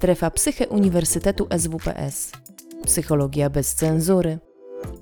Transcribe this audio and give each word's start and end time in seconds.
Strefa 0.00 0.30
Psyche 0.30 0.68
Uniwersytetu 0.68 1.46
SWPS. 1.58 2.32
Psychologia 2.84 3.50
bez 3.50 3.74
cenzury. 3.74 4.38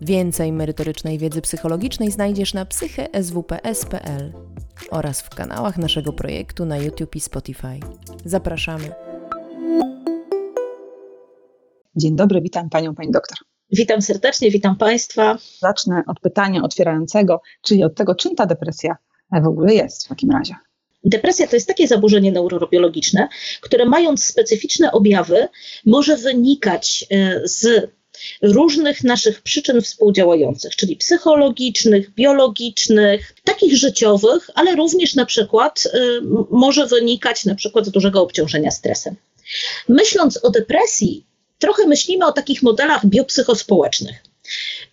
Więcej 0.01 0.53
merytorycznej 0.53 1.19
wiedzy 1.19 1.41
psychologicznej 1.41 2.11
znajdziesz 2.11 2.55
na 2.55 2.65
psycheswps.pl 2.65 4.33
oraz 4.91 5.21
w 5.21 5.31
kanałach 5.31 5.79
naszego 5.79 6.13
projektu 6.13 6.65
na 6.65 6.79
YouTube 6.79 7.17
i 7.17 7.21
Spotify. 7.21 7.81
Zapraszamy. 8.25 8.93
Dzień 11.97 12.17
dobry, 12.17 12.41
witam 12.41 12.71
panią, 12.71 12.95
pani 12.95 13.11
doktor. 13.11 13.39
Witam 13.73 14.03
serdecznie, 14.03 14.51
witam 14.51 14.77
państwa. 14.77 15.39
Zacznę 15.61 16.03
od 16.07 16.21
pytania 16.21 16.63
otwierającego, 16.63 17.41
czyli 17.63 17.85
od 17.85 17.95
tego, 17.95 18.15
czym 18.15 18.35
ta 18.35 18.47
depresja 18.47 18.97
w 19.43 19.47
ogóle 19.47 19.75
jest 19.75 20.07
w 20.07 20.09
takim 20.09 20.31
razie. 20.31 20.55
Depresja 21.05 21.47
to 21.47 21.57
jest 21.57 21.69
takie 21.69 21.89
zaburzenie 21.89 22.33
neurobiologiczne, 22.33 23.29
które 23.61 23.85
mając 23.85 24.25
specyficzne 24.25 24.93
objawy, 24.93 25.49
może 25.87 26.17
wynikać 26.17 27.07
e, 27.11 27.41
z 27.45 27.91
różnych 28.43 29.05
naszych 29.05 29.43
przyczyn 29.43 29.83
współdziałających, 29.83 30.77
czyli 30.77 30.97
psychologicznych, 30.97 32.15
biologicznych, 32.15 33.35
takich 33.45 33.77
życiowych, 33.77 34.51
ale 34.55 34.77
również 34.77 35.15
na 35.15 35.27
przykład 35.27 35.85
e, 35.87 35.99
może 36.51 36.87
wynikać 36.87 37.45
na 37.45 37.55
przykład 37.55 37.87
z 37.87 37.91
dużego 37.91 38.23
obciążenia 38.23 38.71
stresem. 38.71 39.17
Myśląc 39.89 40.45
o 40.45 40.51
depresji, 40.51 41.25
trochę 41.59 41.87
myślimy 41.87 42.27
o 42.27 42.33
takich 42.33 42.63
modelach 42.63 43.07
biopsychospołecznych. 43.07 44.28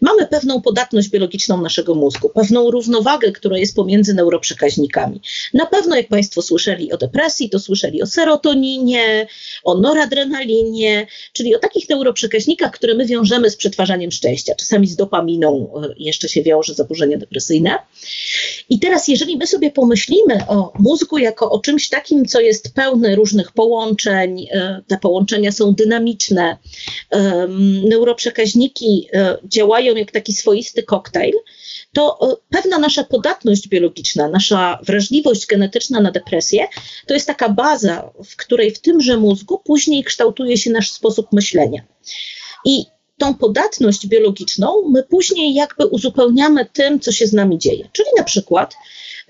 Mamy 0.01 0.27
pewną 0.27 0.61
podatność 0.61 1.09
biologiczną 1.09 1.61
naszego 1.61 1.95
mózgu, 1.95 2.29
pewną 2.29 2.71
równowagę, 2.71 3.31
która 3.31 3.57
jest 3.57 3.75
pomiędzy 3.75 4.13
neuroprzekaźnikami. 4.13 5.21
Na 5.53 5.65
pewno, 5.65 5.95
jak 5.95 6.07
Państwo 6.07 6.41
słyszeli 6.41 6.91
o 6.91 6.97
depresji, 6.97 7.49
to 7.49 7.59
słyszeli 7.59 8.01
o 8.01 8.05
serotoninie, 8.05 9.27
o 9.63 9.77
noradrenalinie, 9.77 11.07
czyli 11.33 11.55
o 11.55 11.59
takich 11.59 11.89
neuroprzekaźnikach, 11.89 12.71
które 12.71 12.93
my 12.93 13.05
wiążemy 13.05 13.49
z 13.49 13.55
przetwarzaniem 13.55 14.11
szczęścia. 14.11 14.55
Czasami 14.55 14.87
z 14.87 14.95
dopaminą 14.95 15.71
e, 15.83 15.93
jeszcze 15.97 16.29
się 16.29 16.43
wiąże 16.43 16.73
zaburzenie 16.73 17.17
depresyjne. 17.17 17.77
I 18.69 18.79
teraz, 18.79 19.07
jeżeli 19.07 19.37
my 19.37 19.47
sobie 19.47 19.71
pomyślimy 19.71 20.47
o 20.47 20.73
mózgu 20.79 21.17
jako 21.17 21.51
o 21.51 21.59
czymś 21.59 21.89
takim, 21.89 22.25
co 22.25 22.39
jest 22.39 22.73
pełne 22.73 23.15
różnych 23.15 23.51
połączeń, 23.51 24.47
e, 24.51 24.81
te 24.87 24.97
połączenia 24.97 25.51
są 25.51 25.73
dynamiczne, 25.73 26.57
neuroprzekaźniki 27.89 29.07
e, 29.13 29.37
działają 29.47 29.95
jak 29.95 30.11
taki 30.11 30.33
swoisty 30.33 30.83
koktajl, 30.83 31.33
to 31.93 32.19
pewna 32.49 32.79
nasza 32.79 33.03
podatność 33.03 33.67
biologiczna, 33.67 34.27
nasza 34.27 34.79
wrażliwość 34.83 35.45
genetyczna 35.45 36.01
na 36.01 36.11
depresję, 36.11 36.67
to 37.07 37.13
jest 37.13 37.27
taka 37.27 37.49
baza, 37.49 38.11
w 38.25 38.35
której 38.35 38.71
w 38.71 38.79
tymże 38.79 39.17
mózgu 39.17 39.61
później 39.65 40.03
kształtuje 40.03 40.57
się 40.57 40.71
nasz 40.71 40.91
sposób 40.91 41.27
myślenia. 41.31 41.81
I 42.65 42.85
tą 43.17 43.33
podatność 43.33 44.07
biologiczną 44.07 44.89
my 44.89 45.03
później 45.03 45.53
jakby 45.53 45.87
uzupełniamy 45.87 46.65
tym, 46.65 46.99
co 46.99 47.11
się 47.11 47.27
z 47.27 47.33
nami 47.33 47.57
dzieje. 47.57 47.89
Czyli 47.91 48.09
na 48.17 48.23
przykład 48.23 48.75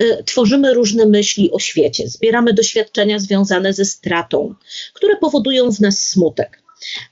y, 0.01 0.23
tworzymy 0.25 0.73
różne 0.73 1.05
myśli 1.05 1.51
o 1.51 1.59
świecie, 1.59 2.07
zbieramy 2.07 2.53
doświadczenia 2.53 3.19
związane 3.19 3.73
ze 3.73 3.85
stratą, 3.85 4.55
które 4.93 5.17
powodują 5.17 5.71
w 5.71 5.79
nas 5.79 5.99
smutek. 5.99 6.61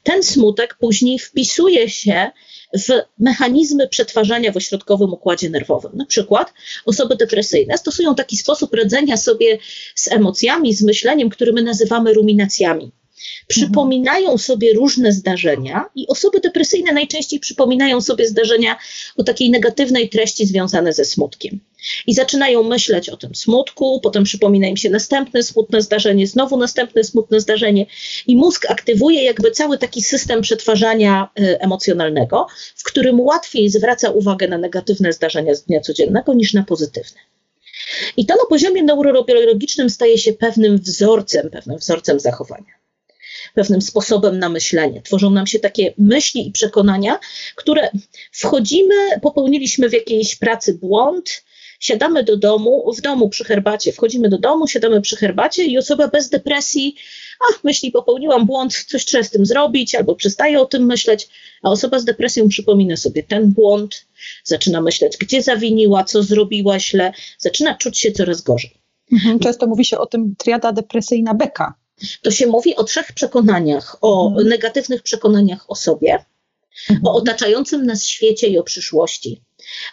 Ten 0.03 0.23
smutek 0.23 0.77
później 0.79 1.19
wpisuje 1.19 1.89
się 1.89 2.31
w 2.73 2.87
mechanizmy 3.19 3.87
przetwarzania 3.87 4.51
w 4.51 4.57
ośrodkowym 4.57 5.13
układzie 5.13 5.49
nerwowym. 5.49 5.91
Na 5.95 6.05
przykład 6.05 6.53
osoby 6.85 7.15
depresyjne 7.15 7.77
stosują 7.77 8.15
taki 8.15 8.37
sposób 8.37 8.73
radzenia 8.73 9.17
sobie 9.17 9.59
z 9.95 10.11
emocjami, 10.11 10.73
z 10.73 10.81
myśleniem, 10.81 11.29
który 11.29 11.53
my 11.53 11.61
nazywamy 11.61 12.13
ruminacjami. 12.13 12.91
Przypominają 13.47 14.37
sobie 14.37 14.73
różne 14.73 15.11
zdarzenia 15.11 15.85
i 15.95 16.07
osoby 16.07 16.39
depresyjne 16.39 16.93
najczęściej 16.93 17.39
przypominają 17.39 18.01
sobie 18.01 18.27
zdarzenia 18.27 18.77
o 19.17 19.23
takiej 19.23 19.51
negatywnej 19.51 20.09
treści 20.09 20.45
związane 20.45 20.93
ze 20.93 21.05
smutkiem. 21.05 21.59
I 22.07 22.13
zaczynają 22.13 22.63
myśleć 22.63 23.09
o 23.09 23.17
tym 23.17 23.35
smutku, 23.35 23.99
potem 24.03 24.23
przypomina 24.23 24.67
im 24.67 24.77
się 24.77 24.89
następne 24.89 25.43
smutne 25.43 25.81
zdarzenie, 25.81 26.27
znowu 26.27 26.57
następne 26.57 27.03
smutne 27.03 27.39
zdarzenie, 27.39 27.85
i 28.27 28.35
mózg 28.35 28.65
aktywuje 28.69 29.23
jakby 29.23 29.51
cały 29.51 29.77
taki 29.77 30.01
system 30.01 30.41
przetwarzania 30.41 31.29
y, 31.39 31.59
emocjonalnego, 31.59 32.47
w 32.75 32.83
którym 32.83 33.19
łatwiej 33.19 33.69
zwraca 33.69 34.09
uwagę 34.09 34.47
na 34.47 34.57
negatywne 34.57 35.13
zdarzenia 35.13 35.55
z 35.55 35.63
dnia 35.63 35.81
codziennego 35.81 36.33
niż 36.33 36.53
na 36.53 36.63
pozytywne. 36.63 37.19
I 38.17 38.25
to 38.25 38.35
na 38.35 38.45
poziomie 38.49 38.83
neurobiologicznym 38.83 39.89
staje 39.89 40.17
się 40.17 40.33
pewnym 40.33 40.77
wzorcem, 40.77 41.49
pewnym 41.49 41.77
wzorcem 41.77 42.19
zachowania 42.19 42.82
pewnym 43.53 43.81
sposobem 43.81 44.39
na 44.39 44.49
myślenie. 44.49 45.01
Tworzą 45.01 45.29
nam 45.29 45.47
się 45.47 45.59
takie 45.59 45.93
myśli 45.97 46.47
i 46.47 46.51
przekonania, 46.51 47.19
które 47.55 47.89
wchodzimy, 48.31 48.95
popełniliśmy 49.21 49.89
w 49.89 49.93
jakiejś 49.93 50.35
pracy 50.35 50.73
błąd, 50.73 51.43
siadamy 51.83 52.23
do 52.23 52.37
domu, 52.37 52.93
w 52.97 53.01
domu 53.01 53.29
przy 53.29 53.43
herbacie, 53.43 53.91
wchodzimy 53.91 54.29
do 54.29 54.37
domu, 54.37 54.67
siadamy 54.67 55.01
przy 55.01 55.15
herbacie 55.15 55.63
i 55.63 55.77
osoba 55.77 56.07
bez 56.07 56.29
depresji, 56.29 56.95
a 57.39 57.59
myśli, 57.63 57.91
popełniłam 57.91 58.45
błąd, 58.45 58.85
coś 58.87 59.05
trzeba 59.05 59.23
z 59.23 59.29
tym 59.29 59.45
zrobić, 59.45 59.95
albo 59.95 60.15
przestaje 60.15 60.59
o 60.61 60.65
tym 60.65 60.85
myśleć, 60.85 61.27
a 61.63 61.69
osoba 61.69 61.99
z 61.99 62.05
depresją 62.05 62.47
przypomina 62.47 62.97
sobie 62.97 63.23
ten 63.23 63.51
błąd, 63.51 64.05
zaczyna 64.43 64.81
myśleć, 64.81 65.17
gdzie 65.17 65.41
zawiniła, 65.41 66.03
co 66.03 66.23
zrobiła 66.23 66.79
źle, 66.79 67.13
zaczyna 67.37 67.75
czuć 67.75 67.99
się 67.99 68.11
coraz 68.11 68.41
gorzej. 68.41 68.71
Mhm, 69.11 69.39
często 69.39 69.67
mówi 69.67 69.85
się 69.85 69.97
o 69.97 70.05
tym 70.05 70.35
triada 70.37 70.71
depresyjna 70.71 71.33
beka. 71.33 71.73
To 72.21 72.31
się 72.31 72.47
mówi 72.47 72.75
o 72.75 72.83
trzech 72.83 73.13
przekonaniach, 73.13 73.97
o 74.01 74.27
mhm. 74.27 74.47
negatywnych 74.47 75.01
przekonaniach 75.03 75.71
o 75.71 75.75
sobie, 75.75 76.25
mhm. 76.89 77.07
o 77.07 77.13
otaczającym 77.15 77.85
nas 77.85 78.05
świecie 78.05 78.47
i 78.47 78.57
o 78.57 78.63
przyszłości. 78.63 79.41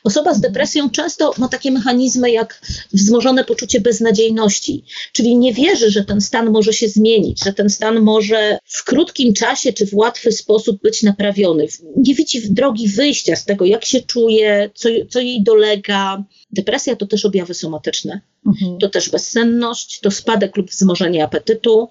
Osoba 0.04 0.34
z 0.34 0.40
depresją 0.40 0.90
często 0.90 1.34
ma 1.38 1.48
takie 1.48 1.70
mechanizmy 1.70 2.30
jak 2.30 2.62
wzmożone 2.92 3.44
poczucie 3.44 3.80
beznadziejności, 3.80 4.84
czyli 5.12 5.36
nie 5.36 5.54
wierzy, 5.54 5.90
że 5.90 6.04
ten 6.04 6.20
stan 6.20 6.50
może 6.50 6.72
się 6.72 6.88
zmienić, 6.88 7.44
że 7.44 7.52
ten 7.52 7.70
stan 7.70 8.00
może 8.00 8.58
w 8.64 8.84
krótkim 8.84 9.34
czasie 9.34 9.72
czy 9.72 9.86
w 9.86 9.94
łatwy 9.94 10.32
sposób 10.32 10.82
być 10.82 11.02
naprawiony. 11.02 11.66
Nie 11.96 12.14
widzi 12.14 12.52
drogi 12.52 12.88
wyjścia 12.88 13.36
z 13.36 13.44
tego, 13.44 13.64
jak 13.64 13.84
się 13.84 14.00
czuje, 14.00 14.70
co, 14.74 14.88
co 15.10 15.20
jej 15.20 15.42
dolega. 15.42 16.24
Depresja 16.52 16.96
to 16.96 17.06
też 17.06 17.24
objawy 17.24 17.54
somatyczne, 17.54 18.20
mhm. 18.46 18.78
to 18.78 18.88
też 18.88 19.10
bezsenność, 19.10 20.00
to 20.00 20.10
spadek 20.10 20.56
lub 20.56 20.70
wzmożenie 20.70 21.24
apetytu, 21.24 21.88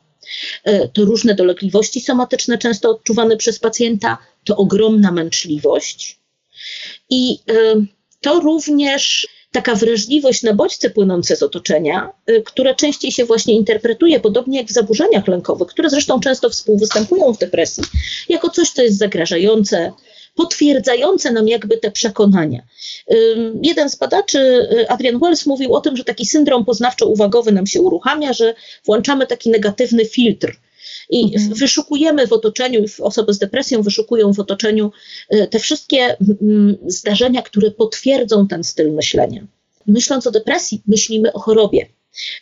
e, 0.63 0.87
to 0.87 1.05
różne 1.05 1.35
dolegliwości 1.35 2.01
somatyczne, 2.01 2.57
często 2.57 2.89
odczuwane 2.89 3.37
przez 3.37 3.59
pacjenta, 3.59 4.17
to 4.43 4.55
ogromna 4.57 5.11
męczliwość 5.11 6.19
i 7.09 7.39
y, 7.51 7.85
to 8.21 8.39
również 8.39 9.27
taka 9.51 9.75
wrażliwość 9.75 10.43
na 10.43 10.53
bodźce 10.53 10.89
płynące 10.89 11.35
z 11.35 11.43
otoczenia, 11.43 12.11
y, 12.29 12.43
które 12.45 12.75
częściej 12.75 13.11
się 13.11 13.25
właśnie 13.25 13.53
interpretuje, 13.53 14.19
podobnie 14.19 14.57
jak 14.57 14.67
w 14.67 14.73
zaburzeniach 14.73 15.27
lękowych, 15.27 15.67
które 15.67 15.89
zresztą 15.89 16.19
często 16.19 16.49
współwystępują 16.49 17.33
w 17.33 17.37
depresji, 17.37 17.83
jako 18.29 18.49
coś, 18.49 18.69
co 18.69 18.81
jest 18.81 18.97
zagrażające, 18.97 19.91
potwierdzające 20.35 21.31
nam 21.31 21.47
jakby 21.47 21.77
te 21.77 21.91
przekonania. 21.91 22.61
Jeden 23.63 23.89
z 23.89 23.95
badaczy, 23.95 24.39
y, 24.39 24.89
Adrian 24.89 25.19
Wells, 25.19 25.45
mówił 25.45 25.73
o 25.73 25.81
tym, 25.81 25.97
że 25.97 26.03
taki 26.03 26.25
syndrom 26.25 26.65
poznawczo-uwagowy 26.65 27.53
nam 27.53 27.67
się 27.67 27.81
uruchamia, 27.81 28.33
że 28.33 28.53
włączamy 28.85 29.27
taki 29.27 29.49
negatywny 29.49 30.05
filtr 30.05 30.59
i 31.09 31.33
mhm. 31.35 31.53
wyszukujemy 31.53 32.27
w 32.27 32.33
otoczeniu, 32.33 32.85
osoby 33.01 33.33
z 33.33 33.39
depresją 33.39 33.81
wyszukują 33.81 34.33
w 34.33 34.39
otoczeniu 34.39 34.91
e, 35.29 35.47
te 35.47 35.59
wszystkie 35.59 36.17
zdarzenia, 36.87 37.41
które 37.41 37.71
potwierdzą 37.71 38.47
ten 38.47 38.63
styl 38.63 38.91
myślenia. 38.91 39.47
Myśląc 39.87 40.27
o 40.27 40.31
depresji, 40.31 40.81
myślimy 40.87 41.33
o 41.33 41.39
chorobie. 41.39 41.87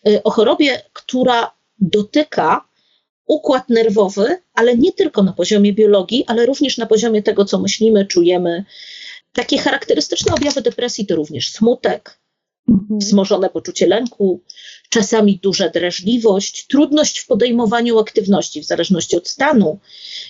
E, 0.07 0.23
o 0.23 0.31
chorobie, 0.31 0.81
która 0.93 1.51
dotyka 1.79 2.66
układ 3.28 3.70
nerwowy, 3.70 4.41
ale 4.53 4.78
nie 4.78 4.91
tylko 4.91 5.24
na 5.24 5.34
poziomie 5.34 5.74
biologii, 5.74 6.24
ale 6.28 6.46
również 6.46 6.78
na 6.78 6.85
poziomie 6.85 7.24
tego, 7.24 7.46
co 7.46 7.59
myślimy, 7.59 8.06
czujemy. 8.06 8.66
Takie 9.34 9.58
charakterystyczne 9.58 10.34
objawy 10.34 10.62
depresji 10.62 11.06
to 11.06 11.16
również 11.16 11.52
smutek, 11.52 12.20
mhm. 12.70 13.00
wzmożone 13.00 13.50
poczucie 13.50 13.88
lęku, 13.88 14.41
czasami 14.90 15.40
duża 15.44 15.70
drażliwość, 15.70 16.68
trudność 16.68 17.20
w 17.20 17.28
podejmowaniu 17.28 18.00
aktywności 18.00 18.62
w 18.62 18.66
zależności 18.66 19.18
od 19.18 19.28
stanu 19.28 19.79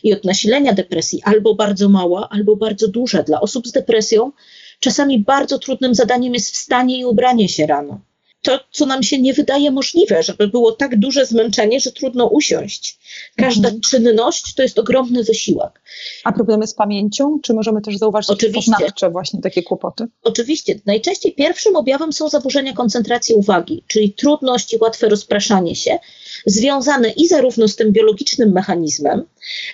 i 0.03 0.13
od 0.13 0.25
nasilenia 0.25 0.73
depresji, 0.73 1.21
albo 1.23 1.55
bardzo 1.55 1.89
mała, 1.89 2.29
albo 2.29 2.55
bardzo 2.55 2.87
duża. 2.87 3.23
Dla 3.23 3.41
osób 3.41 3.67
z 3.67 3.71
depresją 3.71 4.31
czasami 4.79 5.19
bardzo 5.19 5.59
trudnym 5.59 5.95
zadaniem 5.95 6.33
jest 6.33 6.51
wstanie 6.51 6.99
i 6.99 7.05
ubranie 7.05 7.49
się 7.49 7.67
rano. 7.67 7.99
To, 8.47 8.59
co 8.71 8.85
nam 8.85 9.03
się 9.03 9.21
nie 9.21 9.33
wydaje 9.33 9.71
możliwe, 9.71 10.23
żeby 10.23 10.47
było 10.47 10.71
tak 10.71 10.99
duże 10.99 11.25
zmęczenie, 11.25 11.79
że 11.79 11.91
trudno 11.91 12.27
usiąść. 12.27 12.97
Każda 13.35 13.67
mhm. 13.67 13.81
czynność 13.91 14.53
to 14.53 14.63
jest 14.63 14.79
ogromny 14.79 15.23
wysiłek. 15.23 15.81
A 16.23 16.31
problemy 16.31 16.67
z 16.67 16.73
pamięcią? 16.73 17.39
Czy 17.43 17.53
możemy 17.53 17.81
też 17.81 17.97
zauważyć 17.97 18.29
Oczywiście. 18.29 18.71
poznawcze 18.71 19.09
właśnie 19.09 19.41
takie 19.41 19.63
kłopoty? 19.63 20.07
Oczywiście. 20.23 20.79
Najczęściej 20.85 21.33
pierwszym 21.33 21.75
objawem 21.75 22.13
są 22.13 22.29
zaburzenia 22.29 22.73
koncentracji 22.73 23.35
uwagi, 23.35 23.83
czyli 23.87 24.13
trudność 24.13 24.73
i 24.73 24.77
łatwe 24.77 25.09
rozpraszanie 25.09 25.75
się, 25.75 25.99
związane 26.45 27.09
i 27.09 27.27
zarówno 27.27 27.67
z 27.67 27.75
tym 27.75 27.91
biologicznym 27.91 28.51
mechanizmem, 28.51 29.23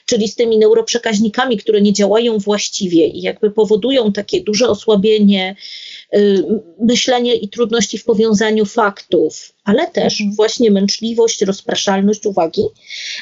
czyli 0.06 0.28
z 0.28 0.36
tymi 0.36 0.58
neuroprzekaźnikami, 0.58 1.58
które 1.58 1.82
nie 1.82 1.94
działają 1.94 2.38
właściwie 2.38 3.08
i 3.08 3.22
jakby 3.22 3.52
powodują 3.52 4.14
takie 4.14 4.42
duże 4.42 4.70
osłabienie, 4.70 5.56
myślenie 6.80 7.36
i 7.36 7.50
trudności 7.50 7.98
w 7.98 8.04
powiązaniu 8.04 8.66
faktów, 8.66 9.54
ale 9.64 9.88
też 9.88 10.22
mhm. 10.22 10.36
właśnie 10.36 10.72
męczliwość, 10.72 11.42
rozpraszalność 11.42 12.26
uwagi, 12.26 12.62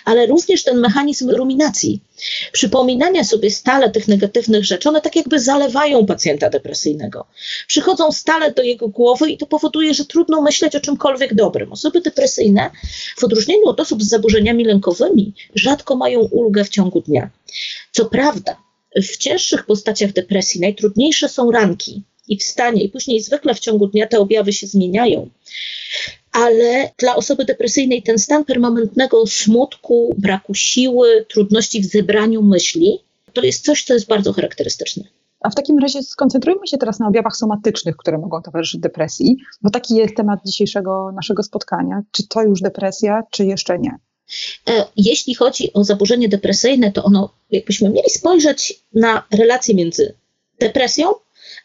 ale 0.05 0.25
również 0.25 0.63
ten 0.63 0.79
mechanizm 0.79 1.29
ruminacji, 1.29 2.01
przypominania 2.51 3.23
sobie 3.23 3.51
stale 3.51 3.89
tych 3.89 4.07
negatywnych 4.07 4.65
rzeczy, 4.65 4.89
one 4.89 5.01
tak 5.01 5.15
jakby 5.15 5.39
zalewają 5.39 6.05
pacjenta 6.05 6.49
depresyjnego. 6.49 7.25
Przychodzą 7.67 8.11
stale 8.11 8.51
do 8.51 8.63
jego 8.63 8.87
głowy 8.87 9.29
i 9.29 9.37
to 9.37 9.45
powoduje, 9.45 9.93
że 9.93 10.05
trudno 10.05 10.41
myśleć 10.41 10.75
o 10.75 10.79
czymkolwiek 10.79 11.35
dobrym. 11.35 11.71
Osoby 11.71 12.01
depresyjne, 12.01 12.69
w 13.17 13.23
odróżnieniu 13.23 13.65
od 13.65 13.79
osób 13.79 14.03
z 14.03 14.09
zaburzeniami 14.09 14.65
lękowymi, 14.65 15.33
rzadko 15.55 15.95
mają 15.95 16.19
ulgę 16.19 16.63
w 16.63 16.69
ciągu 16.69 17.01
dnia. 17.01 17.29
Co 17.91 18.05
prawda, 18.05 18.55
w 18.95 19.17
cięższych 19.17 19.65
postaciach 19.65 20.13
depresji 20.13 20.61
najtrudniejsze 20.61 21.29
są 21.29 21.51
ranki 21.51 22.03
i 22.31 22.37
wstanie, 22.37 22.83
i 22.83 22.89
później 22.89 23.21
zwykle 23.21 23.55
w 23.55 23.59
ciągu 23.59 23.87
dnia 23.87 24.07
te 24.07 24.19
objawy 24.19 24.53
się 24.53 24.67
zmieniają 24.67 25.29
ale 26.31 26.91
dla 26.97 27.15
osoby 27.15 27.45
depresyjnej 27.45 28.03
ten 28.03 28.19
stan 28.19 28.45
permanentnego 28.45 29.27
smutku, 29.27 30.15
braku 30.17 30.53
siły, 30.53 31.25
trudności 31.29 31.81
w 31.81 31.85
zebraniu 31.85 32.41
myśli, 32.43 32.99
to 33.33 33.41
jest 33.41 33.65
coś, 33.65 33.83
co 33.83 33.93
jest 33.93 34.07
bardzo 34.07 34.33
charakterystyczne. 34.33 35.03
A 35.41 35.49
w 35.49 35.55
takim 35.55 35.79
razie 35.79 36.03
skoncentrujmy 36.03 36.67
się 36.67 36.77
teraz 36.77 36.99
na 36.99 37.07
objawach 37.07 37.35
somatycznych, 37.35 37.97
które 37.97 38.17
mogą 38.17 38.41
towarzyszyć 38.41 38.81
depresji, 38.81 39.37
bo 39.61 39.69
taki 39.69 39.95
jest 39.95 40.15
temat 40.15 40.39
dzisiejszego 40.45 41.11
naszego 41.15 41.43
spotkania. 41.43 42.01
Czy 42.11 42.27
to 42.27 42.41
już 42.43 42.61
depresja, 42.61 43.23
czy 43.31 43.45
jeszcze 43.45 43.79
nie? 43.79 43.97
E, 44.69 44.85
jeśli 44.97 45.35
chodzi 45.35 45.73
o 45.73 45.83
zaburzenie 45.83 46.29
depresyjne, 46.29 46.91
to 46.91 47.03
ono, 47.03 47.33
jakbyśmy 47.51 47.89
mieli 47.89 48.09
spojrzeć 48.09 48.83
na 48.93 49.23
relację 49.31 49.75
między 49.75 50.13
depresją 50.59 51.07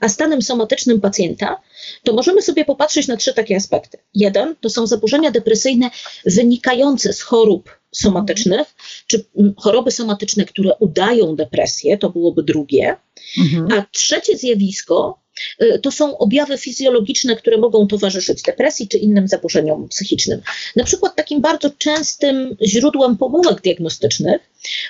a 0.01 0.09
stanem 0.09 0.43
somatycznym 0.43 1.01
pacjenta, 1.01 1.61
to 2.03 2.13
możemy 2.13 2.43
sobie 2.43 2.65
popatrzeć 2.65 3.09
na 3.09 3.17
trzy 3.17 3.35
takie 3.35 3.57
aspekty. 3.57 3.99
Jeden 4.15 4.55
to 4.61 4.71
są 4.71 4.87
zaburzenia 4.87 5.31
depresyjne 5.31 5.91
wynikające 6.27 7.13
z 7.13 7.23
chorób 7.23 7.71
somatycznych, 7.93 8.75
czy 9.07 9.25
mm, 9.39 9.55
choroby 9.57 9.91
somatyczne, 9.91 10.45
które 10.45 10.75
udają 10.81 11.37
depresję, 11.37 11.99
to 11.99 12.11
byłoby 12.11 12.43
drugie. 12.43 12.97
Mhm. 13.39 13.73
A 13.73 13.87
trzecie 13.93 14.37
zjawisko 14.37 15.19
y, 15.63 15.79
to 15.83 15.91
są 15.91 16.19
objawy 16.19 16.59
fizjologiczne, 16.59 17.37
które 17.37 17.59
mogą 17.59 17.87
towarzyszyć 17.87 18.43
depresji 18.43 18.89
czy 18.89 18.99
innym 18.99 19.29
zaburzeniom 19.29 19.89
psychicznym. 19.89 20.41
Na 20.77 20.85
przykład 20.85 21.17
takim 21.17 21.41
bardzo 21.41 21.71
częstym 21.79 22.57
źródłem 22.63 23.17
pomówek 23.17 23.61
diagnostycznych 23.61 24.43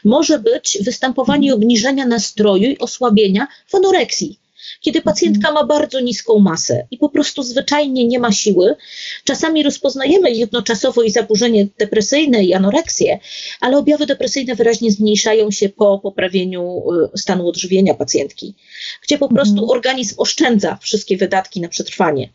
może 0.05 0.39
być 0.39 0.79
występowanie 0.81 1.55
obniżenia 1.55 2.07
nastroju 2.07 2.71
i 2.71 2.79
osłabienia 2.79 3.47
w 3.67 3.75
anoreksji 3.75 4.39
kiedy 4.81 5.03
pacjentka 5.03 5.53
ma 5.53 5.65
bardzo 5.65 6.01
niską 6.01 6.39
masę 6.39 6.87
i 6.91 6.99
po 6.99 7.09
prostu 7.09 7.43
zwyczajnie 7.43 8.07
nie 8.07 8.19
ma 8.19 8.33
siły. 8.33 8.77
Czasami 9.25 9.63
rozpoznajemy 9.63 10.31
jednoczasowo 10.31 11.03
i 11.03 11.11
zaburzenie 11.11 11.67
depresyjne 11.79 12.45
i 12.45 12.55
anoreksję, 12.55 13.19
ale 13.61 13.79
objawy 13.79 14.07
depresyjne 14.07 14.55
wyraźnie 14.55 14.93
zmniejszają 14.93 15.51
się 15.51 15.69
po 15.69 15.99
poprawieniu 15.99 16.83
y, 17.15 17.19
stanu 17.19 17.49
odżywienia 17.49 17.95
pacjentki, 17.95 18.55
gdzie 19.03 19.19
po 19.19 19.29
prostu 19.29 19.55
mhm. 19.55 19.71
organizm 19.71 20.15
oszczędza 20.19 20.79
wszystkie 20.83 21.17
wydatki 21.17 21.61
na 21.61 21.69
przetrwanie. 21.69 22.29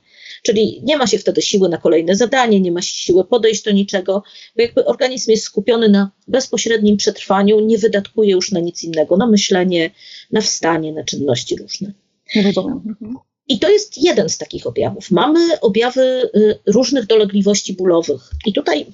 Czyli 0.43 0.81
nie 0.83 0.97
ma 0.97 1.07
się 1.07 1.17
wtedy 1.17 1.41
siły 1.41 1.69
na 1.69 1.77
kolejne 1.77 2.15
zadanie, 2.15 2.61
nie 2.61 2.71
ma 2.71 2.81
siły 2.81 3.25
podejść 3.25 3.63
do 3.63 3.71
niczego, 3.71 4.23
bo 4.55 4.61
jakby 4.61 4.85
organizm 4.85 5.31
jest 5.31 5.43
skupiony 5.43 5.89
na 5.89 6.11
bezpośrednim 6.27 6.97
przetrwaniu, 6.97 7.59
nie 7.59 7.77
wydatkuje 7.77 8.31
już 8.31 8.51
na 8.51 8.59
nic 8.59 8.83
innego, 8.83 9.17
na 9.17 9.27
myślenie, 9.27 9.91
na 10.31 10.41
wstanie, 10.41 10.91
na 10.91 11.03
czynności 11.03 11.55
różne. 11.55 11.93
Rozumiem. 12.35 12.81
Mhm. 12.87 13.17
I 13.47 13.59
to 13.59 13.69
jest 13.69 13.97
jeden 13.97 14.29
z 14.29 14.37
takich 14.37 14.67
objawów. 14.67 15.11
Mamy 15.11 15.59
objawy 15.59 16.29
y, 16.35 16.59
różnych 16.65 17.05
dolegliwości 17.05 17.73
bólowych. 17.73 18.21
I 18.45 18.53
tutaj 18.53 18.85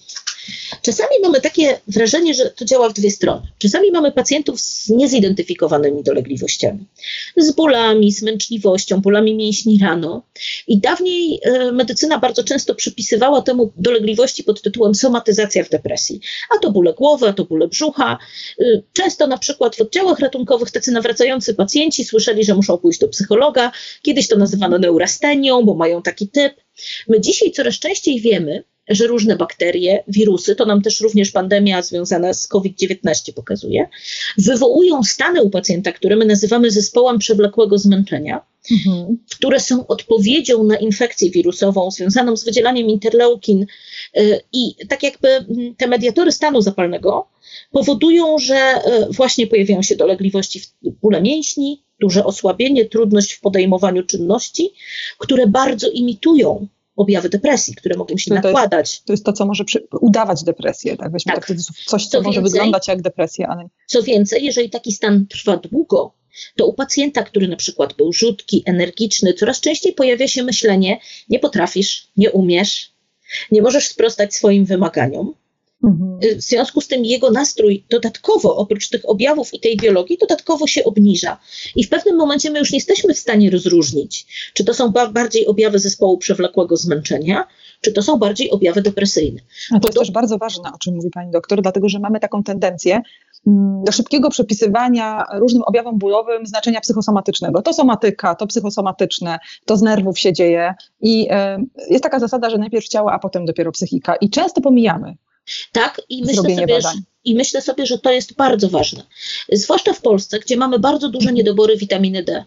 czasami 0.82 1.10
mamy 1.24 1.42
takie 1.42 1.80
wrażenie, 1.88 2.34
że 2.34 2.50
to 2.50 2.66
działa 2.66 2.90
w 2.90 2.94
dwie 2.94 3.12
strony. 3.12 3.42
Czasami 3.58 3.92
mamy 3.92 4.12
pacjentów 4.12 4.62
z 4.62 4.90
niezidentyfikowanymi 4.90 6.04
dolegliwościami, 6.04 6.86
z 7.38 7.52
bólami, 7.52 8.12
z 8.12 8.22
męczliwością, 8.22 9.02
bólami 9.02 9.36
mięśni 9.36 9.80
rano. 9.82 10.24
I 10.68 10.80
dawniej 10.80 11.40
y, 11.48 11.72
medycyna 11.72 12.20
bardzo 12.20 12.44
często 12.44 12.76
przypisywała 12.76 13.42
temu 13.42 13.72
dolegliwości 13.78 14.44
pod 14.44 14.62
tytułem 14.62 14.96
somatyzacja 14.96 15.64
w 15.64 15.70
depresji. 15.70 16.22
A 16.56 16.60
to 16.60 16.72
bóle 16.72 16.94
głowy, 16.94 17.28
a 17.28 17.34
to 17.34 17.46
bóle 17.46 17.68
brzucha. 17.68 18.18
Y, 18.62 18.84
często 18.94 19.28
na 19.28 19.38
przykład 19.38 19.76
w 19.76 19.82
oddziałach 19.82 20.20
ratunkowych 20.20 20.72
tacy 20.72 20.92
nawracający 20.92 21.54
pacjenci 21.54 22.06
słyszeli, 22.06 22.44
że 22.44 22.56
muszą 22.56 22.78
pójść 22.78 23.00
do 23.00 23.08
psychologa. 23.08 23.72
Kiedyś 24.02 24.28
to 24.28 24.38
nazywano 24.38 24.78
neurastenią, 24.78 25.66
bo 25.66 25.74
mają 25.74 26.02
taki 26.02 26.28
typ. 26.28 26.54
My 27.08 27.22
dzisiaj 27.22 27.52
coraz 27.52 27.80
częściej 27.80 28.22
wiemy, 28.22 28.64
że 28.90 29.08
różne 29.08 29.36
bakterie, 29.36 30.04
wirusy, 30.08 30.56
to 30.56 30.66
nam 30.66 30.82
też 30.82 31.02
również 31.02 31.32
pandemia 31.32 31.82
związana 31.82 32.34
z 32.34 32.48
COVID-19 32.48 33.34
pokazuje, 33.36 33.88
wywołują 34.38 35.04
stany 35.04 35.44
u 35.44 35.50
pacjenta, 35.50 35.92
które 35.92 36.16
my 36.16 36.26
nazywamy 36.26 36.72
zespołem 36.72 37.20
przewlekłego 37.20 37.78
zmęczenia, 37.78 38.42
mhm. 38.72 39.18
które 39.36 39.60
są 39.60 39.88
odpowiedzią 39.88 40.64
na 40.64 40.78
infekcję 40.78 41.32
wirusową 41.32 41.92
związaną 41.92 42.38
z 42.38 42.46
wydzielaniem 42.46 42.88
interleukin 42.88 43.66
y, 44.18 44.42
i 44.54 44.76
tak 44.90 45.04
jakby 45.04 45.28
mm, 45.28 45.76
te 45.76 45.88
mediatory 45.88 46.32
stanu 46.32 46.62
zapalnego 46.62 47.28
powodują, 47.72 48.40
że 48.40 48.56
y, 48.56 49.14
właśnie 49.14 49.48
pojawiają 49.48 49.82
się 49.82 49.96
dolegliwości 49.96 50.60
w 50.60 50.90
bóle 51.02 51.22
mięśni, 51.22 51.84
duże 52.00 52.26
osłabienie, 52.26 52.86
trudność 52.86 53.34
w 53.34 53.42
podejmowaniu 53.42 54.04
czynności, 54.04 54.74
które 55.18 55.48
bardzo 55.48 55.90
imitują 55.90 56.68
objawy 56.98 57.30
depresji, 57.30 57.76
które 57.76 57.98
mogą 57.98 58.18
się 58.18 58.30
to 58.30 58.36
nakładać. 58.36 58.94
Jest, 58.94 59.06
to 59.06 59.14
jest 59.14 59.26
to, 59.26 59.34
co 59.34 59.46
może 59.46 59.66
przy, 59.66 59.88
udawać 60.02 60.44
depresję, 60.44 60.98
tak? 60.98 61.12
Weźmy 61.12 61.34
tak. 61.34 61.48
tak 61.48 61.58
coś, 61.86 62.06
co, 62.06 62.10
co 62.10 62.22
może 62.22 62.42
więcej, 62.42 62.54
wyglądać 62.54 62.88
jak 62.88 63.02
depresja, 63.02 63.48
ale... 63.48 63.70
Co 63.88 64.04
więcej, 64.04 64.46
jeżeli 64.46 64.70
taki 64.70 64.92
stan 64.92 65.26
trwa 65.28 65.58
długo, 65.58 66.14
to 66.56 66.68
u 66.68 66.74
pacjenta, 66.74 67.24
który 67.24 67.48
na 67.48 67.56
przykład 67.56 67.94
był 67.94 68.14
rzutki, 68.14 68.64
energiczny, 68.66 69.34
coraz 69.34 69.62
częściej 69.62 69.94
pojawia 69.94 70.28
się 70.28 70.44
myślenie, 70.44 71.00
nie 71.30 71.40
potrafisz, 71.40 72.08
nie 72.18 72.32
umiesz, 72.32 72.92
nie 73.52 73.62
możesz 73.62 73.88
sprostać 73.88 74.36
swoim 74.36 74.66
wymaganiom, 74.66 75.34
w 76.38 76.42
związku 76.42 76.82
z 76.82 76.88
tym 76.88 77.06
jego 77.06 77.32
nastrój 77.32 77.86
dodatkowo, 77.90 78.56
oprócz 78.56 78.90
tych 78.90 79.10
objawów 79.10 79.54
i 79.54 79.60
tej 79.60 79.78
biologii, 79.78 80.18
dodatkowo 80.18 80.68
się 80.68 80.84
obniża. 80.84 81.38
I 81.76 81.84
w 81.84 81.90
pewnym 81.90 82.16
momencie 82.16 82.52
my 82.52 82.60
już 82.60 82.72
nie 82.72 82.78
jesteśmy 82.78 83.14
w 83.14 83.18
stanie 83.18 83.50
rozróżnić, 83.50 84.28
czy 84.54 84.64
to 84.64 84.74
są 84.74 84.92
bardziej 84.92 85.48
objawy 85.48 85.80
zespołu 85.80 86.18
przewlekłego 86.18 86.78
zmęczenia, 86.78 87.48
czy 87.82 87.92
to 87.92 88.02
są 88.02 88.18
bardziej 88.18 88.52
objawy 88.52 88.82
depresyjne. 88.82 89.42
A 89.72 89.80
to 89.80 89.88
jest 89.88 90.00
też 90.00 90.12
bardzo 90.12 90.38
ważne, 90.38 90.72
o 90.74 90.78
czym 90.78 90.96
mówi 90.96 91.10
pani 91.10 91.32
doktor, 91.32 91.62
dlatego 91.62 91.90
że 91.90 92.00
mamy 92.00 92.20
taką 92.20 92.44
tendencję 92.44 93.02
mm, 93.48 93.84
do 93.84 93.92
szybkiego 93.92 94.30
przepisywania 94.30 95.24
różnym 95.34 95.64
objawom 95.64 95.98
bólowym 95.98 96.46
znaczenia 96.46 96.82
psychosomatycznego. 96.82 97.62
To 97.62 97.74
somatyka, 97.74 98.36
to 98.36 98.48
psychosomatyczne, 98.48 99.40
to 99.66 99.78
z 99.78 99.82
nerwów 99.82 100.20
się 100.20 100.34
dzieje. 100.34 100.74
I 101.02 101.28
y, 101.32 101.34
jest 101.90 102.04
taka 102.04 102.20
zasada, 102.20 102.50
że 102.50 102.58
najpierw 102.58 102.88
ciało, 102.88 103.12
a 103.12 103.20
potem 103.20 103.46
dopiero 103.46 103.72
psychika. 103.72 104.16
I 104.16 104.30
często 104.30 104.62
pomijamy 104.62 105.18
tak, 105.72 106.02
i 106.10 106.24
myślę, 106.26 106.56
sobie, 106.56 106.82
że, 106.82 106.90
i 107.24 107.36
myślę 107.36 107.62
sobie, 107.62 107.86
że 107.86 107.98
to 107.98 108.12
jest 108.12 108.34
bardzo 108.34 108.70
ważne. 108.70 109.04
Zwłaszcza 109.52 109.94
w 109.94 110.02
Polsce, 110.02 110.40
gdzie 110.40 110.58
mamy 110.58 110.80
bardzo 110.80 111.10
duże 111.10 111.30
mhm. 111.30 111.36
niedobory 111.36 111.78
witaminy 111.78 112.24
D. 112.24 112.46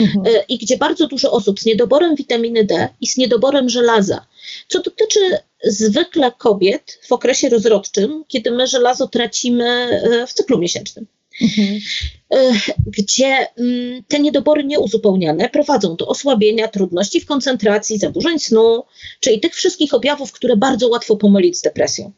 Mhm. 0.00 0.26
E, 0.26 0.44
I 0.48 0.58
gdzie 0.58 0.76
bardzo 0.76 1.06
dużo 1.06 1.32
osób 1.32 1.60
z 1.60 1.64
niedoborem 1.64 2.16
witaminy 2.16 2.64
D 2.64 2.88
i 3.00 3.06
z 3.06 3.16
niedoborem 3.16 3.68
żelaza, 3.68 4.26
co 4.68 4.82
dotyczy 4.82 5.20
zwykle 5.64 6.32
kobiet 6.38 6.98
w 7.02 7.12
okresie 7.12 7.48
rozrodczym, 7.48 8.24
kiedy 8.28 8.50
my 8.50 8.66
żelazo 8.66 9.08
tracimy 9.08 9.64
e, 9.64 10.26
w 10.26 10.32
cyklu 10.32 10.58
miesięcznym. 10.58 11.06
Mhm. 11.42 11.80
E, 12.30 12.52
gdzie 12.86 13.46
mm, 13.56 14.02
te 14.08 14.20
niedobory 14.20 14.64
nieuzupełniane 14.64 15.48
prowadzą 15.48 15.96
do 15.96 16.06
osłabienia, 16.06 16.68
trudności 16.68 17.20
w 17.20 17.26
koncentracji, 17.26 17.98
zaburzeń 17.98 18.38
snu, 18.38 18.82
czyli 19.20 19.40
tych 19.40 19.54
wszystkich 19.54 19.94
objawów, 19.94 20.32
które 20.32 20.56
bardzo 20.56 20.88
łatwo 20.88 21.16
pomylić 21.16 21.58
z 21.58 21.62
depresją. 21.62 22.12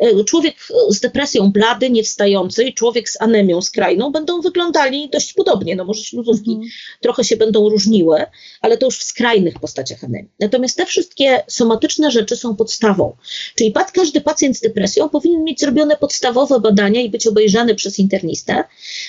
E, 0.00 0.24
człowiek 0.24 0.56
z 0.88 1.00
depresją 1.00 1.52
blady, 1.52 1.90
niewstający 1.90 2.64
i 2.64 2.74
człowiek 2.74 3.08
z 3.08 3.20
anemią 3.20 3.62
skrajną 3.62 4.12
będą 4.12 4.40
wyglądali 4.40 5.10
dość 5.10 5.32
podobnie. 5.32 5.76
No 5.76 5.84
może 5.84 6.02
śluzówki 6.02 6.52
mm. 6.52 6.68
trochę 7.00 7.24
się 7.24 7.36
będą 7.36 7.68
różniły, 7.68 8.24
ale 8.60 8.76
to 8.76 8.86
już 8.86 8.98
w 8.98 9.02
skrajnych 9.02 9.58
postaciach 9.60 10.04
anemii. 10.04 10.30
Natomiast 10.40 10.76
te 10.76 10.86
wszystkie 10.86 11.42
somatyczne 11.48 12.10
rzeczy 12.10 12.36
są 12.36 12.56
podstawą. 12.56 13.16
Czyli 13.54 13.74
każdy 13.92 14.20
pacjent 14.20 14.56
z 14.56 14.60
depresją 14.60 15.08
powinien 15.08 15.44
mieć 15.44 15.60
zrobione 15.60 15.96
podstawowe 15.96 16.60
badania 16.60 17.00
i 17.00 17.10
być 17.10 17.26
obejrzany 17.26 17.74
przez 17.74 17.98
internistę, 17.98 18.64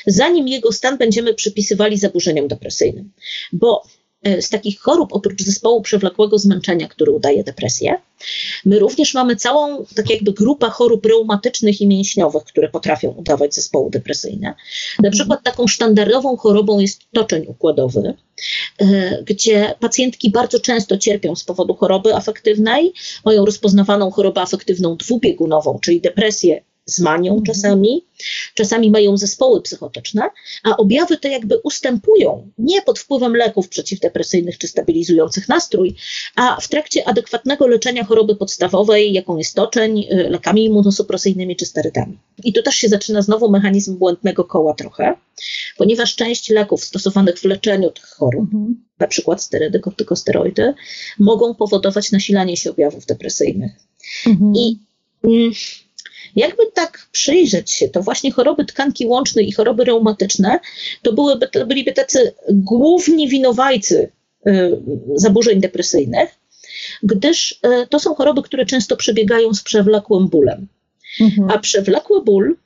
zanim 0.08 0.48
jego 0.48 0.72
stan 0.72 0.98
będziemy 0.98 1.34
przypisywali 1.34 1.98
zaburzeniom 1.98 2.48
depresyjnym. 2.48 3.12
Bo 3.54 3.84
E, 3.99 3.99
z 4.24 4.50
takich 4.50 4.80
chorób, 4.80 5.14
oprócz 5.14 5.44
zespołu 5.44 5.82
przewlekłego 5.82 6.40
zmęczenia, 6.40 6.88
który 6.88 7.12
udaje 7.12 7.44
depresję, 7.44 7.96
my 8.66 8.80
również 8.80 9.14
mamy 9.14 9.36
całą 9.36 9.86
tak 9.96 10.10
jakby 10.10 10.34
grupę 10.34 10.70
chorób 10.70 11.06
reumatycznych 11.06 11.82
i 11.82 11.88
mięśniowych, 11.88 12.44
które 12.44 12.70
potrafią 12.70 13.10
udawać 13.10 13.56
zespoły 13.56 13.92
depresyjne. 13.92 14.48
Na 14.48 14.56
mhm. 14.98 15.12
przykład 15.12 15.44
taką 15.44 15.68
sztandarową 15.68 16.38
chorobą 16.38 16.80
jest 16.80 17.02
toczeń 17.14 17.46
układowy, 17.48 18.14
e, 18.82 19.24
gdzie 19.24 19.74
pacjentki 19.80 20.32
bardzo 20.32 20.60
często 20.60 20.98
cierpią 20.98 21.36
z 21.36 21.44
powodu 21.44 21.74
choroby 21.74 22.16
afektywnej, 22.16 22.94
mają 23.26 23.46
rozpoznawaną 23.46 24.12
chorobę 24.12 24.42
afektywną 24.42 24.98
dwubiegunową, 24.98 25.80
czyli 25.82 26.02
depresję 26.02 26.62
z 26.90 27.00
manią 27.00 27.32
mhm. 27.32 27.46
czasami, 27.46 28.06
czasami 28.54 28.92
mają 28.92 29.18
zespoły 29.18 29.62
psychotyczne, 29.62 30.30
a 30.64 30.78
objawy 30.78 31.18
te 31.18 31.30
jakby 31.30 31.58
ustępują 31.58 32.52
nie 32.58 32.82
pod 32.82 33.00
wpływem 33.00 33.36
leków 33.36 33.70
przeciwdepresyjnych 33.70 34.58
czy 34.58 34.68
stabilizujących 34.68 35.50
nastrój, 35.50 35.96
a 36.36 36.62
w 36.62 36.68
trakcie 36.68 37.08
adekwatnego 37.08 37.68
leczenia 37.68 38.04
choroby 38.04 38.36
podstawowej, 38.36 39.14
jaką 39.14 39.38
jest 39.38 39.56
toczeń, 39.56 40.00
y, 40.12 40.30
lekami 40.30 40.66
immunosupresyjnymi 40.66 41.56
czy 41.56 41.66
sterydami. 41.66 42.18
I 42.44 42.54
tu 42.54 42.64
też 42.64 42.76
się 42.76 42.90
zaczyna 42.90 43.22
znowu 43.22 43.52
mechanizm 43.52 43.98
błędnego 43.98 44.44
koła 44.44 44.74
trochę, 44.74 45.16
ponieważ 45.78 46.16
część 46.16 46.50
leków 46.50 46.84
stosowanych 46.84 47.40
w 47.40 47.46
leczeniu 47.46 47.92
tych 47.92 48.06
chorób, 48.06 48.42
mhm. 48.42 48.84
na 49.00 49.08
przykład 49.08 49.44
sterydy, 49.44 49.80
kortykosteroidy, 49.80 50.74
mogą 51.20 51.56
powodować 51.56 52.12
nasilanie 52.12 52.58
się 52.58 52.72
objawów 52.72 53.06
depresyjnych. 53.06 53.72
Mhm. 54.28 54.54
I 54.56 54.80
mm, 55.24 55.52
jakby 56.36 56.64
tak 56.74 57.08
przyjrzeć 57.12 57.72
się, 57.72 57.90
to 57.90 58.02
właśnie 58.02 58.32
choroby 58.32 58.66
tkanki 58.66 59.06
łącznej 59.06 59.48
i 59.48 59.52
choroby 59.52 59.86
reumatyczne 59.86 60.60
to 61.02 61.14
byłyby, 61.14 61.48
to 61.48 61.66
byliby 61.66 61.94
tacy 61.94 62.34
główni 62.50 63.30
winowajcy 63.30 64.12
y, 64.48 64.52
zaburzeń 65.16 65.62
depresyjnych, 65.62 66.30
gdyż 67.04 67.52
y, 67.52 67.88
to 67.88 68.00
są 68.00 68.16
choroby, 68.16 68.44
które 68.44 68.66
często 68.66 68.98
przebiegają 68.98 69.54
z 69.54 69.64
przewlekłym 69.64 70.28
bólem. 70.28 70.68
Mhm. 71.22 71.52
A 71.52 71.60
przewlekły 71.60 72.24
ból 72.24 72.58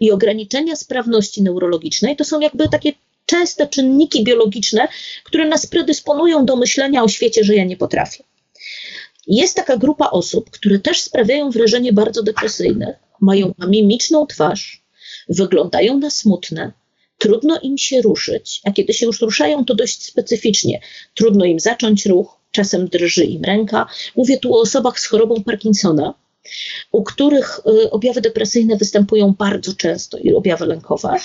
i 0.00 0.10
ograniczenia 0.10 0.76
sprawności 0.76 1.42
neurologicznej 1.42 2.16
to 2.16 2.24
są 2.24 2.40
jakby 2.40 2.68
takie 2.68 2.92
częste 3.26 3.66
czynniki 3.66 4.24
biologiczne, 4.24 4.88
które 5.24 5.48
nas 5.48 5.66
predysponują 5.66 6.44
do 6.46 6.56
myślenia 6.56 7.02
o 7.02 7.08
świecie, 7.08 7.44
że 7.44 7.54
ja 7.54 7.64
nie 7.64 7.76
potrafię. 7.76 8.24
Jest 9.26 9.56
taka 9.56 9.76
grupa 9.76 10.10
osób, 10.10 10.50
które 10.50 10.78
też 10.78 11.02
sprawiają 11.02 11.50
wrażenie 11.50 11.92
bardzo 11.92 12.22
depresyjne, 12.22 12.98
mają 13.20 13.54
mimiczną 13.68 14.26
twarz, 14.26 14.82
wyglądają 15.28 15.98
na 15.98 16.10
smutne, 16.10 16.72
trudno 17.18 17.58
im 17.60 17.78
się 17.78 18.02
ruszyć, 18.02 18.60
a 18.64 18.70
kiedy 18.72 18.92
się 18.92 19.06
już 19.06 19.20
ruszają, 19.20 19.64
to 19.64 19.74
dość 19.74 20.04
specyficznie. 20.04 20.80
Trudno 21.14 21.44
im 21.44 21.60
zacząć 21.60 22.06
ruch, 22.06 22.40
czasem 22.52 22.88
drży 22.88 23.24
im 23.24 23.44
ręka. 23.44 23.86
Mówię 24.16 24.38
tu 24.38 24.54
o 24.54 24.60
osobach 24.60 25.00
z 25.00 25.06
chorobą 25.06 25.42
Parkinsona, 25.42 26.14
u 26.92 27.02
których 27.02 27.60
y, 27.84 27.90
objawy 27.90 28.20
depresyjne 28.20 28.76
występują 28.76 29.34
bardzo 29.38 29.74
często 29.74 30.18
i 30.18 30.32
objawy 30.32 30.66
lękowe. 30.66 31.16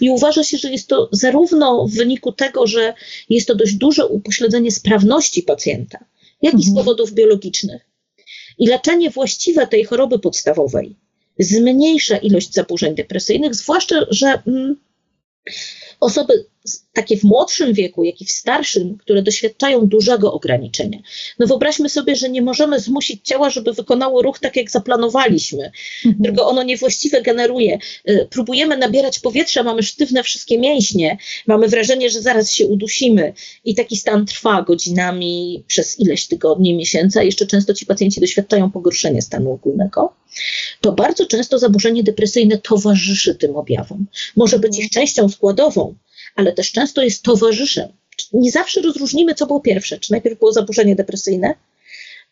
I 0.00 0.10
uważa 0.10 0.44
się, 0.44 0.58
że 0.58 0.70
jest 0.70 0.88
to 0.88 1.08
zarówno 1.12 1.86
w 1.86 1.94
wyniku 1.94 2.32
tego, 2.32 2.66
że 2.66 2.94
jest 3.28 3.48
to 3.48 3.54
dość 3.54 3.74
duże 3.74 4.06
upośledzenie 4.06 4.70
sprawności 4.70 5.42
pacjenta, 5.42 5.98
jak 6.44 6.54
i 6.54 6.62
z 6.62 6.74
powodów 6.74 7.12
biologicznych. 7.12 7.82
I 8.58 8.68
leczenie 8.68 9.10
właściwe 9.10 9.66
tej 9.66 9.84
choroby 9.84 10.18
podstawowej 10.18 10.96
zmniejsza 11.38 12.16
ilość 12.16 12.52
zaburzeń 12.52 12.94
depresyjnych, 12.94 13.54
zwłaszcza, 13.54 14.06
że 14.10 14.42
mm, 14.46 14.76
osoby 16.00 16.46
takie 16.92 17.16
w 17.16 17.24
młodszym 17.24 17.72
wieku, 17.72 18.04
jak 18.04 18.20
i 18.20 18.24
w 18.24 18.30
starszym, 18.30 18.98
które 18.98 19.22
doświadczają 19.22 19.86
dużego 19.86 20.32
ograniczenia. 20.32 20.98
No 21.38 21.46
wyobraźmy 21.46 21.88
sobie, 21.88 22.16
że 22.16 22.30
nie 22.30 22.42
możemy 22.42 22.80
zmusić 22.80 23.26
ciała, 23.26 23.50
żeby 23.50 23.72
wykonało 23.72 24.22
ruch 24.22 24.38
tak, 24.38 24.56
jak 24.56 24.70
zaplanowaliśmy, 24.70 25.70
mhm. 26.06 26.24
tylko 26.24 26.48
ono 26.48 26.62
niewłaściwie 26.62 27.22
generuje. 27.22 27.78
Y, 28.08 28.28
próbujemy 28.30 28.76
nabierać 28.76 29.18
powietrza, 29.18 29.62
mamy 29.62 29.82
sztywne 29.82 30.22
wszystkie 30.22 30.58
mięśnie, 30.58 31.18
mamy 31.46 31.68
wrażenie, 31.68 32.10
że 32.10 32.20
zaraz 32.20 32.52
się 32.52 32.66
udusimy 32.66 33.32
i 33.64 33.74
taki 33.74 33.96
stan 33.96 34.26
trwa 34.26 34.62
godzinami 34.62 35.64
przez 35.66 36.00
ileś 36.00 36.26
tygodni, 36.26 36.74
miesięcy, 36.74 37.18
a 37.18 37.22
jeszcze 37.22 37.46
często 37.46 37.74
ci 37.74 37.86
pacjenci 37.86 38.20
doświadczają 38.20 38.70
pogorszenia 38.70 39.20
stanu 39.20 39.52
ogólnego 39.52 40.14
to 40.80 40.92
bardzo 40.92 41.26
często 41.26 41.58
zaburzenie 41.58 42.02
depresyjne 42.02 42.58
towarzyszy 42.58 43.34
tym 43.34 43.56
objawom. 43.56 44.06
Może 44.36 44.58
być 44.58 44.78
ich 44.78 44.90
częścią 44.90 45.28
składową, 45.28 45.94
ale 46.34 46.52
też 46.52 46.72
często 46.72 47.02
jest 47.02 47.22
towarzyszem. 47.22 47.88
Nie 48.32 48.50
zawsze 48.50 48.82
rozróżnimy, 48.82 49.34
co 49.34 49.46
było 49.46 49.60
pierwsze, 49.60 49.98
czy 49.98 50.12
najpierw 50.12 50.38
było 50.38 50.52
zaburzenie 50.52 50.96
depresyjne, 50.96 51.54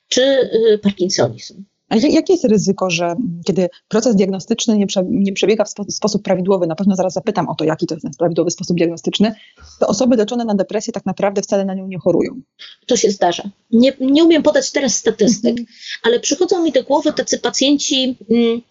czy 0.09 0.23
y, 0.23 0.79
parkinsonizm. 0.79 1.65
A 1.93 1.97
jakie 1.97 2.33
jest 2.33 2.45
ryzyko, 2.45 2.91
że 2.91 3.15
kiedy 3.47 3.69
proces 3.89 4.17
diagnostyczny 4.17 4.79
nie, 4.79 4.87
prze, 4.87 5.03
nie 5.09 5.33
przebiega 5.33 5.65
w 5.65 5.69
spo, 5.69 5.85
sposób 5.89 6.23
prawidłowy, 6.23 6.67
na 6.67 6.75
pewno 6.75 6.97
zaraz 6.97 7.13
zapytam 7.13 7.49
o 7.49 7.55
to, 7.55 7.65
jaki 7.65 7.87
to 7.87 7.95
jest 7.95 8.19
prawidłowy 8.19 8.51
sposób 8.51 8.77
diagnostyczny, 8.77 9.35
to 9.81 9.87
osoby 9.87 10.17
leczone 10.17 10.45
na 10.45 10.55
depresję 10.55 10.93
tak 10.93 11.07
naprawdę 11.07 11.43
wcale 11.43 11.65
na 11.65 11.75
nią 11.75 11.87
nie 11.87 11.99
chorują? 11.99 12.41
To 12.87 12.97
się 12.97 13.11
zdarza. 13.11 13.43
Nie, 13.71 13.93
nie 14.01 14.25
umiem 14.25 14.43
podać 14.43 14.71
teraz 14.71 14.97
statystyk, 14.97 15.51
mhm. 15.51 15.67
ale 16.03 16.21
przychodzą 16.21 16.63
mi 16.63 16.73
do 16.73 16.83
głowy 16.83 17.13
tacy 17.13 17.39
pacjenci 17.39 18.17
mm, 18.31 18.63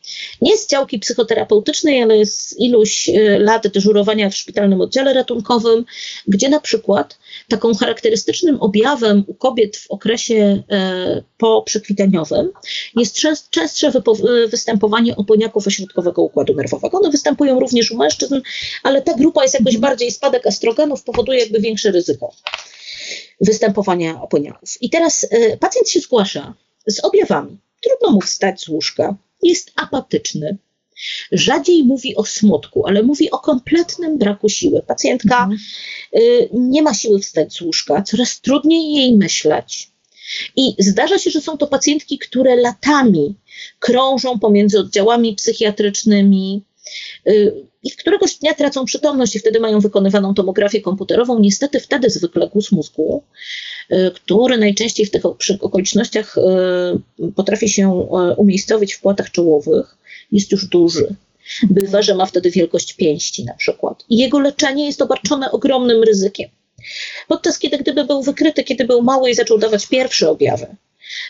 nie 0.41 0.57
z 0.57 0.67
działki 0.67 0.99
psychoterapeutycznej, 0.99 2.03
ale 2.03 2.25
z 2.25 2.55
iluś 2.59 3.09
y, 3.09 3.39
lat 3.39 3.67
dyżurowania 3.67 4.29
w 4.29 4.35
szpitalnym 4.35 4.81
oddziale 4.81 5.13
ratunkowym, 5.13 5.85
gdzie 6.27 6.49
na 6.49 6.59
przykład 6.59 7.17
taką 7.51 7.75
charakterystycznym 7.75 8.57
objawem 8.61 9.23
u 9.27 9.33
kobiet 9.33 9.77
w 9.77 9.91
okresie 9.91 10.63
e, 10.71 11.23
poprzekwitaniowym 11.37 12.49
jest 12.95 13.19
częstsze 13.49 13.91
występowanie 14.49 15.15
oponiaków 15.15 15.67
ośrodkowego 15.67 16.21
układu 16.21 16.55
nerwowego. 16.55 16.97
One 16.97 17.09
występują 17.11 17.59
również 17.59 17.91
u 17.91 17.97
mężczyzn, 17.97 18.41
ale 18.83 19.01
ta 19.01 19.13
grupa 19.13 19.43
jest 19.43 19.53
jakoś 19.53 19.77
bardziej 19.77 20.11
spadek 20.11 20.47
estrogenów, 20.47 21.03
powoduje 21.03 21.39
jakby 21.39 21.59
większe 21.59 21.91
ryzyko 21.91 22.33
występowania 23.41 24.21
oponiaków. 24.21 24.81
I 24.81 24.89
teraz 24.89 25.27
e, 25.29 25.57
pacjent 25.57 25.89
się 25.89 25.99
zgłasza 25.99 26.53
z 26.87 26.99
objawami. 26.99 27.57
Trudno 27.81 28.15
mu 28.15 28.21
wstać 28.21 28.61
z 28.61 28.67
łóżka, 28.67 29.15
jest 29.43 29.71
apatyczny, 29.75 30.57
Rzadziej 31.31 31.83
mówi 31.83 32.15
o 32.15 32.25
smutku, 32.25 32.87
ale 32.87 33.03
mówi 33.03 33.31
o 33.31 33.39
kompletnym 33.39 34.17
braku 34.17 34.49
siły. 34.49 34.81
Pacjentka 34.87 35.37
mhm. 35.37 35.59
y, 36.15 36.49
nie 36.53 36.81
ma 36.81 36.93
siły 36.93 37.19
wstać 37.19 37.53
z 37.53 37.61
łóżka, 37.61 38.01
coraz 38.01 38.41
trudniej 38.41 38.93
jej 38.93 39.17
myśleć. 39.17 39.91
I 40.55 40.75
zdarza 40.79 41.17
się, 41.17 41.29
że 41.29 41.41
są 41.41 41.57
to 41.57 41.67
pacjentki, 41.67 42.19
które 42.19 42.55
latami 42.55 43.35
krążą 43.79 44.39
pomiędzy 44.39 44.79
oddziałami 44.79 45.35
psychiatrycznymi, 45.35 46.61
y, 47.27 47.53
i 47.83 47.91
w 47.91 47.97
któregoś 47.97 48.35
dnia 48.35 48.53
tracą 48.53 48.85
przytomność 48.85 49.35
i 49.35 49.39
wtedy 49.39 49.59
mają 49.59 49.79
wykonywaną 49.79 50.33
tomografię 50.33 50.81
komputerową. 50.81 51.39
Niestety 51.39 51.79
wtedy 51.79 52.09
zwykle 52.09 52.47
guz 52.47 52.71
mózgu, 52.71 53.23
y, 53.91 54.11
który 54.15 54.57
najczęściej 54.57 55.05
w 55.05 55.11
tych 55.11 55.23
okolicznościach 55.61 56.35
potrafi 57.35 57.69
się 57.69 57.89
umiejscowić 58.37 58.93
w 58.93 59.01
płatach 59.01 59.31
czołowych, 59.31 59.97
jest 60.31 60.51
już 60.51 60.65
duży. 60.65 61.15
Bywa, 61.63 62.01
że 62.01 62.15
ma 62.15 62.25
wtedy 62.25 62.51
wielkość 62.51 62.93
pięści 62.93 63.45
na 63.45 63.53
przykład. 63.53 64.05
I 64.09 64.17
jego 64.17 64.39
leczenie 64.39 64.85
jest 64.85 65.01
obarczone 65.01 65.51
ogromnym 65.51 66.03
ryzykiem. 66.03 66.49
Podczas 67.27 67.59
kiedy 67.59 67.77
gdyby 67.77 68.05
był 68.05 68.23
wykryty, 68.23 68.63
kiedy 68.63 68.85
był 68.85 69.01
mały 69.01 69.29
i 69.29 69.35
zaczął 69.35 69.57
dawać 69.57 69.87
pierwsze 69.87 70.29
objawy, 70.29 70.67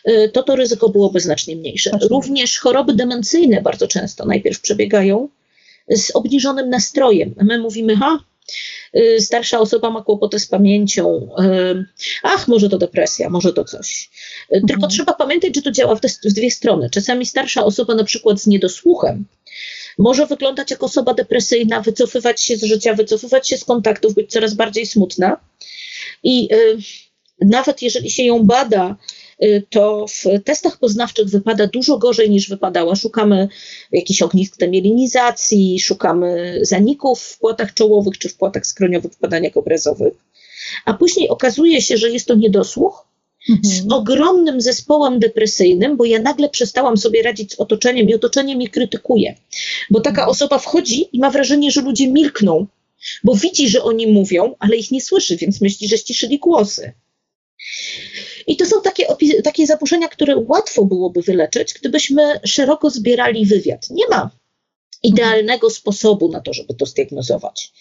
y, 0.10 0.30
to 0.34 0.44
to 0.44 0.56
ryzyko 0.56 0.90
byłoby 0.90 1.20
znacznie 1.20 1.56
mniejsze. 1.56 1.92
Również 2.10 2.60
choroby 2.60 2.94
demencyjne 2.94 3.62
bardzo 3.62 3.88
często 3.88 4.26
najpierw 4.26 4.62
przebiegają 4.62 5.30
z 5.90 6.12
obniżonym 6.16 6.70
nastrojem. 6.70 7.36
My 7.42 7.60
mówimy, 7.60 7.96
ha, 7.96 8.20
starsza 9.20 9.60
osoba 9.60 9.90
ma 9.90 10.04
kłopoty 10.04 10.40
z 10.40 10.48
pamięcią, 10.48 11.30
y, 11.40 11.86
ach, 12.24 12.48
może 12.48 12.70
to 12.70 12.78
depresja, 12.78 13.30
może 13.30 13.54
to 13.54 13.64
coś. 13.64 14.10
Tylko 14.50 14.74
mhm. 14.74 14.92
trzeba 14.92 15.14
pamiętać, 15.14 15.56
że 15.56 15.62
to 15.62 15.72
działa 15.72 15.96
w, 15.96 16.02
te, 16.02 16.08
w 16.08 16.34
dwie 16.34 16.52
strony. 16.52 16.90
Czasami 16.90 17.26
starsza 17.26 17.66
osoba, 17.66 17.96
na 17.96 18.04
przykład 18.04 18.42
z 18.42 18.48
niedosłuchem, 18.48 19.26
może 19.98 20.26
wyglądać 20.26 20.72
jak 20.72 20.84
osoba 20.84 21.14
depresyjna, 21.14 21.82
wycofywać 21.82 22.42
się 22.42 22.58
z 22.58 22.64
życia, 22.64 22.94
wycofywać 22.94 23.50
się 23.50 23.58
z 23.58 23.66
kontaktów, 23.66 24.14
być 24.14 24.32
coraz 24.32 24.54
bardziej 24.54 24.86
smutna. 24.86 25.40
I 26.24 26.50
y, 26.54 26.78
nawet 27.42 27.82
jeżeli 27.82 28.12
się 28.12 28.24
ją 28.24 28.44
bada 28.44 28.96
y, 28.96 29.21
to 29.70 30.06
w 30.08 30.44
testach 30.44 30.80
poznawczych 30.80 31.28
wypada 31.28 31.68
dużo 31.68 31.98
gorzej 31.98 32.30
niż 32.30 32.50
wypadała. 32.50 32.96
Szukamy 32.96 33.48
jakichś 33.92 34.22
ognisk 34.22 34.58
demilinizacji, 34.58 35.80
szukamy 35.80 36.60
zaników 36.62 37.22
w 37.22 37.40
płatach 37.40 37.74
czołowych 37.74 38.18
czy 38.18 38.30
w 38.30 38.36
płatach 38.36 38.68
skroniowych 38.68 39.12
w 39.12 39.20
badaniach 39.20 39.58
obrazowych. 39.58 40.14
A 40.86 40.94
później 40.94 41.30
okazuje 41.30 41.82
się, 41.82 41.98
że 41.98 42.10
jest 42.10 42.28
to 42.28 42.36
niedosłuch, 42.36 43.12
z 43.62 43.82
mhm. 43.82 44.02
ogromnym 44.02 44.62
zespołem 44.62 45.20
depresyjnym, 45.20 45.98
bo 45.98 46.06
ja 46.06 46.20
nagle 46.20 46.50
przestałam 46.50 46.98
sobie 46.98 47.24
radzić 47.24 47.54
z 47.54 47.60
otoczeniem 47.60 48.10
i 48.10 48.14
otoczenie 48.14 48.56
mnie 48.56 48.70
krytykuje. 48.70 49.36
Bo 49.90 50.02
taka 50.02 50.22
mhm. 50.22 50.30
osoba 50.30 50.58
wchodzi 50.58 51.10
i 51.14 51.20
ma 51.20 51.30
wrażenie, 51.30 51.72
że 51.72 51.82
ludzie 51.82 52.08
milkną, 52.08 52.68
bo 53.24 53.36
widzi, 53.36 53.70
że 53.70 53.84
oni 53.84 54.08
mówią, 54.08 54.56
ale 54.60 54.76
ich 54.76 54.92
nie 54.92 55.02
słyszy, 55.02 55.38
więc 55.38 55.62
myśli, 55.62 55.88
że 55.88 55.98
ściszyli 55.98 56.40
głosy. 56.40 56.94
I 58.48 58.58
to 58.58 58.66
są 58.66 58.82
takie, 58.82 59.06
takie 59.44 59.66
zaburzenia, 59.66 60.08
które 60.08 60.38
łatwo 60.48 60.86
byłoby 60.86 61.22
wyleczyć, 61.22 61.74
gdybyśmy 61.74 62.40
szeroko 62.46 62.90
zbierali 62.90 63.46
wywiad. 63.46 63.90
Nie 63.90 64.08
ma 64.08 64.30
idealnego 65.04 65.70
sposobu 65.70 66.30
na 66.30 66.42
to, 66.42 66.54
żeby 66.54 66.74
to 66.74 66.86
zdiagnozować. 66.86 67.74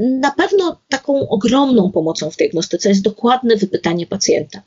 Na 0.00 0.30
pewno 0.30 0.80
taką 0.88 1.28
ogromną 1.28 1.92
pomocą 1.92 2.30
w 2.30 2.36
diagnostyce 2.36 2.88
jest 2.88 3.02
dokładne 3.02 3.56
wypytanie 3.56 4.06
pacjenta 4.06 4.62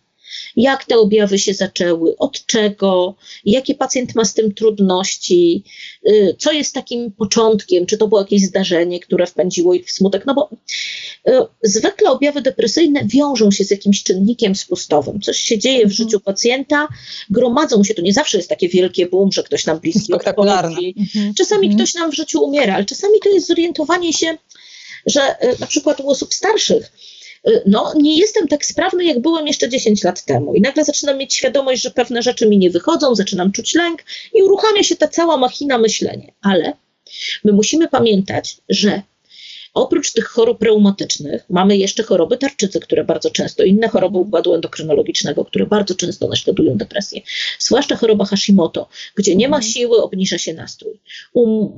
jak 0.56 0.86
te 0.86 0.98
objawy 0.98 1.40
się 1.40 1.54
zaczęły, 1.54 2.18
od 2.18 2.46
czego, 2.46 3.16
jakie 3.46 3.76
pacjent 3.76 4.16
ma 4.16 4.26
z 4.26 4.34
tym 4.34 4.54
trudności, 4.54 5.64
y, 6.08 6.36
co 6.40 6.52
jest 6.52 6.74
takim 6.74 7.12
początkiem, 7.12 7.86
czy 7.86 7.98
to 7.98 8.08
było 8.08 8.22
jakieś 8.22 8.42
zdarzenie, 8.42 9.00
które 9.00 9.28
wpędziło 9.28 9.74
ich 9.74 9.86
w 9.86 9.92
smutek, 9.92 10.26
no 10.26 10.34
bo 10.34 10.50
y, 11.28 11.32
zwykle 11.64 12.12
objawy 12.12 12.42
depresyjne 12.42 13.06
wiążą 13.06 13.52
się 13.52 13.64
z 13.64 13.72
jakimś 13.72 14.04
czynnikiem 14.04 14.56
spustowym. 14.56 15.22
Coś 15.22 15.40
się 15.40 15.60
dzieje 15.60 15.80
w 15.80 15.92
mhm. 15.92 15.96
życiu 15.96 16.20
pacjenta, 16.20 16.88
gromadzą 17.30 17.84
się, 17.84 17.94
to 17.94 18.02
nie 18.02 18.14
zawsze 18.14 18.38
jest 18.38 18.50
takie 18.50 18.70
wielkie 18.70 19.06
boom, 19.06 19.32
że 19.32 19.44
ktoś 19.44 19.66
nam 19.66 19.80
bliski 19.80 20.14
odchodzi. 20.14 20.96
Mhm. 20.98 21.34
Czasami 21.34 21.68
mhm. 21.68 21.78
ktoś 21.78 21.94
nam 21.94 22.12
w 22.12 22.16
życiu 22.16 22.44
umiera, 22.44 22.76
ale 22.76 22.86
czasami 22.86 23.20
to 23.24 23.30
jest 23.30 23.48
zorientowanie 23.48 24.14
się, 24.14 24.38
że 25.06 25.36
y, 25.44 25.60
na 25.60 25.68
przykład 25.68 26.00
u 26.00 26.10
osób 26.10 26.34
starszych 26.34 26.92
no 27.66 27.94
nie 27.96 28.18
jestem 28.18 28.48
tak 28.48 28.66
sprawny, 28.66 29.06
jak 29.06 29.20
byłem 29.20 29.48
jeszcze 29.48 29.70
10 29.70 30.04
lat 30.04 30.26
temu. 30.26 30.54
I 30.56 30.62
nagle 30.62 30.84
zaczynam 30.84 31.18
mieć 31.18 31.34
świadomość, 31.34 31.82
że 31.82 31.92
pewne 31.92 32.22
rzeczy 32.22 32.50
mi 32.50 32.58
nie 32.58 32.70
wychodzą, 32.70 33.16
zaczynam 33.16 33.52
czuć 33.52 33.76
lęk 33.76 34.04
i 34.34 34.44
uruchamia 34.44 34.84
się 34.84 34.96
ta 34.96 35.08
cała 35.08 35.38
machina 35.38 35.78
myślenia. 35.78 36.32
Ale 36.42 36.74
my 37.44 37.52
musimy 37.54 37.88
pamiętać, 37.88 38.58
że 38.70 39.02
Oprócz 39.74 40.12
tych 40.12 40.26
chorób 40.26 40.64
reumatycznych 40.64 41.46
mamy 41.50 41.78
jeszcze 41.78 42.04
choroby 42.04 42.38
tarczycy, 42.38 42.80
które 42.80 43.04
bardzo 43.04 43.32
często, 43.32 43.64
inne 43.64 43.88
choroby 43.88 44.18
układu 44.18 44.54
endokrynologicznego, 44.54 45.46
które 45.46 45.66
bardzo 45.66 45.96
często 45.96 46.28
naśladują 46.28 46.78
depresję. 46.78 47.22
Zwłaszcza 47.60 47.96
choroba 47.96 48.26
Hashimoto, 48.26 48.90
gdzie 49.16 49.36
nie 49.36 49.50
ma 49.50 49.58
mhm. 49.58 49.74
siły, 49.74 50.04
obniża 50.04 50.38
się 50.38 50.54
nastrój. 50.54 51.00
U 51.34 51.70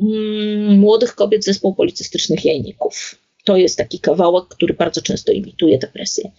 młodych 0.69 1.15
kobiet 1.15 1.43
zespół 1.43 1.75
policystycznych 1.75 2.45
jajników 2.45 3.15
to 3.45 3.57
jest 3.57 3.77
taki 3.77 3.99
kawałek, 3.99 4.45
który 4.47 4.73
bardzo 4.73 5.01
często 5.01 5.31
imituje 5.31 5.77
depresję. 5.77 6.31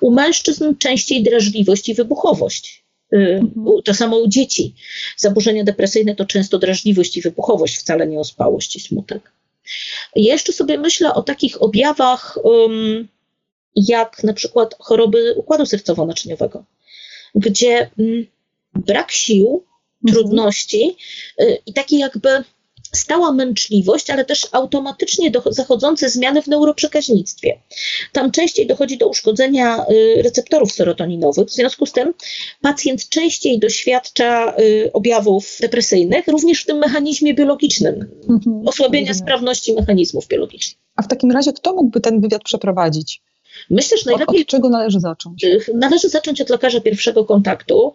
U 0.00 0.10
mężczyzn 0.10 0.74
częściej 0.78 1.22
drażliwość 1.22 1.88
i 1.88 1.94
wybuchowość. 1.94 2.84
Y. 3.12 3.42
To 3.84 3.94
samo 3.94 4.18
u 4.18 4.28
dzieci. 4.28 4.74
Zaburzenia 5.16 5.64
depresyjne 5.64 6.14
to 6.14 6.24
często 6.24 6.58
drażliwość 6.58 7.16
i 7.16 7.22
wybuchowość, 7.22 7.78
wcale 7.78 8.06
nie 8.06 8.20
ospałość 8.20 8.76
i 8.76 8.80
smutek. 8.80 9.32
Jeszcze 10.16 10.52
sobie 10.52 10.78
myślę 10.78 11.14
o 11.14 11.22
takich 11.22 11.62
objawach, 11.62 12.38
um, 12.42 13.08
jak 13.76 14.24
na 14.24 14.32
przykład 14.32 14.74
choroby 14.78 15.34
układu 15.36 15.64
sercowo-naczyniowego, 15.64 16.62
gdzie 17.34 17.90
um, 17.98 18.26
brak 18.74 19.10
sił, 19.12 19.64
mhm. 20.04 20.14
trudności 20.14 20.96
y, 21.40 21.58
i 21.66 21.72
takie 21.72 21.98
jakby 21.98 22.44
stała 22.92 23.32
męczliwość, 23.32 24.10
ale 24.10 24.24
też 24.24 24.48
automatycznie 24.52 25.30
do, 25.30 25.42
zachodzące 25.46 26.08
zmiany 26.08 26.42
w 26.42 26.46
neuroprzekaźnictwie. 26.46 27.60
Tam 28.12 28.30
częściej 28.30 28.66
dochodzi 28.66 28.98
do 28.98 29.08
uszkodzenia 29.08 29.86
y, 29.90 30.22
receptorów 30.22 30.72
serotoninowych, 30.72 31.48
w 31.48 31.52
związku 31.52 31.86
z 31.86 31.92
tym 31.92 32.14
pacjent 32.62 33.08
częściej 33.08 33.58
doświadcza 33.58 34.56
y, 34.58 34.90
objawów 34.92 35.58
depresyjnych, 35.60 36.28
również 36.28 36.62
w 36.62 36.66
tym 36.66 36.78
mechanizmie 36.78 37.34
biologicznym, 37.34 38.06
mhm. 38.28 38.68
osłabienia 38.68 39.14
sprawności 39.14 39.72
mechanizmów 39.72 40.28
biologicznych. 40.28 40.78
A 40.96 41.02
w 41.02 41.08
takim 41.08 41.30
razie 41.30 41.52
kto 41.52 41.74
mógłby 41.74 42.00
ten 42.00 42.20
wywiad 42.20 42.42
przeprowadzić? 42.42 43.22
Myślę, 43.70 43.98
że 43.98 44.10
najlepiej. 44.10 44.42
Od 44.42 44.46
czego 44.46 44.68
należy 44.68 45.00
zacząć? 45.00 45.46
Należy 45.74 46.08
zacząć 46.08 46.40
od 46.40 46.50
lekarza 46.50 46.80
pierwszego 46.80 47.24
kontaktu. 47.24 47.92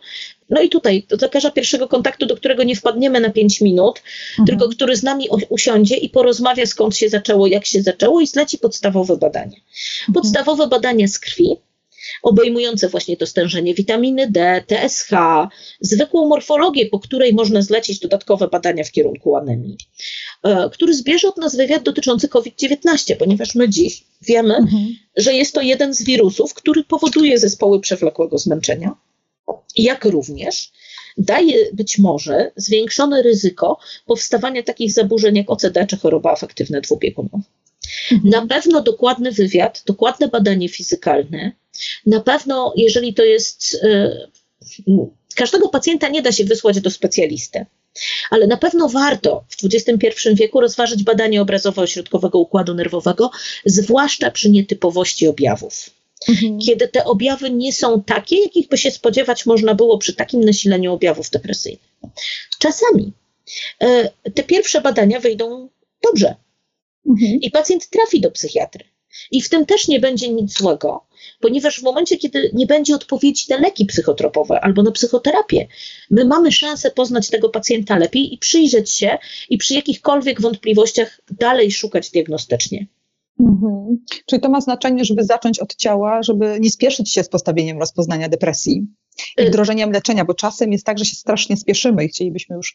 No 0.50 0.62
i 0.62 0.70
tutaj, 0.70 1.06
lekarza 1.22 1.52
pierwszego 1.52 1.88
kontaktu, 1.88 2.26
do 2.26 2.36
którego 2.36 2.64
nie 2.64 2.76
wpadniemy 2.76 3.20
na 3.20 3.30
5 3.30 3.62
minut, 3.62 4.02
mhm. 4.30 4.48
tylko 4.48 4.70
który 4.70 4.96
z 4.96 5.04
nami 5.04 5.28
usiądzie 5.50 5.96
i 5.98 6.10
porozmawia, 6.10 6.66
skąd 6.66 6.98
się 6.98 7.10
zaczęło, 7.10 7.48
jak 7.48 7.66
się 7.66 7.82
zaczęło 7.82 8.22
i 8.22 8.28
zleci 8.28 8.58
podstawowe 8.58 9.18
badanie. 9.18 9.58
Mhm. 9.58 10.14
Podstawowe 10.14 10.68
badanie 10.68 11.08
z 11.08 11.20
krwi, 11.20 11.58
obejmujące 12.24 12.90
właśnie 12.90 13.18
to 13.18 13.28
stężenie 13.28 13.74
witaminy 13.74 14.32
D, 14.32 14.64
TSH, 14.68 15.10
zwykłą 15.82 16.28
morfologię, 16.28 16.86
po 16.86 17.00
której 17.00 17.34
można 17.34 17.62
zlecić 17.62 18.00
dodatkowe 18.00 18.48
badania 18.48 18.84
w 18.84 18.92
kierunku 18.92 19.36
anemii, 19.36 19.78
e, 20.44 20.70
który 20.74 20.94
zbierze 20.94 21.28
od 21.28 21.38
nas 21.38 21.56
wywiad 21.56 21.84
dotyczący 21.84 22.28
COVID-19, 22.28 23.16
ponieważ 23.16 23.56
my 23.56 23.70
dziś 23.70 24.04
wiemy, 24.22 24.56
mhm. 24.56 24.88
że 25.18 25.34
jest 25.34 25.54
to 25.54 25.62
jeden 25.62 25.94
z 25.94 26.04
wirusów, 26.04 26.54
który 26.54 26.84
powoduje 26.84 27.40
zespoły 27.40 27.80
przewlekłego 27.80 28.38
zmęczenia, 28.38 28.96
jak 29.78 30.06
również 30.06 30.72
daje 31.18 31.72
być 31.74 31.98
może 31.98 32.52
zwiększone 32.56 33.22
ryzyko 33.22 33.78
powstawania 34.06 34.64
takich 34.64 34.92
zaburzeń 34.94 35.36
jak 35.36 35.50
OCD 35.50 35.88
czy 35.88 35.98
choroba 35.98 36.32
afektywna 36.32 36.82
dwubiegunowa. 36.82 37.40
Mhm. 38.12 38.30
Na 38.30 38.48
pewno 38.48 38.82
dokładny 38.82 39.32
wywiad, 39.32 39.84
dokładne 39.86 40.28
badanie 40.28 40.70
fizykalne, 40.70 41.52
na 42.06 42.20
pewno, 42.20 42.74
jeżeli 42.76 43.14
to 43.14 43.24
jest. 43.24 43.78
E, 43.84 44.28
każdego 45.36 45.70
pacjenta 45.70 46.10
nie 46.10 46.22
da 46.22 46.32
się 46.32 46.44
wysłać 46.44 46.82
do 46.82 46.90
specjalisty, 46.90 47.66
ale 48.30 48.48
na 48.48 48.58
pewno 48.58 48.90
warto 48.90 49.44
w 49.50 49.56
XXI 49.66 50.10
wieku 50.34 50.62
rozważyć 50.62 51.04
badanie 51.04 51.42
obrazowo-ośrodkowego 51.42 52.40
układu 52.40 52.74
nerwowego, 52.74 53.32
zwłaszcza 53.66 54.32
przy 54.32 54.50
nietypowości 54.50 55.28
objawów. 55.28 55.90
Mhm. 56.30 56.60
Kiedy 56.60 56.88
te 56.88 57.06
objawy 57.06 57.50
nie 57.50 57.74
są 57.74 58.04
takie, 58.04 58.44
jakich 58.44 58.68
by 58.68 58.78
się 58.78 58.92
spodziewać 58.92 59.46
można 59.46 59.76
było 59.76 59.98
przy 59.98 60.14
takim 60.14 60.42
nasileniu 60.42 60.94
objawów 60.94 61.30
depresyjnych. 61.30 61.94
Czasami 62.60 63.14
e, 63.80 64.10
te 64.36 64.44
pierwsze 64.44 64.82
badania 64.82 65.20
wyjdą 65.20 65.70
dobrze 66.04 66.36
mhm. 67.10 67.42
i 67.42 67.52
pacjent 67.52 67.90
trafi 67.90 68.22
do 68.22 68.32
psychiatry. 68.32 68.86
I 69.32 69.42
w 69.42 69.50
tym 69.50 69.66
też 69.66 69.88
nie 69.88 70.00
będzie 70.00 70.30
nic 70.30 70.58
złego, 70.58 71.06
ponieważ 71.40 71.80
w 71.80 71.84
momencie, 71.84 72.18
kiedy 72.18 72.52
nie 72.54 72.66
będzie 72.66 72.96
odpowiedzi 72.96 73.46
na 73.50 73.58
leki 73.58 73.86
psychotropowe 73.86 74.62
albo 74.62 74.84
na 74.84 74.92
psychoterapię, 74.92 75.68
my 76.10 76.26
mamy 76.26 76.52
szansę 76.52 76.92
poznać 76.92 77.30
tego 77.30 77.50
pacjenta 77.50 77.98
lepiej 77.98 78.34
i 78.34 78.38
przyjrzeć 78.38 78.92
się 78.92 79.18
i 79.50 79.58
przy 79.58 79.74
jakichkolwiek 79.74 80.42
wątpliwościach 80.42 81.22
dalej 81.32 81.72
szukać 81.72 82.10
diagnostycznie. 82.10 82.88
Mhm. 83.40 83.98
Czyli 84.26 84.42
to 84.42 84.50
ma 84.50 84.62
znaczenie, 84.62 85.06
żeby 85.06 85.24
zacząć 85.24 85.60
od 85.60 85.76
ciała, 85.76 86.24
żeby 86.24 86.58
nie 86.60 86.70
spieszyć 86.70 87.12
się 87.12 87.24
z 87.24 87.30
postawieniem 87.30 87.80
rozpoznania 87.80 88.30
depresji 88.30 88.88
i 89.38 89.42
y- 89.42 89.46
wdrożeniem 89.46 89.92
leczenia, 89.92 90.26
bo 90.26 90.34
czasem 90.34 90.72
jest 90.72 90.86
tak, 90.86 91.00
że 91.00 91.06
się 91.06 91.16
strasznie 91.16 91.58
spieszymy 91.58 92.06
i 92.06 92.08
chcielibyśmy 92.08 92.56
już 92.56 92.74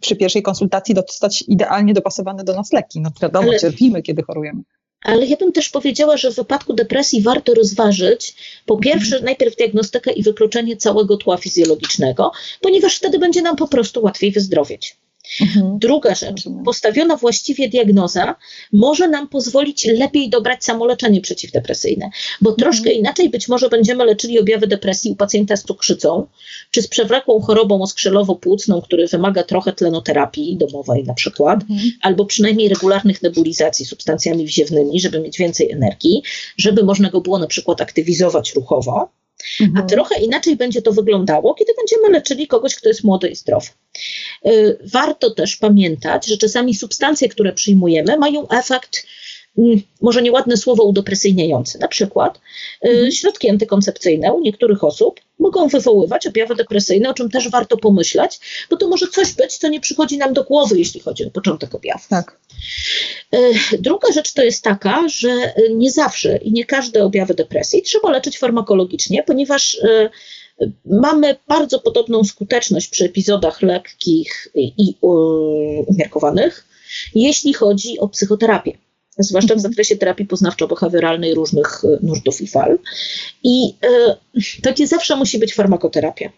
przy 0.00 0.16
pierwszej 0.16 0.42
konsultacji 0.42 0.94
dostać 0.94 1.44
idealnie 1.48 1.94
dopasowane 1.94 2.44
do 2.44 2.54
nas 2.54 2.72
leki. 2.72 3.00
No 3.00 3.10
wiadomo, 3.22 3.48
Ale... 3.48 3.60
cierpimy, 3.60 4.02
kiedy 4.02 4.22
chorujemy. 4.22 4.62
Ale 5.02 5.26
ja 5.26 5.36
bym 5.36 5.52
też 5.52 5.68
powiedziała, 5.68 6.16
że 6.16 6.30
w 6.30 6.36
wypadku 6.36 6.74
depresji 6.74 7.22
warto 7.22 7.54
rozważyć 7.54 8.34
po 8.66 8.76
pierwsze 8.76 9.16
mhm. 9.16 9.24
najpierw 9.24 9.56
diagnostykę 9.56 10.12
i 10.12 10.22
wykluczenie 10.22 10.76
całego 10.76 11.16
tła 11.16 11.36
fizjologicznego, 11.36 12.32
ponieważ 12.60 12.96
wtedy 12.96 13.18
będzie 13.18 13.42
nam 13.42 13.56
po 13.56 13.68
prostu 13.68 14.02
łatwiej 14.02 14.32
wyzdrowieć. 14.32 14.96
Mhm. 15.40 15.78
Druga 15.78 16.14
rzecz, 16.14 16.44
postawiona 16.64 17.16
właściwie 17.16 17.68
diagnoza 17.68 18.34
może 18.72 19.08
nam 19.08 19.28
pozwolić 19.28 19.84
lepiej 19.84 20.30
dobrać 20.30 20.64
samoleczenie 20.64 21.20
przeciwdepresyjne, 21.20 22.10
bo 22.40 22.50
mhm. 22.50 22.56
troszkę 22.56 22.92
inaczej 22.92 23.28
być 23.28 23.48
może 23.48 23.68
będziemy 23.68 24.04
leczyli 24.04 24.40
objawy 24.40 24.66
depresji 24.66 25.10
u 25.10 25.16
pacjenta 25.16 25.56
z 25.56 25.62
cukrzycą, 25.62 26.26
czy 26.70 26.82
z 26.82 26.88
przewlekłą 26.88 27.40
chorobą 27.40 27.82
oskrzelowo-płucną, 27.82 28.82
który 28.82 29.06
wymaga 29.06 29.42
trochę 29.42 29.72
tlenoterapii 29.72 30.56
domowej 30.56 31.04
na 31.04 31.14
przykład, 31.14 31.60
mhm. 31.62 31.90
albo 32.02 32.24
przynajmniej 32.24 32.68
regularnych 32.68 33.22
nebulizacji 33.22 33.86
substancjami 33.86 34.46
wziewnymi, 34.46 35.00
żeby 35.00 35.20
mieć 35.20 35.38
więcej 35.38 35.70
energii, 35.70 36.22
żeby 36.56 36.84
można 36.84 37.10
go 37.10 37.20
było 37.20 37.38
na 37.38 37.46
przykład 37.46 37.80
aktywizować 37.80 38.54
ruchowo. 38.54 39.17
Mhm. 39.60 39.84
A 39.84 39.88
trochę 39.88 40.20
inaczej 40.20 40.56
będzie 40.56 40.82
to 40.82 40.92
wyglądało, 40.92 41.54
kiedy 41.54 41.72
będziemy 41.76 42.08
leczyli 42.08 42.46
kogoś, 42.46 42.74
kto 42.74 42.88
jest 42.88 43.04
młody 43.04 43.28
i 43.28 43.36
zdrowy. 43.36 43.68
Y, 44.46 44.78
warto 44.84 45.30
też 45.30 45.56
pamiętać, 45.56 46.26
że 46.26 46.36
czasami 46.36 46.74
substancje, 46.74 47.28
które 47.28 47.52
przyjmujemy, 47.52 48.18
mają 48.18 48.48
efekt 48.48 49.06
może 50.00 50.22
nieładne 50.22 50.56
słowo, 50.56 50.84
udepresyjniający. 50.84 51.78
Na 51.78 51.88
przykład 51.88 52.40
y, 52.84 52.88
mhm. 52.88 53.12
środki 53.12 53.50
antykoncepcyjne 53.50 54.32
u 54.32 54.40
niektórych 54.40 54.84
osób 54.84 55.20
mogą 55.38 55.68
wywoływać 55.68 56.26
objawy 56.26 56.54
depresyjne, 56.54 57.10
o 57.10 57.14
czym 57.14 57.30
też 57.30 57.50
warto 57.50 57.76
pomyśleć, 57.76 58.40
bo 58.70 58.76
to 58.76 58.88
może 58.88 59.06
coś 59.06 59.32
być, 59.32 59.56
co 59.56 59.68
nie 59.68 59.80
przychodzi 59.80 60.18
nam 60.18 60.32
do 60.32 60.44
głowy, 60.44 60.78
jeśli 60.78 61.00
chodzi 61.00 61.24
o 61.24 61.30
początek 61.30 61.74
objawów. 61.74 62.08
Tak. 62.08 62.38
Y, 63.34 63.78
druga 63.78 64.12
rzecz 64.12 64.32
to 64.32 64.42
jest 64.42 64.64
taka, 64.64 65.08
że 65.08 65.52
nie 65.74 65.90
zawsze 65.90 66.36
i 66.36 66.52
nie 66.52 66.64
każde 66.64 67.04
objawy 67.04 67.34
depresji 67.34 67.82
trzeba 67.82 68.10
leczyć 68.10 68.38
farmakologicznie, 68.38 69.22
ponieważ 69.22 69.80
mamy 70.84 71.36
bardzo 71.48 71.78
podobną 71.78 72.24
skuteczność 72.24 72.88
przy 72.88 73.04
epizodach 73.04 73.62
lekkich 73.62 74.48
i 74.54 74.94
umiarkowanych, 75.86 76.66
jeśli 77.14 77.52
chodzi 77.54 77.98
o 77.98 78.08
psychoterapię 78.08 78.72
zwłaszcza 79.18 79.54
w 79.54 79.60
zakresie 79.60 79.96
terapii 79.96 80.26
poznawczo-behawioralnej 80.26 81.34
różnych 81.34 81.84
e, 81.84 81.98
nurtów 82.02 82.40
i 82.40 82.46
fal. 82.46 82.78
I 83.44 83.74
e, 83.82 84.16
to 84.62 84.70
nie 84.78 84.86
zawsze 84.86 85.16
musi 85.16 85.38
być 85.38 85.54
farmakoterapia. 85.54 86.30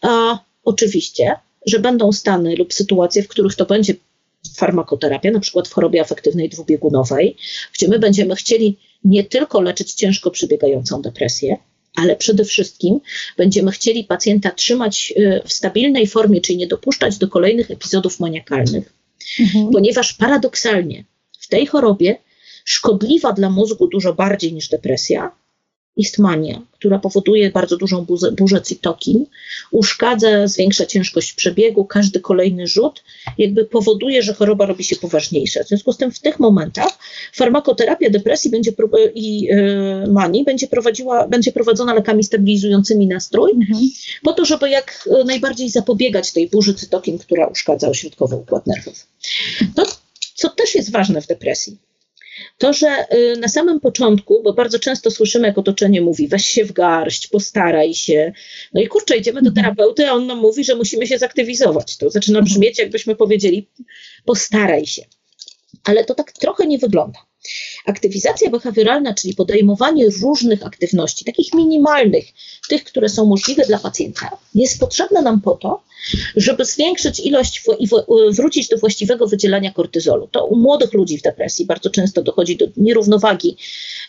A 0.00 0.38
oczywiście, 0.64 1.34
że 1.66 1.78
będą 1.78 2.12
stany 2.12 2.56
lub 2.56 2.72
sytuacje, 2.72 3.22
w 3.22 3.28
których 3.28 3.54
to 3.54 3.66
będzie 3.66 3.94
farmakoterapia, 4.56 5.30
na 5.30 5.40
przykład 5.40 5.68
w 5.68 5.72
chorobie 5.72 6.00
afektywnej 6.00 6.48
dwubiegunowej, 6.48 7.36
gdzie 7.74 7.88
my 7.88 7.98
będziemy 7.98 8.36
chcieli 8.36 8.76
nie 9.04 9.24
tylko 9.24 9.60
leczyć 9.60 9.92
ciężko 9.92 10.30
przebiegającą 10.30 11.02
depresję, 11.02 11.56
ale 11.94 12.16
przede 12.16 12.44
wszystkim 12.44 13.00
będziemy 13.36 13.70
chcieli 13.70 14.04
pacjenta 14.04 14.50
trzymać 14.50 15.14
e, 15.16 15.42
w 15.44 15.52
stabilnej 15.52 16.06
formie, 16.06 16.40
czyli 16.40 16.58
nie 16.58 16.66
dopuszczać 16.66 17.18
do 17.18 17.28
kolejnych 17.28 17.70
epizodów 17.70 18.20
maniakalnych, 18.20 18.92
mhm. 19.40 19.70
ponieważ 19.72 20.12
paradoksalnie 20.12 21.04
w 21.48 21.50
tej 21.50 21.66
chorobie 21.66 22.18
szkodliwa 22.64 23.32
dla 23.32 23.50
mózgu 23.50 23.88
dużo 23.88 24.14
bardziej 24.14 24.52
niż 24.52 24.68
depresja 24.68 25.30
jest 25.96 26.18
mania, 26.18 26.62
która 26.72 26.98
powoduje 26.98 27.50
bardzo 27.50 27.76
dużą 27.76 28.04
burzę, 28.04 28.32
burzę 28.32 28.60
cytokin, 28.60 29.26
uszkadza, 29.70 30.46
zwiększa 30.46 30.86
ciężkość 30.86 31.32
przebiegu, 31.32 31.84
każdy 31.84 32.20
kolejny 32.20 32.66
rzut 32.66 33.04
jakby 33.38 33.64
powoduje, 33.64 34.22
że 34.22 34.34
choroba 34.34 34.66
robi 34.66 34.84
się 34.84 34.96
poważniejsza. 34.96 35.64
W 35.64 35.68
związku 35.68 35.92
z 35.92 35.96
tym 35.96 36.12
w 36.12 36.18
tych 36.18 36.40
momentach 36.40 36.98
farmakoterapia 37.32 38.10
depresji 38.10 38.50
będzie, 38.50 38.72
i 39.14 39.40
yy, 39.40 40.12
manii 40.12 40.44
będzie, 40.44 40.66
prowadziła, 40.66 41.28
będzie 41.28 41.52
prowadzona 41.52 41.94
lekami 41.94 42.24
stabilizującymi 42.24 43.06
nastrój, 43.06 43.50
mhm. 43.50 43.80
po 44.22 44.32
to, 44.32 44.44
żeby 44.44 44.70
jak 44.70 45.08
najbardziej 45.24 45.70
zapobiegać 45.70 46.32
tej 46.32 46.48
burzy 46.48 46.74
cytokin, 46.74 47.18
która 47.18 47.46
uszkadza 47.46 47.88
ośrodkowy 47.88 48.36
układ 48.36 48.66
nerwów. 48.66 49.06
To 49.74 49.84
co 50.38 50.48
też 50.48 50.74
jest 50.74 50.92
ważne 50.92 51.22
w 51.22 51.26
depresji. 51.26 51.78
To, 52.58 52.72
że 52.72 53.06
y, 53.14 53.36
na 53.40 53.48
samym 53.48 53.80
początku, 53.80 54.42
bo 54.42 54.52
bardzo 54.52 54.78
często 54.78 55.10
słyszymy, 55.10 55.48
jak 55.48 55.58
otoczenie 55.58 56.00
mówi, 56.00 56.28
weź 56.28 56.46
się 56.46 56.64
w 56.64 56.72
garść, 56.72 57.26
postaraj 57.26 57.94
się. 57.94 58.32
No 58.74 58.80
i 58.80 58.88
kurczę, 58.88 59.16
idziemy 59.16 59.42
do 59.42 59.48
mhm. 59.48 59.64
terapeuty, 59.64 60.08
a 60.08 60.12
on 60.12 60.26
nam 60.26 60.38
mówi, 60.38 60.64
że 60.64 60.74
musimy 60.74 61.06
się 61.06 61.18
zaktywizować. 61.18 61.96
To 61.96 62.10
zaczyna 62.10 62.38
mhm. 62.38 62.54
brzmieć, 62.54 62.78
jakbyśmy 62.78 63.16
powiedzieli, 63.16 63.68
postaraj 64.24 64.86
się. 64.86 65.02
Ale 65.84 66.04
to 66.04 66.14
tak 66.14 66.32
trochę 66.32 66.66
nie 66.66 66.78
wygląda. 66.78 67.18
Aktywizacja 67.86 68.50
behawioralna, 68.50 69.14
czyli 69.14 69.34
podejmowanie 69.34 70.06
różnych 70.22 70.66
aktywności, 70.66 71.24
takich 71.24 71.54
minimalnych, 71.54 72.26
tych, 72.68 72.84
które 72.84 73.08
są 73.08 73.26
możliwe 73.26 73.64
dla 73.64 73.78
pacjenta, 73.78 74.30
jest 74.54 74.80
potrzebna 74.80 75.22
nam 75.22 75.40
po 75.40 75.52
to, 75.52 75.82
żeby 76.36 76.64
zwiększyć 76.64 77.20
ilość 77.20 77.62
i 77.78 77.88
wrócić 78.30 78.68
do 78.68 78.78
właściwego 78.78 79.26
wydzielania 79.26 79.72
kortyzolu. 79.72 80.28
To 80.28 80.46
u 80.46 80.56
młodych 80.56 80.92
ludzi 80.92 81.18
w 81.18 81.22
depresji 81.22 81.66
bardzo 81.66 81.90
często 81.90 82.22
dochodzi 82.22 82.56
do 82.56 82.66
nierównowagi 82.76 83.56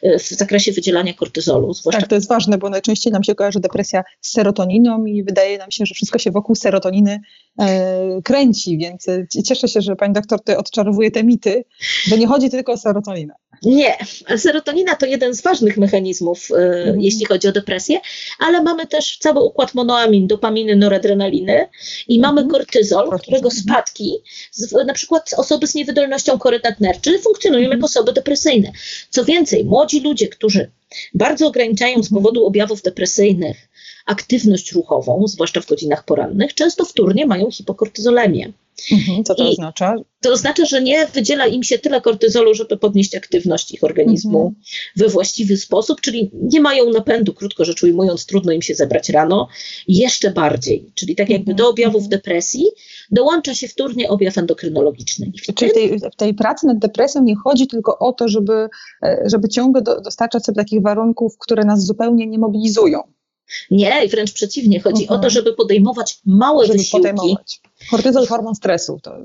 e, 0.01 0.19
w 0.19 0.27
zakresie 0.27 0.71
wydzielania 0.71 1.13
kortyzolu. 1.13 1.73
Zwłaszcza... 1.73 2.01
Tak, 2.01 2.09
to 2.09 2.15
jest 2.15 2.29
ważne, 2.29 2.57
bo 2.57 2.69
najczęściej 2.69 3.13
nam 3.13 3.23
się 3.23 3.35
kojarzy 3.35 3.59
depresja 3.59 4.03
z 4.21 4.31
serotoniną 4.31 5.05
i 5.05 5.23
wydaje 5.23 5.57
nam 5.57 5.71
się, 5.71 5.85
że 5.85 5.93
wszystko 5.93 6.19
się 6.19 6.31
wokół 6.31 6.55
serotoniny 6.55 7.21
e, 7.59 8.21
kręci, 8.23 8.77
więc 8.77 9.07
e, 9.07 9.25
cieszę 9.45 9.67
się, 9.67 9.81
że 9.81 9.95
pani 9.95 10.13
doktor 10.13 10.43
ty 10.43 10.57
odczarowuje 10.57 11.11
te 11.11 11.23
mity, 11.23 11.63
że 12.07 12.17
nie 12.17 12.27
chodzi 12.27 12.49
tylko 12.49 12.71
o 12.71 12.77
serotoninę. 12.77 13.33
Nie, 13.63 13.97
serotonina 14.37 14.95
to 14.95 15.05
jeden 15.05 15.33
z 15.33 15.41
ważnych 15.41 15.77
mechanizmów, 15.77 16.47
mm. 16.51 17.01
jeśli 17.01 17.25
chodzi 17.25 17.47
o 17.47 17.51
depresję, 17.51 17.99
ale 18.39 18.63
mamy 18.63 18.87
też 18.87 19.17
cały 19.17 19.43
układ 19.43 19.73
monoamin, 19.73 20.27
dopaminy, 20.27 20.75
noradrenaliny 20.75 21.67
i 22.07 22.19
mamy 22.19 22.41
mhm. 22.41 22.49
kortyzol, 22.49 23.19
którego 23.19 23.51
spadki, 23.51 24.23
na 24.85 24.93
przykład 24.93 25.33
osoby 25.37 25.67
z 25.67 25.75
niewydolnością 25.75 26.39
nadnerczy 26.63 27.19
funkcjonują 27.19 27.63
jak 27.63 27.73
mhm. 27.73 27.83
osoby 27.83 28.13
depresyjne. 28.13 28.71
Co 29.09 29.25
więcej, 29.25 29.65
młodzi 29.65 29.99
ludzie, 29.99 30.27
którzy 30.27 30.71
bardzo 31.13 31.47
ograniczają 31.47 32.03
z 32.03 32.09
powodu 32.09 32.45
objawów 32.45 32.81
depresyjnych 32.81 33.69
aktywność 34.05 34.71
ruchową, 34.71 35.27
zwłaszcza 35.27 35.61
w 35.61 35.65
godzinach 35.65 36.05
porannych, 36.05 36.53
często 36.53 36.85
wtórnie 36.85 37.25
mają 37.25 37.51
hipokortyzolemię. 37.51 38.51
Mhm, 38.91 39.23
co 39.23 39.35
to 39.35 39.43
I 39.43 39.47
oznacza? 39.47 39.95
To 40.21 40.31
oznacza, 40.31 40.65
że 40.65 40.81
nie 40.81 41.07
wydziela 41.07 41.47
im 41.47 41.63
się 41.63 41.79
tyle 41.79 42.01
kortyzolu, 42.01 42.53
żeby 42.53 42.77
podnieść 42.77 43.15
aktywność 43.15 43.71
ich 43.71 43.83
organizmu 43.83 44.39
mhm. 44.39 44.55
we 44.95 45.07
właściwy 45.07 45.57
sposób, 45.57 46.01
czyli 46.01 46.31
nie 46.33 46.61
mają 46.61 46.89
napędu, 46.89 47.33
krótko 47.33 47.65
rzecz 47.65 47.83
ujmując, 47.83 48.25
trudno 48.25 48.51
im 48.51 48.61
się 48.61 48.75
zebrać 48.75 49.09
rano, 49.09 49.47
jeszcze 49.87 50.31
bardziej. 50.31 50.91
Czyli 50.95 51.15
tak 51.15 51.29
jakby 51.29 51.51
mhm. 51.51 51.57
do 51.57 51.69
objawów 51.69 52.07
depresji 52.07 52.65
dołącza 53.11 53.55
się 53.55 53.67
wtórnie 53.67 54.09
objaw 54.09 54.37
endokrynologiczny. 54.37 55.31
Czyli 55.55 55.71
w 55.71 55.73
tej, 55.73 55.99
w 55.99 56.15
tej, 56.15 56.33
pracy 56.33 56.67
nad 56.67 56.79
depresją 56.79 57.23
nie 57.23 57.35
chodzi 57.35 57.67
tylko 57.67 57.99
o 57.99 58.13
to, 58.13 58.27
żeby, 58.27 58.67
e, 59.03 59.23
żeby 59.25 59.49
ciągle 59.49 59.81
do, 59.81 60.01
dostarczać 60.01 60.45
sobie 60.45 60.55
takich 60.55 60.81
warunków, 60.81 61.37
które 61.37 61.63
nas 61.63 61.85
zupełnie 61.85 62.27
nie 62.27 62.39
mobilizują. 62.39 63.01
Nie, 63.71 64.07
wręcz 64.07 64.33
przeciwnie, 64.33 64.79
chodzi 64.79 65.03
-huh. 65.03 65.05
o 65.05 65.07
to, 65.07 65.15
mhm. 65.15 65.29
żeby 65.29 65.53
podejmować 65.53 66.19
małe 66.25 66.65
żeby 66.65 66.77
wysiłki. 66.77 67.07
Podejmować. 67.07 67.61
Kortyzol, 67.91 68.27
hormon 68.27 68.55
stresu. 68.55 68.99
To, 69.03 69.17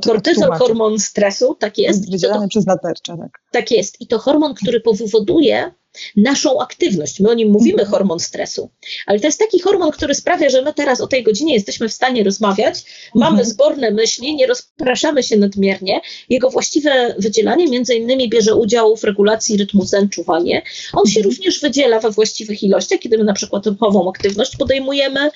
Kortyzol, 0.00 0.52
hormon 0.52 0.98
stresu, 0.98 1.54
tak 1.54 1.78
jest. 1.78 2.10
Wydzielany 2.10 2.48
przez 2.48 2.66
nadnercza, 2.66 3.16
tak. 3.16 3.30
Tak 3.52 3.70
jest. 3.70 4.00
I 4.00 4.06
to 4.06 4.18
hormon, 4.18 4.54
który 4.54 4.80
powoduje 4.80 5.74
naszą 6.16 6.60
aktywność. 6.60 7.20
My 7.20 7.30
o 7.30 7.34
nim 7.34 7.50
mówimy 7.50 7.82
mhm. 7.82 7.90
hormon 7.90 8.20
stresu, 8.20 8.70
ale 9.06 9.20
to 9.20 9.26
jest 9.26 9.38
taki 9.38 9.60
hormon, 9.60 9.90
który 9.90 10.14
sprawia, 10.14 10.50
że 10.50 10.62
my 10.62 10.74
teraz 10.74 11.00
o 11.00 11.06
tej 11.06 11.22
godzinie 11.22 11.54
jesteśmy 11.54 11.88
w 11.88 11.92
stanie 11.92 12.24
rozmawiać, 12.24 12.84
mamy 13.14 13.30
mhm. 13.30 13.48
zborne 13.48 13.90
myśli, 13.90 14.36
nie 14.36 14.46
rozpraszamy 14.46 15.22
się 15.22 15.36
nadmiernie. 15.36 16.00
Jego 16.28 16.50
właściwe 16.50 17.14
wydzielanie 17.18 17.68
między 17.68 17.94
innymi 17.94 18.28
bierze 18.28 18.54
udział 18.54 18.96
w 18.96 19.04
regulacji 19.04 19.56
rytmu 19.56 19.86
sen, 19.86 20.08
czuwanie. 20.08 20.62
On 20.92 21.06
się 21.06 21.20
mhm. 21.20 21.24
również 21.24 21.60
wydziela 21.60 22.00
we 22.00 22.10
właściwych 22.10 22.62
ilościach, 22.62 23.00
kiedy 23.00 23.18
my 23.18 23.24
na 23.24 23.32
przykład 23.32 23.66
ruchową 23.66 24.10
aktywność 24.10 24.56
podejmujemy, 24.56 25.30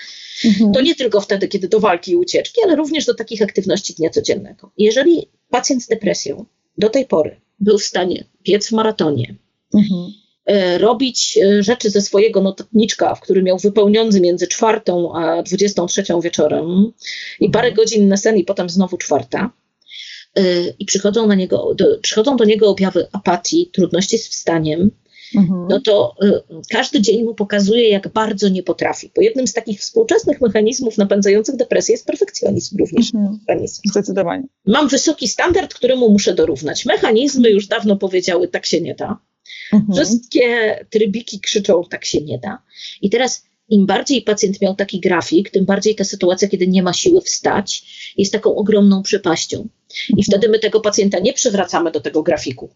to 0.75 0.81
nie 0.81 0.95
tylko 0.95 1.21
wtedy, 1.21 1.49
kiedy 1.49 1.69
do 1.69 1.81
walki 1.81 2.11
i 2.11 2.17
ucieczki, 2.17 2.61
ale 2.65 2.77
również 2.77 3.07
do 3.07 3.15
takich 3.15 3.43
aktywności 3.43 3.95
dnia 3.95 4.11
codziennego. 4.11 4.71
Jeżeli 4.79 5.29
pacjent 5.51 5.83
z 5.83 5.87
depresją 5.87 6.45
do 6.79 6.89
tej 6.89 7.07
pory 7.07 7.41
był 7.61 7.79
w 7.79 7.85
stanie 7.85 8.25
biec 8.43 8.69
w 8.69 8.73
maratonie, 8.73 9.35
mhm 9.75 10.26
robić 10.79 11.39
e, 11.39 11.63
rzeczy 11.63 11.91
ze 11.91 12.01
swojego 12.01 12.43
notatniczka, 12.43 13.15
w 13.15 13.21
którym 13.21 13.45
miał 13.45 13.59
wypełniony 13.59 14.21
między 14.21 14.47
czwartą 14.47 15.15
a 15.15 15.43
dwudziestą 15.43 15.87
trzecią 15.87 16.21
wieczorem 16.21 16.93
i 17.41 17.51
parę 17.51 17.69
mhm. 17.69 17.77
godzin 17.77 18.09
na 18.09 18.17
sen 18.17 18.37
i 18.37 18.45
potem 18.45 18.71
znowu 18.71 18.97
czwarta. 18.97 19.51
E, 20.37 20.43
I 20.79 20.85
przychodzą, 20.85 21.27
na 21.27 21.35
niego, 21.35 21.75
do, 21.75 21.99
przychodzą 22.03 22.37
do 22.37 22.45
niego 22.45 22.69
objawy 22.69 23.07
apatii, 23.13 23.71
trudności 23.73 24.19
z 24.19 24.29
wstaniem, 24.29 24.91
mhm. 25.37 25.67
no 25.71 25.81
to 25.81 26.15
każdy 26.71 27.01
dzień 27.01 27.25
mu 27.25 27.35
pokazuje, 27.35 27.89
jak 27.89 28.09
bardzo 28.09 28.49
nie 28.49 28.63
potrafi. 28.63 29.11
Bo 29.17 29.23
jednym 29.23 29.47
z 29.47 29.53
takich 29.53 29.81
współczesnych 29.81 30.41
mechanizmów 30.41 30.99
napędzających 30.99 31.57
depresję 31.57 31.93
jest 31.93 32.07
perfekcjonizm 32.07 32.77
również. 32.79 33.15
Mhm. 33.15 33.67
Zdecydowanie. 33.91 34.47
Mam 34.67 34.89
wysoki 34.89 35.29
standard, 35.29 35.75
któremu 35.75 36.11
muszę 36.11 36.35
dorównać. 36.35 36.87
Mechanizmy 36.87 37.51
już 37.51 37.67
dawno 37.67 37.97
powiedziały, 37.97 38.49
tak 38.49 38.67
się 38.67 38.81
nie 38.81 38.95
da. 38.95 39.19
Mhm. 39.73 39.95
Wszystkie 39.95 40.79
trybiki 40.91 41.41
krzyczą, 41.41 41.83
tak 41.91 42.05
się 42.05 42.21
nie 42.21 42.39
da. 42.39 42.59
I 43.03 43.11
teraz 43.11 43.47
im 43.69 43.87
bardziej 43.87 44.23
pacjent 44.23 44.61
miał 44.61 44.75
taki 44.75 45.01
grafik, 45.01 45.51
tym 45.51 45.65
bardziej 45.65 45.95
ta 45.95 46.05
sytuacja, 46.05 46.49
kiedy 46.49 46.67
nie 46.67 46.83
ma 46.83 46.93
siły 46.93 47.21
wstać, 47.21 47.83
jest 48.17 48.33
taką 48.33 48.55
ogromną 48.55 49.03
przepaścią. 49.03 49.69
I 50.09 50.13
mhm. 50.13 50.25
wtedy 50.25 50.49
my 50.49 50.59
tego 50.59 50.81
pacjenta 50.81 51.19
nie 51.19 51.33
przywracamy 51.33 51.91
do 51.91 52.01
tego 52.01 52.23
grafiku. 52.23 52.71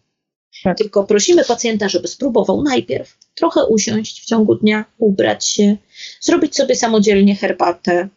Tak. 0.63 0.77
Tylko 0.77 1.03
prosimy 1.03 1.45
pacjenta, 1.45 1.89
żeby 1.89 2.07
spróbował 2.07 2.63
najpierw 2.63 3.17
trochę 3.35 3.65
usiąść 3.65 4.21
w 4.21 4.25
ciągu 4.25 4.55
dnia, 4.55 4.85
ubrać 4.97 5.47
się, 5.47 5.77
zrobić 6.21 6.55
sobie 6.55 6.75
samodzielnie 6.75 7.35
herbatę, 7.35 8.09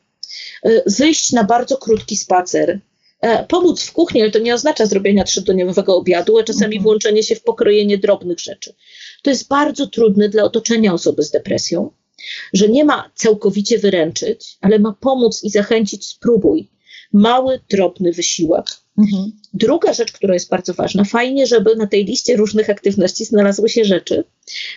y, 0.66 0.82
wyjść 0.86 1.32
na 1.32 1.44
bardzo 1.44 1.76
krótki 1.76 2.16
spacer, 2.16 2.80
pomóc 3.48 3.82
w 3.82 3.92
kuchni, 3.92 4.22
ale 4.22 4.30
to 4.30 4.38
nie 4.38 4.54
oznacza 4.54 4.86
zrobienia 4.86 5.24
trzydniowego 5.24 5.96
obiadu, 5.96 6.38
a 6.38 6.44
czasami 6.44 6.76
mhm. 6.76 6.82
włączenie 6.82 7.22
się 7.22 7.34
w 7.34 7.42
pokrojenie 7.42 7.98
drobnych 7.98 8.40
rzeczy. 8.40 8.74
To 9.22 9.30
jest 9.30 9.48
bardzo 9.48 9.86
trudne 9.86 10.28
dla 10.28 10.42
otoczenia 10.42 10.94
osoby 10.94 11.22
z 11.22 11.30
depresją, 11.30 11.90
że 12.52 12.68
nie 12.68 12.84
ma 12.84 13.10
całkowicie 13.14 13.78
wyręczyć, 13.78 14.56
ale 14.60 14.78
ma 14.78 14.96
pomóc 15.00 15.44
i 15.44 15.50
zachęcić, 15.50 16.06
spróbuj. 16.06 16.70
Mały, 17.12 17.60
drobny 17.70 18.12
wysiłek. 18.12 18.66
Mhm. 18.98 19.32
Druga 19.54 19.92
rzecz, 19.92 20.12
która 20.12 20.34
jest 20.34 20.48
bardzo 20.48 20.74
ważna, 20.74 21.04
fajnie, 21.04 21.46
żeby 21.46 21.76
na 21.76 21.86
tej 21.86 22.04
liście 22.04 22.36
różnych 22.36 22.70
aktywności 22.70 23.24
znalazły 23.24 23.68
się 23.68 23.84
rzeczy, 23.84 24.24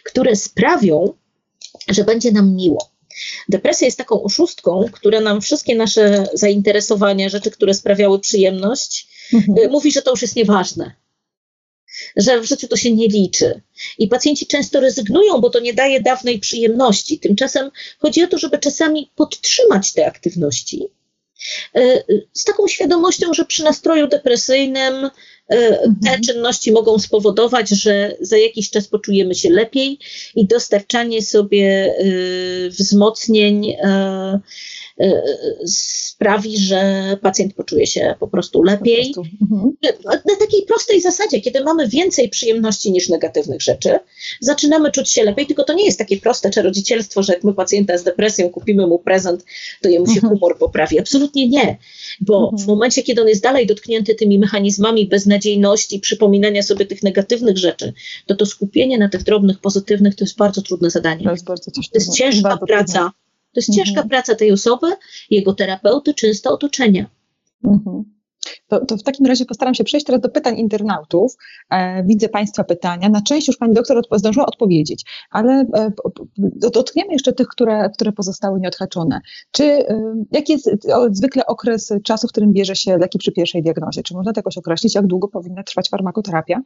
które 0.03 0.35
sprawią, 0.35 1.13
że 1.89 2.03
będzie 2.03 2.31
nam 2.31 2.55
miło. 2.55 2.96
Depresja 3.49 3.85
jest 3.85 3.97
taką 3.97 4.23
oszustką, 4.23 4.85
która 4.91 5.21
nam 5.21 5.41
wszystkie 5.41 5.75
nasze 5.75 6.27
zainteresowania, 6.33 7.29
rzeczy, 7.29 7.51
które 7.51 7.73
sprawiały 7.73 8.19
przyjemność, 8.19 9.07
mhm. 9.33 9.57
Y, 9.57 9.69
mówi, 9.69 9.91
że 9.91 10.01
to 10.01 10.11
już 10.11 10.21
jest 10.21 10.35
nieważne. 10.35 10.95
Że 12.15 12.41
w 12.41 12.45
życiu 12.45 12.67
to 12.67 12.75
się 12.75 12.93
nie 12.93 13.07
liczy. 13.07 13.61
I 13.97 14.07
pacjenci 14.07 14.47
często 14.47 14.79
rezygnują, 14.79 15.41
bo 15.41 15.49
to 15.49 15.59
nie 15.59 15.73
daje 15.73 16.01
dawnej 16.01 16.39
przyjemności. 16.39 17.19
Tymczasem 17.19 17.71
chodzi 17.99 18.23
o 18.23 18.27
to, 18.27 18.37
żeby 18.37 18.57
czasami 18.57 19.11
podtrzymać 19.15 19.93
te 19.93 20.07
aktywności 20.07 20.87
y, 21.77 22.27
z 22.33 22.43
taką 22.43 22.67
świadomością, 22.67 23.33
że 23.33 23.45
przy 23.45 23.63
nastroju 23.63 24.07
depresyjnym 24.07 25.09
te 25.47 25.83
mhm. 25.83 26.21
czynności 26.21 26.71
mogą 26.71 26.99
spowodować, 26.99 27.69
że 27.69 28.17
za 28.21 28.37
jakiś 28.37 28.69
czas 28.69 28.87
poczujemy 28.87 29.35
się 29.35 29.49
lepiej 29.49 29.99
i 30.35 30.47
dostarczanie 30.47 31.21
sobie 31.21 31.95
e, 31.99 32.69
wzmocnień 32.69 33.69
e, 33.69 34.39
Y, 35.01 35.67
sprawi, 35.67 36.57
że 36.57 37.17
pacjent 37.21 37.53
poczuje 37.53 37.87
się 37.87 38.15
po 38.19 38.27
prostu 38.27 38.63
lepiej. 38.63 39.13
Po 39.15 39.21
prostu. 39.21 39.37
Mhm. 39.41 39.73
Na 40.03 40.35
takiej 40.39 40.61
prostej 40.67 41.01
zasadzie, 41.01 41.41
kiedy 41.41 41.63
mamy 41.63 41.87
więcej 41.87 42.29
przyjemności 42.29 42.91
niż 42.91 43.09
negatywnych 43.09 43.61
rzeczy, 43.61 43.99
zaczynamy 44.41 44.91
czuć 44.91 45.09
się 45.09 45.23
lepiej, 45.23 45.45
tylko 45.45 45.63
to 45.63 45.73
nie 45.73 45.85
jest 45.85 45.99
takie 45.99 46.17
proste 46.17 46.49
czarodziecielstwo, 46.49 47.23
że 47.23 47.33
jak 47.33 47.43
my 47.43 47.53
pacjenta 47.53 47.97
z 47.97 48.03
depresją 48.03 48.49
kupimy 48.49 48.87
mu 48.87 48.99
prezent, 48.99 49.45
to 49.81 49.89
jemu 49.89 50.05
się 50.07 50.13
mhm. 50.13 50.33
humor 50.33 50.57
poprawi. 50.57 50.99
Absolutnie 50.99 51.47
nie, 51.47 51.77
bo 52.21 52.43
mhm. 52.43 52.63
w 52.63 52.67
momencie, 52.67 53.03
kiedy 53.03 53.21
on 53.21 53.27
jest 53.27 53.43
dalej 53.43 53.67
dotknięty 53.67 54.15
tymi 54.15 54.39
mechanizmami 54.39 55.07
beznadziejności, 55.37 55.99
przypominania 55.99 56.63
sobie 56.63 56.85
tych 56.85 57.03
negatywnych 57.03 57.57
rzeczy, 57.57 57.93
to 58.25 58.35
to 58.35 58.45
skupienie 58.45 58.97
na 58.97 59.09
tych 59.09 59.23
drobnych, 59.23 59.59
pozytywnych 59.59 60.15
to 60.15 60.23
jest 60.23 60.37
bardzo 60.37 60.61
trudne 60.61 60.89
zadanie. 60.89 61.23
To 61.23 61.31
jest, 61.31 61.45
bardzo 61.45 61.71
to 61.71 61.81
jest 61.93 62.13
ciężka 62.13 62.57
praca. 62.57 62.99
Trudne 62.99 63.11
to 63.53 63.59
jest 63.59 63.75
ciężka 63.75 64.01
mhm. 64.01 64.09
praca 64.09 64.35
tej 64.35 64.51
osoby, 64.51 64.87
jego 65.29 65.53
terapeuty, 65.53 66.13
często 66.13 66.51
otoczenia. 66.51 67.09
Mhm. 67.63 68.16
To, 68.67 68.85
to, 68.85 68.97
w 68.97 69.03
takim 69.03 69.25
razie 69.25 69.45
postaram 69.45 69.73
się 69.73 69.83
przejść 69.83 70.05
teraz 70.05 70.21
do 70.21 70.29
pytań 70.29 70.59
internautów. 70.59 71.35
E, 71.69 72.03
widzę 72.03 72.29
Państwa 72.29 72.63
pytania. 72.63 73.09
Na 73.09 73.21
część 73.21 73.47
już 73.47 73.57
Pani 73.57 73.73
doktor 73.73 73.97
odpo 73.97 74.19
zdążyła 74.19 74.45
odpowiedzieć, 74.45 75.05
ale 75.31 75.65
e, 75.75 75.91
dotkniemy 76.73 77.13
jeszcze 77.13 77.33
tych, 77.33 77.47
które, 77.47 77.89
które 77.89 78.11
pozostały 78.11 78.59
nieodhaczone. 78.59 79.21
Czy, 79.51 79.63
e, 79.63 80.15
jaki 80.31 80.53
jest 80.53 80.69
o, 80.93 81.07
zwykle 81.11 81.45
okres 81.45 81.93
czasu, 82.03 82.27
w 82.27 82.31
którym 82.31 82.53
bierze 82.53 82.75
się 82.75 82.97
leki 82.97 83.17
przy 83.17 83.31
pierwszej 83.31 83.63
diagnozie? 83.63 84.03
Czy 84.03 84.13
można 84.13 84.33
to 84.33 84.39
jakoś 84.39 84.57
określić, 84.57 84.95
jak 84.95 85.07
długo 85.07 85.27
powinna 85.27 85.63
trwać 85.63 85.89
farmakoterapia? 85.89 86.61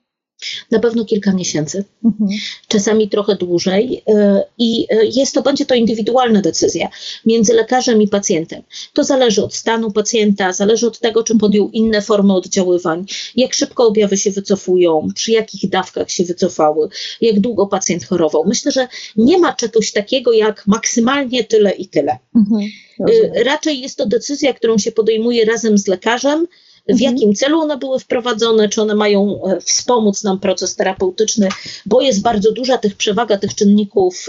Na 0.72 0.80
pewno 0.80 1.06
kilka 1.06 1.34
miesięcy, 1.34 1.86
mhm. 2.06 2.30
czasami 2.68 3.10
trochę 3.10 3.36
dłużej 3.36 4.04
y, 4.10 4.14
i 4.58 4.88
y, 4.94 5.10
jest 5.16 5.34
to, 5.34 5.42
będzie 5.42 5.66
to 5.66 5.76
indywidualna 5.76 6.42
decyzja 6.42 6.90
między 7.26 7.54
lekarzem 7.54 8.02
i 8.02 8.08
pacjentem. 8.08 8.62
To 8.94 9.04
zależy 9.04 9.44
od 9.44 9.54
stanu 9.54 9.92
pacjenta, 9.92 10.54
zależy 10.54 10.88
od 10.88 11.00
tego, 11.00 11.24
czy 11.24 11.38
podjął 11.38 11.70
inne 11.70 12.02
formy 12.02 12.34
oddziaływań, 12.34 13.06
jak 13.36 13.54
szybko 13.54 13.88
objawy 13.88 14.18
się 14.18 14.32
wycofują, 14.32 15.08
przy 15.16 15.32
jakich 15.32 15.70
dawkach 15.70 16.12
się 16.12 16.24
wycofały, 16.24 16.90
jak 17.22 17.40
długo 17.40 17.68
pacjent 17.68 18.06
chorował. 18.06 18.44
Myślę, 18.46 18.72
że 18.72 18.88
nie 19.18 19.38
ma 19.38 19.54
czegoś 19.54 19.92
takiego 19.92 20.32
jak 20.32 20.68
maksymalnie 20.68 21.44
tyle 21.44 21.72
i 21.72 21.88
tyle. 21.88 22.18
Mhm. 22.36 22.62
Y, 23.10 23.44
raczej 23.44 23.82
jest 23.82 23.98
to 23.98 24.06
decyzja, 24.06 24.54
którą 24.54 24.78
się 24.78 24.92
podejmuje 24.92 25.46
razem 25.46 25.78
z 25.78 25.88
lekarzem, 25.88 26.48
w 26.88 26.92
mhm. 26.92 27.14
jakim 27.14 27.36
celu 27.36 27.60
one 27.60 27.78
były 27.78 28.00
wprowadzone, 28.00 28.70
czy 28.70 28.82
one 28.82 28.96
mają 28.96 29.46
e, 29.46 29.62
wspomóc 29.62 30.24
nam 30.24 30.40
proces 30.40 30.76
terapeutyczny, 30.76 31.50
bo 31.86 32.02
jest 32.02 32.22
bardzo 32.22 32.52
duża 32.52 32.78
tych 32.78 32.96
przewaga 32.96 33.38
tych 33.38 33.56
czynników 33.56 34.28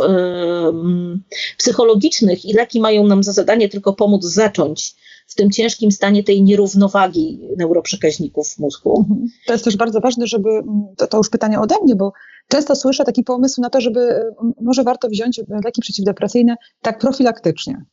psychologicznych 1.58 2.44
i 2.44 2.52
leki 2.52 2.80
mają 2.80 3.06
nam 3.06 3.22
za 3.22 3.32
zadanie 3.32 3.68
tylko 3.68 3.92
pomóc 3.92 4.24
zacząć 4.24 4.94
w 5.26 5.34
tym 5.34 5.50
ciężkim 5.50 5.92
stanie 5.92 6.24
tej 6.24 6.42
nierównowagi 6.42 7.40
neuroprzekaźników 7.56 8.48
w 8.48 8.58
mózgu. 8.58 8.98
Mhm. 8.98 9.28
To 9.46 9.52
jest 9.52 9.64
też 9.64 9.76
bardzo 9.76 10.00
ważne, 10.00 10.26
żeby, 10.26 10.48
to, 10.96 11.06
to 11.06 11.16
już 11.16 11.30
pytanie 11.30 11.60
ode 11.60 11.74
mnie, 11.82 11.96
bo 11.96 12.12
często 12.48 12.76
słyszę 12.76 13.04
taki 13.04 13.22
pomysł 13.24 13.60
na 13.60 13.70
to, 13.70 13.80
żeby 13.80 14.24
może 14.60 14.82
warto 14.82 15.08
wziąć 15.08 15.40
leki 15.64 15.80
przeciwdepresyjne 15.80 16.56
tak 16.82 16.98
profilaktycznie. 16.98 17.84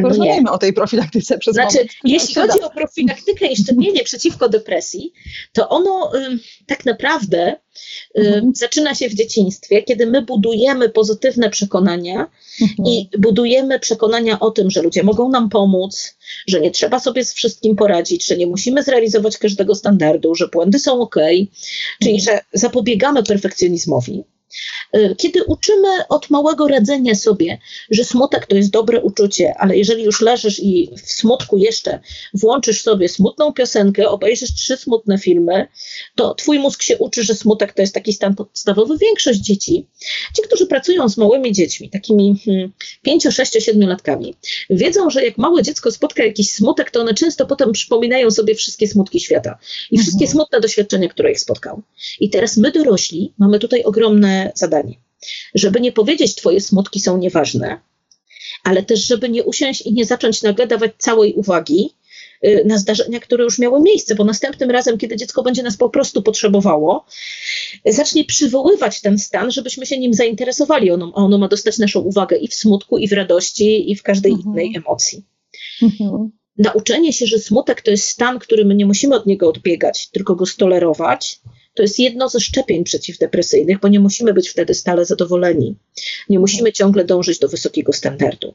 Porozmawiajmy 0.00 0.50
o 0.50 0.58
tej 0.58 0.72
profilaktyce 0.72 1.38
przez 1.38 1.54
Znaczy, 1.54 1.76
moment. 1.76 1.92
jeśli 2.04 2.34
chodzi 2.34 2.60
o 2.60 2.70
profilaktykę 2.70 3.46
i 3.46 3.56
szczepienie 3.56 4.04
przeciwko 4.04 4.48
depresji, 4.48 5.12
to 5.52 5.68
ono 5.68 6.16
y, 6.16 6.38
tak 6.66 6.84
naprawdę 6.84 7.56
y, 8.18 8.20
mhm. 8.20 8.52
zaczyna 8.54 8.94
się 8.94 9.08
w 9.08 9.14
dzieciństwie, 9.14 9.82
kiedy 9.82 10.06
my 10.06 10.22
budujemy 10.22 10.88
pozytywne 10.88 11.50
przekonania 11.50 12.30
mhm. 12.60 12.88
i 12.88 13.08
budujemy 13.18 13.80
przekonania 13.80 14.40
o 14.40 14.50
tym, 14.50 14.70
że 14.70 14.82
ludzie 14.82 15.02
mogą 15.02 15.28
nam 15.28 15.48
pomóc, 15.48 16.16
że 16.46 16.60
nie 16.60 16.70
trzeba 16.70 17.00
sobie 17.00 17.24
z 17.24 17.34
wszystkim 17.34 17.76
poradzić, 17.76 18.26
że 18.26 18.36
nie 18.36 18.46
musimy 18.46 18.82
zrealizować 18.82 19.38
każdego 19.38 19.74
standardu, 19.74 20.34
że 20.34 20.48
błędy 20.48 20.78
są 20.78 21.00
ok, 21.00 21.16
czyli 22.02 22.14
mhm. 22.14 22.20
że 22.20 22.40
zapobiegamy 22.52 23.22
perfekcjonizmowi. 23.22 24.24
Y, 24.96 25.14
kiedy 25.18 25.44
uczymy 25.44 26.08
od 26.08 26.30
małego 26.30 26.68
radzenia 26.68 27.14
sobie, 27.14 27.58
że 27.90 28.04
smutek 28.04 28.46
to 28.46 28.56
jest 28.56 28.70
dobre 28.70 29.00
uczucie, 29.00 29.54
ale 29.58 29.76
jeżeli 29.76 30.04
już 30.04 30.20
leżysz 30.20 30.60
i 30.60 30.90
w 30.96 31.12
smutku 31.12 31.58
jeszcze 31.58 32.00
włączysz 32.34 32.82
sobie 32.82 33.08
smutną 33.08 33.52
piosenkę, 33.52 34.08
obejrzysz 34.08 34.54
trzy 34.54 34.76
smutne 34.76 35.18
filmy, 35.18 35.66
to 36.14 36.34
twój 36.34 36.58
mózg 36.58 36.82
się 36.82 36.98
uczy, 36.98 37.22
że 37.22 37.34
smutek 37.34 37.72
to 37.72 37.82
jest 37.82 37.94
taki 37.94 38.12
stan 38.12 38.34
podstawowy. 38.34 38.98
Większość 38.98 39.38
dzieci, 39.38 39.86
ci, 40.36 40.42
którzy 40.42 40.66
pracują 40.66 41.08
z 41.08 41.16
małymi 41.16 41.52
dziećmi, 41.52 41.90
takimi 41.90 42.36
5, 43.02 43.26
6, 43.30 43.52
7 43.52 43.88
latkami, 43.88 44.34
wiedzą, 44.70 45.10
że 45.10 45.24
jak 45.24 45.38
małe 45.38 45.62
dziecko 45.62 45.92
spotka 45.92 46.24
jakiś 46.24 46.50
smutek, 46.50 46.90
to 46.90 47.00
one 47.00 47.14
często 47.14 47.46
potem 47.46 47.72
przypominają 47.72 48.30
sobie 48.30 48.54
wszystkie 48.54 48.88
smutki 48.88 49.20
świata 49.20 49.58
i 49.90 49.98
wszystkie 49.98 50.24
mhm. 50.24 50.30
smutne 50.30 50.60
doświadczenia, 50.60 51.08
które 51.08 51.32
ich 51.32 51.40
spotkał. 51.40 51.82
I 52.20 52.30
teraz 52.30 52.56
my 52.56 52.72
dorośli 52.72 53.32
mamy 53.38 53.58
tutaj 53.58 53.82
ogromne 53.82 54.41
zadanie. 54.54 54.94
Żeby 55.54 55.80
nie 55.80 55.92
powiedzieć, 55.92 56.34
Twoje 56.34 56.60
smutki 56.60 57.00
są 57.00 57.18
nieważne, 57.18 57.80
ale 58.64 58.82
też, 58.82 59.06
żeby 59.06 59.28
nie 59.28 59.44
usiąść 59.44 59.82
i 59.82 59.92
nie 59.92 60.04
zacząć 60.04 60.42
nagle 60.42 60.66
dawać 60.66 60.92
całej 60.98 61.34
uwagi 61.34 61.90
y, 62.46 62.62
na 62.66 62.78
zdarzenia, 62.78 63.20
które 63.20 63.44
już 63.44 63.58
miały 63.58 63.80
miejsce, 63.80 64.14
bo 64.14 64.24
następnym 64.24 64.70
razem, 64.70 64.98
kiedy 64.98 65.16
dziecko 65.16 65.42
będzie 65.42 65.62
nas 65.62 65.76
po 65.76 65.90
prostu 65.90 66.22
potrzebowało, 66.22 67.06
zacznie 67.86 68.24
przywoływać 68.24 69.00
ten 69.00 69.18
stan, 69.18 69.50
żebyśmy 69.50 69.86
się 69.86 69.98
nim 69.98 70.14
zainteresowali. 70.14 70.90
Ono, 70.90 71.12
ono 71.14 71.38
ma 71.38 71.48
dostać 71.48 71.78
naszą 71.78 72.00
uwagę 72.00 72.36
i 72.36 72.48
w 72.48 72.54
smutku, 72.54 72.98
i 72.98 73.08
w 73.08 73.12
radości, 73.12 73.90
i 73.90 73.96
w 73.96 74.02
każdej 74.02 74.32
mhm. 74.32 74.50
innej 74.50 74.76
emocji. 74.76 75.22
Mhm. 75.82 76.30
Nauczenie 76.58 77.12
się, 77.12 77.26
że 77.26 77.38
smutek 77.38 77.80
to 77.80 77.90
jest 77.90 78.08
stan, 78.08 78.38
który 78.38 78.64
my 78.64 78.74
nie 78.74 78.86
musimy 78.86 79.16
od 79.16 79.26
niego 79.26 79.48
odbiegać, 79.48 80.08
tylko 80.08 80.34
go 80.34 80.46
stolerować, 80.46 81.40
to 81.74 81.82
jest 81.82 81.98
jedno 81.98 82.28
ze 82.28 82.40
szczepień 82.40 82.84
przeciwdepresyjnych, 82.84 83.80
bo 83.80 83.88
nie 83.88 84.00
musimy 84.00 84.34
być 84.34 84.48
wtedy 84.48 84.74
stale 84.74 85.04
zadowoleni. 85.04 85.76
Nie 86.28 86.38
musimy 86.38 86.72
ciągle 86.72 87.04
dążyć 87.04 87.38
do 87.38 87.48
wysokiego 87.48 87.92
standardu. 87.92 88.54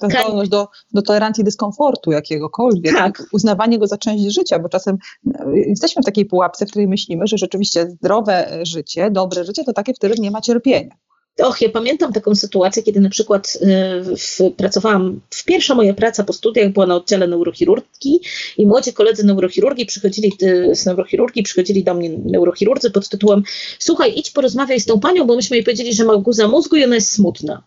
Tak, 0.00 0.10
zdolność 0.10 0.50
do, 0.50 0.68
do 0.92 1.02
tolerancji 1.02 1.44
dyskomfortu 1.44 2.12
jakiegokolwiek, 2.12 2.94
tak. 2.94 3.22
uznawanie 3.32 3.78
go 3.78 3.86
za 3.86 3.98
część 3.98 4.34
życia, 4.34 4.58
bo 4.58 4.68
czasem 4.68 4.98
e, 5.26 5.58
jesteśmy 5.68 6.02
w 6.02 6.04
takiej 6.04 6.26
pułapce, 6.26 6.66
w 6.66 6.70
której 6.70 6.88
myślimy, 6.88 7.26
że 7.26 7.38
rzeczywiście 7.38 7.90
zdrowe 7.90 8.58
życie, 8.62 9.10
dobre 9.10 9.44
życie 9.44 9.64
to 9.64 9.72
takie, 9.72 9.94
w 9.94 9.98
którym 9.98 10.16
nie 10.18 10.30
ma 10.30 10.40
cierpienia. 10.40 10.96
Och, 11.38 11.60
ja 11.60 11.68
pamiętam 11.68 12.12
taką 12.12 12.34
sytuację, 12.34 12.82
kiedy 12.82 13.00
na 13.00 13.10
przykład 13.10 13.58
y, 13.62 14.16
w, 14.16 14.54
pracowałam, 14.56 15.20
w 15.30 15.44
pierwsza 15.44 15.74
moja 15.74 15.94
praca 15.94 16.24
po 16.24 16.32
studiach 16.32 16.72
była 16.72 16.86
na 16.86 16.96
oddziale 16.96 17.28
neurochirurgii 17.28 18.20
i 18.58 18.66
młodzi 18.66 18.92
koledzy 18.92 19.26
neurochirurgii 19.26 19.86
przychodzili, 19.86 20.32
y, 20.42 20.74
z 20.74 20.86
neurochirurgii 20.86 21.42
przychodzili 21.42 21.84
do 21.84 21.94
mnie 21.94 22.10
neurochirurdzy 22.24 22.90
pod 22.90 23.08
tytułem 23.08 23.42
słuchaj, 23.78 24.12
idź 24.16 24.30
porozmawiaj 24.30 24.80
z 24.80 24.86
tą 24.86 25.00
panią, 25.00 25.24
bo 25.26 25.36
myśmy 25.36 25.56
jej 25.56 25.64
powiedzieli, 25.64 25.94
że 25.94 26.04
ma 26.04 26.16
guza 26.16 26.48
mózgu 26.48 26.76
i 26.76 26.84
ona 26.84 26.94
jest 26.94 27.12
smutna. 27.12 27.62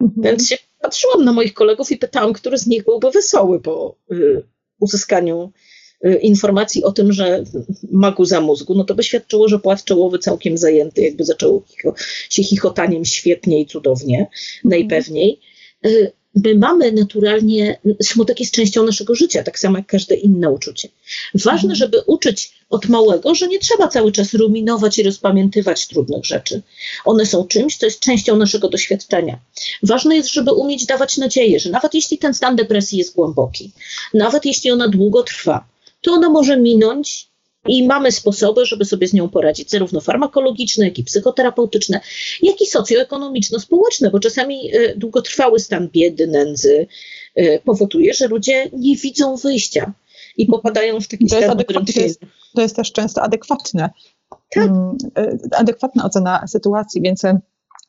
Mhm. 0.00 0.22
Więc 0.22 0.48
się 0.48 0.56
patrzyłam 0.80 1.24
na 1.24 1.32
moich 1.32 1.54
kolegów 1.54 1.90
i 1.90 1.96
pytałam, 1.96 2.32
który 2.32 2.58
z 2.58 2.66
nich 2.66 2.84
byłby 2.84 3.10
wesoły 3.10 3.60
po 3.60 3.94
y, 4.12 4.42
uzyskaniu 4.80 5.52
informacji 6.20 6.84
o 6.84 6.92
tym, 6.92 7.12
że 7.12 7.44
ma 7.90 8.10
guza 8.10 8.40
mózgu, 8.40 8.74
no 8.74 8.84
to 8.84 8.94
by 8.94 9.02
świadczyło, 9.02 9.48
że 9.48 9.58
płat 9.58 9.84
czołowy 9.84 10.18
całkiem 10.18 10.58
zajęty, 10.58 11.02
jakby 11.02 11.24
zaczęło 11.24 11.62
się 12.30 12.42
chichotaniem 12.42 13.04
świetnie 13.04 13.60
i 13.60 13.66
cudownie, 13.66 14.18
mhm. 14.18 14.30
najpewniej. 14.64 15.40
Y, 15.86 16.12
my 16.34 16.54
mamy 16.54 16.92
naturalnie, 16.92 17.78
smutek 18.02 18.40
jest 18.40 18.54
częścią 18.54 18.86
naszego 18.86 19.14
życia, 19.14 19.42
tak 19.42 19.58
samo 19.58 19.78
jak 19.78 19.86
każde 19.86 20.14
inne 20.14 20.50
uczucie. 20.50 20.88
Ważne, 21.34 21.72
mhm. 21.72 21.74
żeby 21.74 22.00
uczyć 22.06 22.52
od 22.70 22.88
małego, 22.88 23.34
że 23.34 23.48
nie 23.48 23.58
trzeba 23.58 23.88
cały 23.88 24.12
czas 24.12 24.34
ruminować 24.34 24.98
i 24.98 25.02
rozpamiętywać 25.02 25.86
trudnych 25.86 26.24
rzeczy. 26.24 26.62
One 27.04 27.26
są 27.26 27.46
czymś, 27.46 27.76
co 27.76 27.86
jest 27.86 28.00
częścią 28.00 28.36
naszego 28.36 28.68
doświadczenia. 28.68 29.38
Ważne 29.82 30.16
jest, 30.16 30.32
żeby 30.32 30.52
umieć 30.52 30.86
dawać 30.86 31.16
nadzieję, 31.16 31.60
że 31.60 31.70
nawet 31.70 31.94
jeśli 31.94 32.18
ten 32.18 32.34
stan 32.34 32.56
depresji 32.56 32.98
jest 32.98 33.14
głęboki, 33.14 33.70
nawet 34.14 34.44
jeśli 34.44 34.70
ona 34.70 34.88
długo 34.88 35.22
trwa, 35.22 35.71
to 36.02 36.12
ona 36.12 36.30
może 36.30 36.56
minąć 36.56 37.32
i 37.66 37.86
mamy 37.86 38.12
sposoby, 38.12 38.66
żeby 38.66 38.84
sobie 38.84 39.08
z 39.08 39.12
nią 39.12 39.28
poradzić, 39.28 39.70
zarówno 39.70 40.00
farmakologiczne, 40.00 40.84
jak 40.84 40.98
i 40.98 41.04
psychoterapeutyczne, 41.04 42.00
jak 42.42 42.60
i 42.60 42.66
socjoekonomiczno-społeczne, 42.66 44.10
bo 44.10 44.20
czasami 44.20 44.76
e, 44.76 44.96
długotrwały 44.96 45.60
stan 45.60 45.88
biedy, 45.88 46.26
nędzy 46.26 46.86
e, 47.34 47.58
powoduje, 47.58 48.14
że 48.14 48.28
ludzie 48.28 48.70
nie 48.72 48.96
widzą 48.96 49.36
wyjścia 49.36 49.92
i 50.36 50.46
popadają 50.46 51.00
w 51.00 51.08
taki 51.08 51.26
to 51.26 51.36
stan 51.36 51.58
jest, 51.58 51.94
to, 51.94 52.00
jest, 52.00 52.20
to 52.54 52.62
jest 52.62 52.76
też 52.76 52.92
często 52.92 53.22
adekwatne. 53.22 53.90
Tak. 54.50 54.64
Mm, 54.64 54.96
e, 55.16 55.38
adekwatna 55.56 56.04
ocena 56.04 56.46
sytuacji, 56.46 57.02
więc 57.02 57.22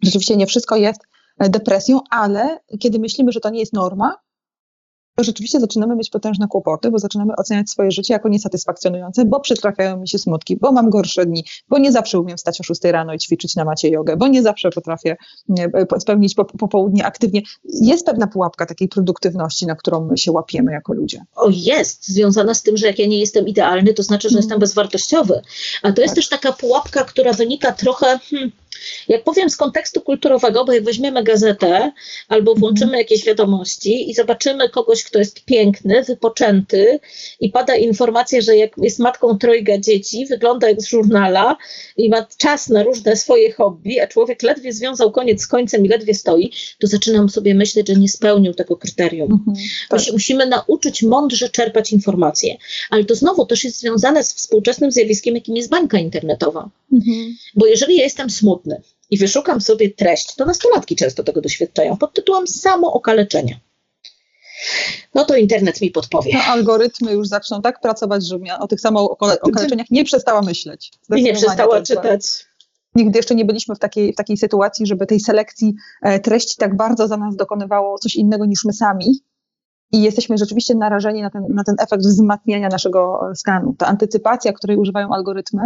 rzeczywiście 0.03 0.37
nie 0.37 0.47
wszystko 0.47 0.75
jest 0.75 1.01
depresją, 1.39 1.99
ale 2.09 2.59
kiedy 2.79 2.99
myślimy, 2.99 3.31
że 3.31 3.39
to 3.39 3.49
nie 3.49 3.59
jest 3.59 3.73
norma, 3.73 4.15
to 5.15 5.23
rzeczywiście 5.23 5.59
zaczynamy 5.59 5.95
mieć 5.95 6.09
potężne 6.09 6.47
kłopoty, 6.47 6.91
bo 6.91 6.99
zaczynamy 6.99 7.33
oceniać 7.37 7.69
swoje 7.69 7.91
życie 7.91 8.13
jako 8.13 8.29
niesatysfakcjonujące, 8.29 9.25
bo 9.25 9.39
przytrafiają 9.39 9.97
mi 9.97 10.07
się 10.07 10.17
smutki, 10.17 10.57
bo 10.57 10.71
mam 10.71 10.89
gorsze 10.89 11.25
dni, 11.25 11.45
bo 11.69 11.77
nie 11.77 11.91
zawsze 11.91 12.19
umiem 12.19 12.37
wstać 12.37 12.61
o 12.61 12.63
6 12.63 12.83
rano 12.83 13.13
i 13.13 13.17
ćwiczyć 13.17 13.55
na 13.55 13.65
macie 13.65 13.89
jogę, 13.89 14.17
bo 14.17 14.27
nie 14.27 14.41
zawsze 14.41 14.69
potrafię 14.69 15.15
spełnić 15.99 16.35
popołudnie 16.35 17.05
aktywnie. 17.05 17.41
Jest 17.81 18.05
pewna 18.05 18.27
pułapka 18.27 18.65
takiej 18.65 18.87
produktywności, 18.87 19.65
na 19.65 19.75
którą 19.75 20.05
my 20.05 20.17
się 20.17 20.31
łapiemy 20.31 20.71
jako 20.71 20.93
ludzie. 20.93 21.21
O, 21.35 21.49
jest, 21.51 22.07
związana 22.07 22.53
z 22.53 22.63
tym, 22.63 22.77
że 22.77 22.87
jak 22.87 22.99
ja 22.99 23.07
nie 23.07 23.19
jestem 23.19 23.47
idealny, 23.47 23.93
to 23.93 24.03
znaczy, 24.03 24.29
że 24.29 24.37
jestem 24.37 24.55
mhm. 24.55 24.59
bezwartościowy. 24.59 25.41
A 25.83 25.91
to 25.91 26.01
jest 26.01 26.11
tak. 26.11 26.15
też 26.15 26.29
taka 26.29 26.51
pułapka, 26.51 27.03
która 27.03 27.33
wynika 27.33 27.71
trochę... 27.71 28.19
Hmm, 28.19 28.51
jak 29.07 29.23
powiem 29.23 29.49
z 29.49 29.57
kontekstu 29.57 30.01
kulturowego, 30.01 30.65
bo 30.65 30.73
jak 30.73 30.83
weźmiemy 30.83 31.23
gazetę 31.23 31.91
albo 32.27 32.51
mhm. 32.51 32.59
włączymy 32.59 32.97
jakieś 32.97 33.25
wiadomości 33.25 34.09
i 34.09 34.13
zobaczymy 34.13 34.69
kogoś, 34.69 35.03
kto 35.03 35.19
jest 35.19 35.45
piękny, 35.45 36.03
wypoczęty 36.03 36.99
i 37.39 37.49
pada 37.49 37.75
informacja, 37.75 38.41
że 38.41 38.57
jak 38.57 38.71
jest 38.77 38.99
matką 38.99 39.37
trojga 39.37 39.77
dzieci, 39.77 40.25
wygląda 40.25 40.69
jak 40.69 40.81
z 40.81 40.87
żurnala 40.87 41.57
i 41.97 42.09
ma 42.09 42.25
czas 42.37 42.69
na 42.69 42.83
różne 42.83 43.15
swoje 43.15 43.53
hobby, 43.53 43.99
a 43.99 44.07
człowiek 44.07 44.43
ledwie 44.43 44.73
związał 44.73 45.11
koniec 45.11 45.41
z 45.41 45.47
końcem 45.47 45.85
i 45.85 45.89
ledwie 45.89 46.13
stoi, 46.13 46.51
to 46.79 46.87
zaczynam 46.87 47.29
sobie 47.29 47.55
myśleć, 47.55 47.87
że 47.87 47.95
nie 47.95 48.09
spełnił 48.09 48.53
tego 48.53 48.77
kryterium. 48.77 49.31
Mhm, 49.31 49.57
tak. 49.89 50.01
Się 50.01 50.11
musimy 50.11 50.45
nauczyć 50.45 51.03
mądrze 51.03 51.49
czerpać 51.49 51.93
informacje, 51.93 52.57
ale 52.89 53.05
to 53.05 53.15
znowu 53.15 53.45
też 53.45 53.63
jest 53.63 53.79
związane 53.79 54.23
z 54.23 54.33
współczesnym 54.33 54.91
zjawiskiem, 54.91 55.35
jakim 55.35 55.55
jest 55.55 55.69
bańka 55.69 55.97
internetowa. 55.97 56.69
Mhm. 56.93 57.35
Bo 57.55 57.65
jeżeli 57.65 57.97
ja 57.97 58.03
jestem 58.03 58.29
smutny, 58.29 58.62
i 59.09 59.17
wyszukam 59.17 59.61
sobie 59.61 59.89
treść, 59.89 60.35
to 60.35 60.45
nastolatki 60.45 60.95
często 60.95 61.23
tego 61.23 61.41
doświadczają 61.41 61.97
pod 61.97 62.13
tytułem 62.13 62.47
samookaleczenia. 62.47 63.55
No 65.15 65.25
to 65.25 65.35
internet 65.35 65.81
mi 65.81 65.91
podpowie. 65.91 66.31
No, 66.33 66.39
algorytmy 66.39 67.11
już 67.13 67.27
zaczną 67.27 67.61
tak 67.61 67.81
pracować, 67.81 68.27
że 68.27 68.39
o 68.59 68.67
tych 68.67 68.81
samookaleczeniach 68.81 69.89
nie 69.91 70.05
przestała 70.05 70.41
myśleć. 70.41 70.91
I 71.15 71.23
nie 71.23 71.33
przestała 71.33 71.81
czytać. 71.81 72.45
Nigdy 72.95 73.19
jeszcze 73.19 73.35
nie 73.35 73.45
byliśmy 73.45 73.75
w 73.75 73.79
takiej, 73.79 74.13
w 74.13 74.15
takiej 74.15 74.37
sytuacji, 74.37 74.85
żeby 74.85 75.05
tej 75.05 75.19
selekcji 75.19 75.73
e, 76.01 76.19
treści 76.19 76.55
tak 76.57 76.75
bardzo 76.75 77.07
za 77.07 77.17
nas 77.17 77.35
dokonywało 77.35 77.97
coś 77.97 78.15
innego 78.15 78.45
niż 78.45 78.65
my 78.65 78.73
sami. 78.73 79.19
I 79.91 80.01
jesteśmy 80.01 80.37
rzeczywiście 80.37 80.75
narażeni 80.75 81.21
na 81.21 81.29
ten, 81.29 81.43
na 81.49 81.63
ten 81.63 81.75
efekt 81.79 82.03
wzmacniania 82.03 82.69
naszego 82.69 83.19
stanu. 83.35 83.75
Ta 83.77 83.85
antycypacja, 83.85 84.53
której 84.53 84.77
używają 84.77 85.13
algorytmy, 85.13 85.61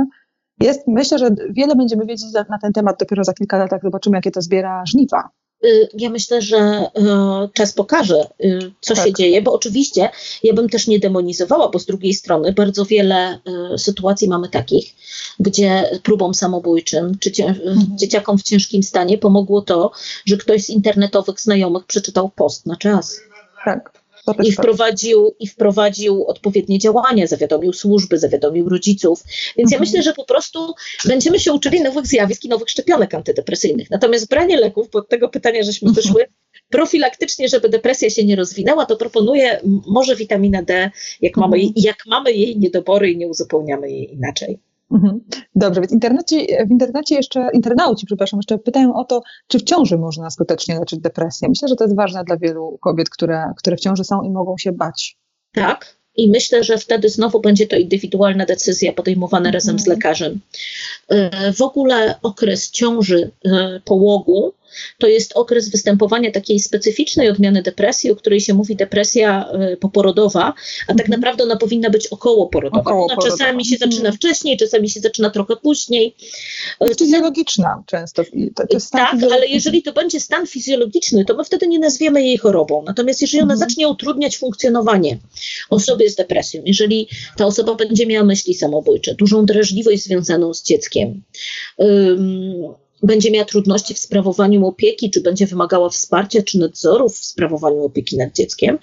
jest, 0.60 0.88
myślę, 0.88 1.20
że 1.20 1.30
wiele 1.50 1.76
będziemy 1.76 2.06
wiedzieć 2.06 2.28
na 2.50 2.58
ten 2.62 2.74
temat 2.74 3.00
dopiero 3.00 3.24
za 3.24 3.34
kilka 3.34 3.58
lat, 3.58 3.72
jak 3.72 3.82
zobaczymy, 3.82 4.18
jakie 4.18 4.32
to 4.32 4.42
zbiera 4.42 4.84
żniwa. 4.86 5.30
Y, 5.66 5.90
ja 5.94 6.10
myślę, 6.10 6.42
że 6.42 6.90
y, 6.98 7.54
czas 7.54 7.74
pokaże, 7.74 8.28
y, 8.44 8.72
co 8.82 8.96
tak. 8.96 9.06
się 9.06 9.14
dzieje, 9.14 9.42
bo 9.42 9.54
oczywiście 9.54 10.10
ja 10.44 10.54
bym 10.54 10.70
też 10.70 10.88
nie 10.88 11.00
demonizowała, 11.00 11.70
bo 11.70 11.80
z 11.80 11.86
drugiej 11.86 12.14
strony 12.14 12.54
bardzo 12.54 12.86
wiele 12.86 13.40
sytuacji 13.78 14.28
mamy 14.28 14.50
takich, 14.50 14.96
gdzie 15.40 16.00
próbom 16.04 16.34
samobójczym 16.34 17.18
czy 17.20 17.44
mhm. 17.44 17.98
dzieciakom 17.98 18.38
w 18.38 18.44
ciężkim 18.44 18.84
stanie 18.84 19.18
pomogło 19.18 19.62
to, 19.62 19.92
że 20.26 20.38
ktoś 20.38 20.64
z 20.64 20.70
internetowych 20.70 21.40
znajomych 21.40 21.86
przeczytał 21.86 22.30
post 22.30 22.66
na 22.66 22.76
czas. 22.76 23.20
Tak 23.66 23.97
i 24.44 24.52
wprowadził, 24.52 25.36
i 25.40 25.48
wprowadził 25.48 26.26
odpowiednie 26.28 26.80
działania, 26.80 27.28
zawiadomił 27.28 27.74
służby, 27.74 28.20
zawiadomił 28.20 28.70
rodziców. 28.70 29.24
Więc 29.58 29.72
ja 29.72 29.78
mhm. 29.78 29.82
myślę, 29.82 30.04
że 30.04 30.14
po 30.14 30.26
prostu 30.26 30.74
będziemy 31.06 31.40
się 31.40 31.54
uczyli 31.54 31.82
nowych 31.82 32.08
zjawisk 32.08 32.44
i 32.44 32.50
nowych 32.50 32.70
szczepionek 32.70 33.14
antydepresyjnych. 33.14 33.90
Natomiast 33.90 34.30
branie 34.30 34.58
leków, 34.58 34.90
bo 34.94 35.00
od 35.00 35.10
tego 35.10 35.30
pytania 35.30 35.64
żeśmy 35.64 35.92
wyszły, 35.92 36.26
profilaktycznie, 36.70 37.50
żeby 37.50 37.70
depresja 37.70 38.10
się 38.10 38.26
nie 38.26 38.36
rozwinęła, 38.36 38.86
to 38.86 38.98
proponuję 38.98 39.62
może 39.88 40.16
witamina 40.16 40.64
D, 40.64 40.92
jak 41.22 41.38
mamy, 41.38 41.58
mhm. 41.58 41.74
jak 41.76 41.98
mamy 42.08 42.32
jej 42.32 42.60
niedobory 42.60 43.12
i 43.12 43.18
nie 43.18 43.28
uzupełniamy 43.28 43.92
jej 43.92 44.14
inaczej. 44.14 44.60
Mhm. 44.92 45.20
Dobrze, 45.56 45.82
więc 45.82 45.94
internecie, 45.94 46.66
w 46.68 46.72
internecie 46.72 47.16
jeszcze, 47.16 47.50
internauci, 47.54 48.06
przepraszam, 48.06 48.38
jeszcze 48.38 48.58
pytają 48.58 48.96
o 48.96 49.04
to, 49.04 49.22
czy 49.48 49.60
w 49.60 49.64
ciąży 49.64 49.98
można 49.98 50.30
skutecznie 50.30 50.80
leczyć 50.80 51.00
depresję. 51.00 51.50
Myślę, 51.50 51.68
że 51.68 51.76
to 51.76 51.84
jest 51.84 51.96
ważne 51.96 52.24
dla 52.24 52.38
wielu 52.38 52.78
kobiet, 52.82 53.10
które, 53.10 53.54
które 53.58 53.78
w 53.78 53.80
ciąży 53.80 54.04
są 54.04 54.22
i 54.22 54.30
mogą 54.30 54.58
się 54.58 54.72
bać. 54.72 55.18
Tak. 55.54 55.98
I 56.16 56.32
myślę, 56.32 56.64
że 56.64 56.78
wtedy 56.78 57.10
znowu 57.10 57.40
będzie 57.40 57.68
to 57.68 57.76
indywidualna 57.76 58.46
decyzja 58.46 58.94
podejmowana 58.94 59.52
razem 59.52 59.80
z 59.80 59.82
mhm. 59.82 59.98
lekarzem. 59.98 60.40
E, 61.10 61.54
w 61.54 61.62
ogóle 61.62 62.16
okres 62.22 62.72
ciąży, 62.72 63.32
e, 63.46 63.82
połogu 63.86 64.54
to 64.98 65.08
jest 65.08 65.34
okres 65.36 65.70
występowania 65.70 66.32
takiej 66.32 66.60
specyficznej 66.60 67.30
odmiany 67.30 67.62
depresji, 67.62 68.12
o 68.12 68.16
której 68.16 68.42
się 68.42 68.54
mówi 68.54 68.76
depresja 68.76 69.50
e, 69.50 69.78
poporodowa, 69.78 70.54
a 70.88 70.94
tak 70.94 71.02
mhm. 71.02 71.20
naprawdę 71.20 71.44
ona 71.44 71.56
powinna 71.56 71.90
być 71.90 72.08
okołoporodowa. 72.08 72.82
Około 72.82 73.06
ona 73.06 73.22
czasami 73.30 73.66
się 73.66 73.78
zaczyna 73.78 73.98
mhm. 73.98 74.16
wcześniej, 74.16 74.58
czasami 74.58 74.90
się 74.90 75.00
zaczyna 75.00 75.30
trochę 75.30 75.56
później. 75.56 76.16
E, 76.80 76.96
fizjologiczna 76.96 77.84
często. 77.86 78.24
To, 78.56 78.68
to 78.68 78.78
tak, 78.92 79.16
ale 79.32 79.48
jeżeli 79.48 79.84
to 79.84 79.94
będzie 79.94 80.20
stan 80.20 80.48
fizjologiczny, 80.48 81.26
to 81.26 81.36
my 81.38 81.44
wtedy 81.44 81.68
nie 81.68 81.80
nazwiemy 81.80 82.24
jej 82.24 82.38
chorobą. 82.38 82.84
Natomiast 82.88 83.22
jeżeli 83.22 83.44
ona 83.44 83.54
mhm. 83.54 83.70
zacznie 83.70 83.88
utrudniać 83.88 84.38
funkcjonowanie 84.38 85.18
osoby 85.70 86.10
z 86.10 86.16
depresją, 86.16 86.62
jeżeli 86.66 87.08
ta 87.38 87.46
osoba 87.46 87.76
będzie 87.76 88.06
miała 88.06 88.26
myśli 88.26 88.54
samobójcze, 88.54 89.16
dużą 89.16 89.46
drażliwość 89.46 90.04
związaną 90.04 90.54
z 90.54 90.64
dzieckiem, 90.64 91.22
będzie 93.04 93.32
miała 93.32 93.46
trudności 93.46 93.94
w 93.94 94.00
sprawowaniu 94.00 94.68
opieki, 94.68 95.12
czy 95.12 95.22
będzie 95.22 95.48
wymagała 95.48 95.90
wsparcia 95.90 96.42
czy 96.42 96.60
nadzoru 96.60 97.10
w 97.10 97.18
sprawowaniu 97.18 97.84
opieki 97.84 98.18
nad 98.18 98.36
dzieckiem, 98.36 98.78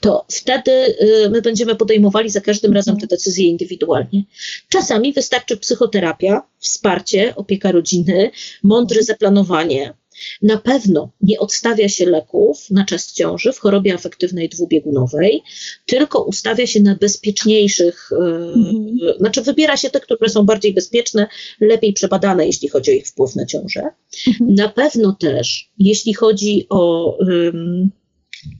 to 0.00 0.24
wtedy 0.28 0.70
y, 0.70 1.30
my 1.30 1.42
będziemy 1.42 1.74
podejmowali 1.74 2.30
za 2.30 2.40
każdym 2.40 2.72
razem 2.72 2.96
te 2.96 3.06
decyzje 3.06 3.46
indywidualnie. 3.46 4.24
Czasami 4.68 5.12
wystarczy 5.12 5.56
psychoterapia, 5.56 6.42
wsparcie, 6.58 7.36
opieka 7.36 7.72
rodziny, 7.72 8.30
mądre 8.62 9.02
zaplanowanie, 9.02 9.94
na 10.42 10.56
pewno 10.56 11.12
nie 11.20 11.38
odstawia 11.38 11.88
się 11.88 12.06
leków 12.06 12.70
na 12.70 12.84
czas 12.84 13.12
ciąży 13.12 13.52
w 13.52 13.58
chorobie 13.58 13.94
afektywnej 13.94 14.48
dwubiegunowej, 14.48 15.42
tylko 15.86 16.22
ustawia 16.22 16.66
się 16.66 16.80
na 16.80 16.94
bezpieczniejszych, 16.94 18.10
mhm. 18.12 18.98
znaczy 19.18 19.42
wybiera 19.42 19.76
się 19.76 19.90
te, 19.90 20.00
które 20.00 20.30
są 20.30 20.42
bardziej 20.42 20.74
bezpieczne, 20.74 21.26
lepiej 21.60 21.92
przebadane, 21.92 22.46
jeśli 22.46 22.68
chodzi 22.68 22.90
o 22.90 22.94
ich 22.94 23.06
wpływ 23.06 23.36
na 23.36 23.46
ciążę. 23.46 23.82
Mhm. 24.28 24.54
Na 24.54 24.68
pewno 24.68 25.16
też, 25.20 25.70
jeśli 25.78 26.14
chodzi 26.14 26.66
o 26.68 27.16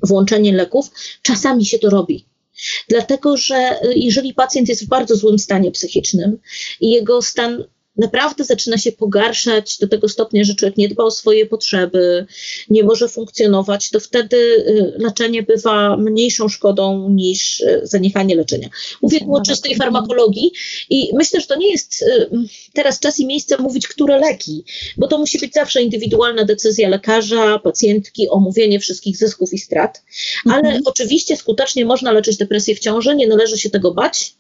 włączenie 0.03 0.53
leków, 0.53 0.91
czasami 1.23 1.67
się 1.67 1.79
to 1.79 1.91
robi. 1.91 2.27
Dlatego, 2.89 3.37
że 3.37 3.81
jeżeli 3.95 4.35
pacjent 4.35 4.69
jest 4.69 4.85
w 4.85 4.89
bardzo 4.89 5.17
złym 5.17 5.39
stanie 5.39 5.71
psychicznym 5.71 6.39
i 6.81 6.91
jego 6.91 7.23
stan 7.23 7.65
naprawdę 8.01 8.45
zaczyna 8.45 8.79
się 8.79 8.93
pogarszać 8.93 9.79
do 9.79 9.89
tego 9.89 10.09
stopnia, 10.09 10.45
że 10.45 10.55
człowiek 10.55 10.77
nie 10.77 10.89
dba 10.89 11.05
o 11.05 11.11
swoje 11.11 11.47
potrzeby, 11.47 12.27
nie 12.71 12.85
może 12.85 13.09
funkcjonować, 13.09 13.91
to 13.91 14.01
wtedy 14.01 14.37
y, 14.37 14.95
leczenie 14.99 15.43
bywa 15.43 15.97
mniejszą 15.97 16.49
szkodą 16.49 17.09
niż 17.09 17.61
y, 17.61 17.81
zaniechanie 17.83 18.37
leczenia. 18.37 18.69
Mówię 19.03 19.21
tu 19.21 19.35
o 19.35 19.43
czystej 19.43 19.77
farmakologii 19.77 20.53
i 20.91 21.11
myślę, 21.15 21.41
że 21.41 21.47
to 21.47 21.57
nie 21.57 21.71
jest 21.71 22.03
y, 22.03 22.31
teraz 22.73 23.01
czas 23.01 23.19
i 23.19 23.27
miejsce 23.27 23.59
mówić, 23.59 23.89
które 23.89 24.19
leki, 24.19 24.65
bo 24.97 25.07
to 25.09 25.19
musi 25.19 25.39
być 25.39 25.53
zawsze 25.53 25.83
indywidualna 25.83 26.45
decyzja 26.45 26.89
lekarza, 26.89 27.59
pacjentki, 27.59 28.29
omówienie 28.29 28.81
wszystkich 28.81 29.17
zysków 29.17 29.53
i 29.53 29.59
strat, 29.59 30.03
ale 30.45 30.59
mhm. 30.59 30.83
oczywiście 30.85 31.37
skutecznie 31.37 31.85
można 31.85 32.13
leczyć 32.13 32.37
depresję 32.37 32.75
w 32.75 32.79
ciąży, 32.79 33.17
nie 33.17 33.27
należy 33.27 33.59
się 33.59 33.71
tego 33.71 33.95
bać. 33.95 34.35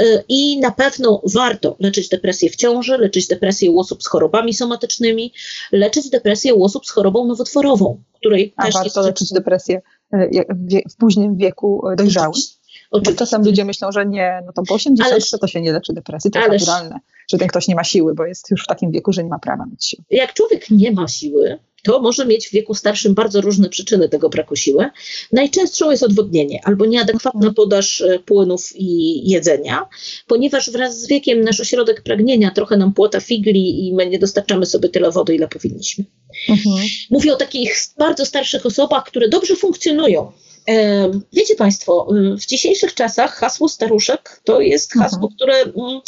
Y, 0.00 0.24
I 0.28 0.58
na 0.60 0.70
pewno 0.70 1.22
warto 1.34 1.76
leczyć 1.80 2.08
depresję 2.08 2.50
w 2.50 2.56
ciąży, 2.56 2.98
leczyć 2.98 3.26
depresję 3.26 3.70
u 3.70 3.78
osób 3.78 4.02
z 4.02 4.06
chorobami 4.06 4.54
somatycznymi, 4.54 5.32
leczyć 5.72 6.10
depresję 6.10 6.54
u 6.54 6.64
osób 6.64 6.86
z 6.86 6.90
chorobą 6.90 7.26
nowotworową, 7.26 8.02
której 8.20 8.54
A 8.56 8.64
też 8.64 8.74
warto 8.74 9.00
jest... 9.00 9.06
leczyć 9.06 9.32
depresję 9.32 9.82
y, 10.14 10.44
w 10.90 10.96
późnym 10.96 11.36
wieku 11.36 11.88
y, 11.92 11.96
dojrzałym. 11.96 12.40
Oczywiście. 12.90 13.18
Czasem 13.18 13.44
ludzie 13.44 13.64
myślą, 13.64 13.92
że 13.92 14.06
nie, 14.06 14.42
no 14.46 14.52
to 14.52 14.62
po 14.62 14.74
80 14.74 15.12
Ależ, 15.12 15.30
to 15.30 15.46
się 15.46 15.60
nie 15.60 15.72
leczy 15.72 15.92
depresji, 15.92 16.30
to 16.30 16.40
Ależ, 16.40 16.66
naturalne, 16.66 16.98
że 17.30 17.38
ten 17.38 17.48
ktoś 17.48 17.68
nie 17.68 17.74
ma 17.74 17.84
siły, 17.84 18.14
bo 18.14 18.26
jest 18.26 18.50
już 18.50 18.64
w 18.64 18.66
takim 18.66 18.90
wieku, 18.90 19.12
że 19.12 19.24
nie 19.24 19.30
ma 19.30 19.38
prawa 19.38 19.66
mieć 19.66 19.86
siły. 19.86 20.04
Jak 20.10 20.34
człowiek 20.34 20.70
nie 20.70 20.92
ma 20.92 21.08
siły, 21.08 21.58
to 21.86 22.00
może 22.00 22.26
mieć 22.26 22.48
w 22.48 22.52
wieku 22.52 22.74
starszym 22.74 23.14
bardzo 23.14 23.40
różne 23.40 23.68
przyczyny 23.68 24.08
tego 24.08 24.28
braku 24.28 24.56
siły. 24.56 24.90
Najczęstszą 25.32 25.90
jest 25.90 26.02
odwodnienie 26.02 26.60
albo 26.64 26.86
nieadekwatna 26.86 27.52
podaż 27.56 28.00
e, 28.00 28.18
płynów 28.18 28.72
i 28.74 29.20
jedzenia, 29.30 29.88
ponieważ 30.26 30.70
wraz 30.70 31.00
z 31.00 31.06
wiekiem 31.06 31.40
nasz 31.40 31.60
ośrodek 31.60 32.02
pragnienia 32.02 32.50
trochę 32.50 32.76
nam 32.76 32.94
płota 32.94 33.20
figli 33.20 33.86
i 33.86 33.94
my 33.94 34.06
nie 34.06 34.18
dostarczamy 34.18 34.66
sobie 34.66 34.88
tyle 34.88 35.10
wody, 35.10 35.34
ile 35.34 35.48
powinniśmy. 35.48 36.04
Mhm. 36.48 36.76
Mówię 37.10 37.32
o 37.32 37.36
takich 37.36 37.78
bardzo 37.98 38.26
starszych 38.26 38.66
osobach, 38.66 39.04
które 39.04 39.28
dobrze 39.28 39.56
funkcjonują. 39.56 40.32
Wiecie 41.32 41.54
Państwo, 41.56 42.08
w 42.40 42.46
dzisiejszych 42.46 42.94
czasach 42.94 43.34
hasło 43.34 43.68
staruszek 43.68 44.40
to 44.44 44.60
jest 44.60 44.92
hasło, 44.92 45.28
mhm. 45.28 45.32
które 45.36 45.54
mm, 45.54 46.00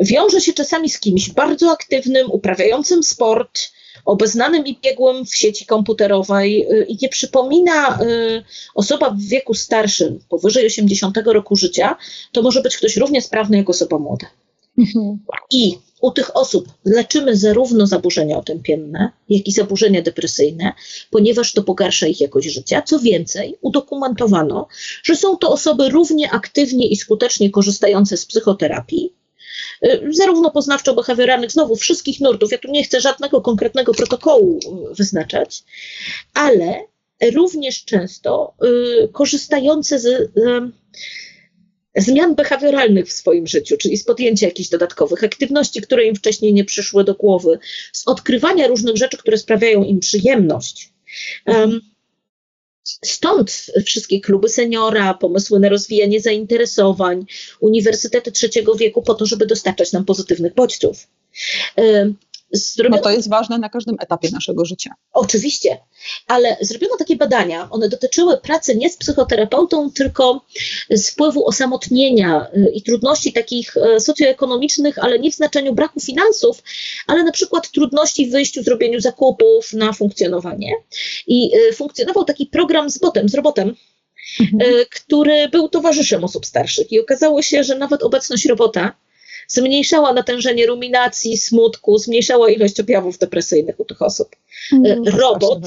wiąże 0.00 0.40
się 0.40 0.52
czasami 0.52 0.90
z 0.90 1.00
kimś 1.00 1.30
bardzo 1.30 1.70
aktywnym, 1.70 2.30
uprawiającym 2.30 3.02
sport, 3.02 3.75
obeznanym 4.06 4.66
i 4.66 4.78
biegłym 4.82 5.26
w 5.26 5.36
sieci 5.36 5.66
komputerowej 5.66 6.66
y, 6.72 6.84
i 6.84 6.98
nie 7.02 7.08
przypomina 7.08 8.02
y, 8.02 8.44
osoba 8.74 9.10
w 9.10 9.20
wieku 9.20 9.54
starszym, 9.54 10.18
powyżej 10.28 10.66
80 10.66 11.16
roku 11.24 11.56
życia, 11.56 11.96
to 12.32 12.42
może 12.42 12.62
być 12.62 12.76
ktoś 12.76 12.96
równie 12.96 13.22
sprawny 13.22 13.56
jak 13.56 13.70
osoba 13.70 13.98
młoda. 13.98 14.26
Mhm. 14.78 15.18
I 15.50 15.78
u 16.00 16.10
tych 16.10 16.36
osób 16.36 16.68
leczymy 16.84 17.36
zarówno 17.36 17.86
zaburzenia 17.86 18.38
otępienne, 18.38 19.10
jak 19.28 19.48
i 19.48 19.52
zaburzenia 19.52 20.02
depresyjne, 20.02 20.72
ponieważ 21.10 21.52
to 21.52 21.62
pogarsza 21.62 22.06
ich 22.06 22.20
jakość 22.20 22.48
życia. 22.48 22.82
Co 22.82 22.98
więcej, 22.98 23.56
udokumentowano, 23.60 24.66
że 25.02 25.16
są 25.16 25.36
to 25.36 25.50
osoby 25.50 25.88
równie 25.88 26.30
aktywnie 26.30 26.88
i 26.88 26.96
skutecznie 26.96 27.50
korzystające 27.50 28.16
z 28.16 28.26
psychoterapii, 28.26 29.12
zarówno 30.10 30.50
poznawczo-behawioralnych, 30.50 31.50
znowu 31.50 31.76
wszystkich 31.76 32.20
nurtów. 32.20 32.52
Ja 32.52 32.58
tu 32.58 32.70
nie 32.70 32.84
chcę 32.84 33.00
żadnego 33.00 33.40
konkretnego 33.40 33.94
protokołu 33.94 34.58
y, 34.58 34.94
wyznaczać, 34.94 35.64
ale 36.34 36.84
również 37.34 37.84
często 37.84 38.54
y, 39.04 39.08
korzystające 39.12 39.98
z 39.98 40.32
zmian 41.96 42.34
behawioralnych 42.34 43.08
w 43.08 43.12
swoim 43.12 43.46
życiu, 43.46 43.76
czyli 43.76 43.96
z 43.96 44.04
podjęcia 44.04 44.46
jakichś 44.46 44.68
dodatkowych 44.68 45.24
aktywności, 45.24 45.80
które 45.80 46.06
im 46.06 46.14
wcześniej 46.14 46.54
nie 46.54 46.64
przyszły 46.64 47.04
do 47.04 47.14
głowy, 47.14 47.58
z 47.92 48.08
odkrywania 48.08 48.66
różnych 48.66 48.96
rzeczy, 48.96 49.16
które 49.16 49.38
sprawiają 49.38 49.84
im 49.84 50.00
przyjemność. 50.00 50.92
Stąd 53.04 53.66
wszystkie 53.86 54.20
kluby 54.20 54.48
seniora, 54.48 55.14
pomysły 55.14 55.60
na 55.60 55.68
rozwijanie 55.68 56.20
zainteresowań, 56.20 57.26
uniwersytety 57.60 58.32
trzeciego 58.32 58.74
wieku 58.74 59.02
po 59.02 59.14
to, 59.14 59.26
żeby 59.26 59.46
dostarczać 59.46 59.92
nam 59.92 60.04
pozytywnych 60.04 60.54
bodźców. 60.54 61.06
Zrobiono... 62.52 62.96
No 62.96 63.02
to 63.02 63.10
jest 63.10 63.30
ważne 63.30 63.58
na 63.58 63.68
każdym 63.68 63.96
etapie 64.00 64.28
naszego 64.32 64.64
życia. 64.64 64.90
Oczywiście, 65.12 65.78
ale 66.26 66.56
zrobiono 66.60 66.96
takie 66.96 67.16
badania, 67.16 67.68
one 67.70 67.88
dotyczyły 67.88 68.38
pracy 68.38 68.76
nie 68.76 68.90
z 68.90 68.96
psychoterapeutą, 68.96 69.90
tylko 69.90 70.44
z 70.90 71.10
wpływu 71.10 71.46
osamotnienia 71.46 72.46
y, 72.56 72.70
i 72.74 72.82
trudności 72.82 73.32
takich 73.32 73.76
y, 73.76 74.00
socjoekonomicznych, 74.00 74.98
ale 74.98 75.18
nie 75.18 75.30
w 75.30 75.34
znaczeniu 75.34 75.74
braku 75.74 76.00
finansów, 76.00 76.62
ale 77.06 77.24
na 77.24 77.32
przykład 77.32 77.70
trudności 77.70 78.26
w 78.26 78.32
wyjściu, 78.32 78.62
zrobieniu 78.62 79.00
zakupów 79.00 79.72
na 79.72 79.92
funkcjonowanie. 79.92 80.72
I 81.26 81.56
y, 81.56 81.72
funkcjonował 81.72 82.24
taki 82.24 82.46
program 82.46 82.90
z 82.90 82.98
botem, 82.98 83.28
z 83.28 83.34
robotem, 83.34 83.76
mhm. 84.40 84.84
który 84.90 85.48
był 85.48 85.68
towarzyszem 85.68 86.24
osób 86.24 86.46
starszych. 86.46 86.92
I 86.92 87.00
okazało 87.00 87.42
się, 87.42 87.64
że 87.64 87.78
nawet 87.78 88.02
obecność 88.02 88.46
robota 88.46 89.05
zmniejszała 89.48 90.12
natężenie 90.12 90.66
ruminacji, 90.66 91.36
smutku, 91.36 91.98
zmniejszała 91.98 92.50
ilość 92.50 92.80
objawów 92.80 93.18
depresyjnych 93.18 93.80
u 93.80 93.84
tych 93.84 94.02
osób. 94.02 94.28
Mm, 94.72 95.04
robot, 95.04 95.60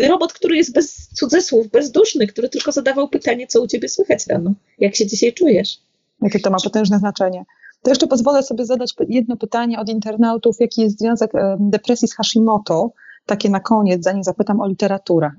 robot, 0.00 0.32
który 0.32 0.56
jest 0.56 0.72
bez 0.72 1.08
cudzysłów, 1.08 1.68
bezduszny, 1.68 2.26
który 2.26 2.48
tylko 2.48 2.72
zadawał 2.72 3.08
pytanie, 3.08 3.46
co 3.46 3.62
u 3.62 3.66
ciebie 3.66 3.88
słychać 3.88 4.26
rano, 4.26 4.52
jak 4.78 4.96
się 4.96 5.06
dzisiaj 5.06 5.32
czujesz. 5.32 5.78
Jakie 6.22 6.40
to 6.40 6.50
ma 6.50 6.56
potężne 6.64 6.98
znaczenie. 6.98 7.44
To 7.82 7.90
jeszcze 7.90 8.06
pozwolę 8.06 8.42
sobie 8.42 8.66
zadać 8.66 8.94
jedno 9.08 9.36
pytanie 9.36 9.80
od 9.80 9.88
internautów, 9.88 10.56
jaki 10.60 10.80
jest 10.82 10.98
związek 10.98 11.32
depresji 11.58 12.08
z 12.08 12.14
Hashimoto, 12.14 12.90
takie 13.26 13.50
na 13.50 13.60
koniec, 13.60 14.04
zanim 14.04 14.24
zapytam 14.24 14.60
o 14.60 14.68
literaturę. 14.68 15.30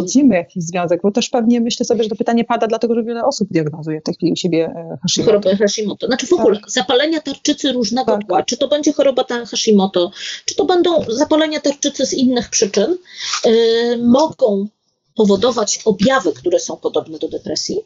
Widzimy 0.00 0.34
jakiś 0.34 0.64
związek, 0.64 1.00
bo 1.02 1.10
też 1.10 1.28
pewnie 1.28 1.60
myślę 1.60 1.86
sobie, 1.86 2.02
że 2.02 2.08
to 2.08 2.16
pytanie 2.16 2.44
pada 2.44 2.66
dlatego, 2.66 2.94
że 2.94 3.02
wiele 3.02 3.24
osób 3.24 3.48
diagnozuje 3.50 4.00
w 4.00 4.04
tej 4.04 4.14
chwili 4.14 4.32
u 4.32 4.36
siebie 4.36 4.64
e, 4.64 4.98
Hashimoto. 5.02 5.32
Chorobę 5.32 5.56
Hashimoto. 5.56 6.06
Znaczy 6.06 6.26
w 6.26 6.32
ogóle 6.32 6.60
tak. 6.60 6.70
zapalenia 6.70 7.20
tarczycy 7.20 7.72
różnego 7.72 8.12
tak. 8.12 8.26
tła, 8.26 8.42
czy 8.42 8.56
to 8.56 8.68
będzie 8.68 8.92
choroba 8.92 9.24
Hashimoto, 9.50 10.10
czy 10.44 10.54
to 10.54 10.64
będą 10.64 11.04
zapalenia 11.08 11.60
tarczycy 11.60 12.06
z 12.06 12.12
innych 12.12 12.48
przyczyn, 12.48 12.96
yy, 13.44 13.98
mogą 13.98 14.68
powodować 15.16 15.80
objawy, 15.84 16.32
które 16.32 16.58
są 16.58 16.76
podobne 16.76 17.18
do 17.18 17.28
depresji. 17.28 17.80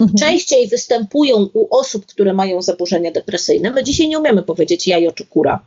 Mhm. 0.00 0.18
Częściej 0.18 0.68
występują 0.68 1.48
u 1.54 1.76
osób, 1.76 2.06
które 2.06 2.32
mają 2.32 2.62
zaburzenia 2.62 3.10
depresyjne. 3.10 3.70
My 3.70 3.84
dzisiaj 3.84 4.08
nie 4.08 4.18
umiemy 4.18 4.42
powiedzieć 4.42 4.86
jajo 4.86 5.12
czy 5.12 5.26
kura, 5.26 5.66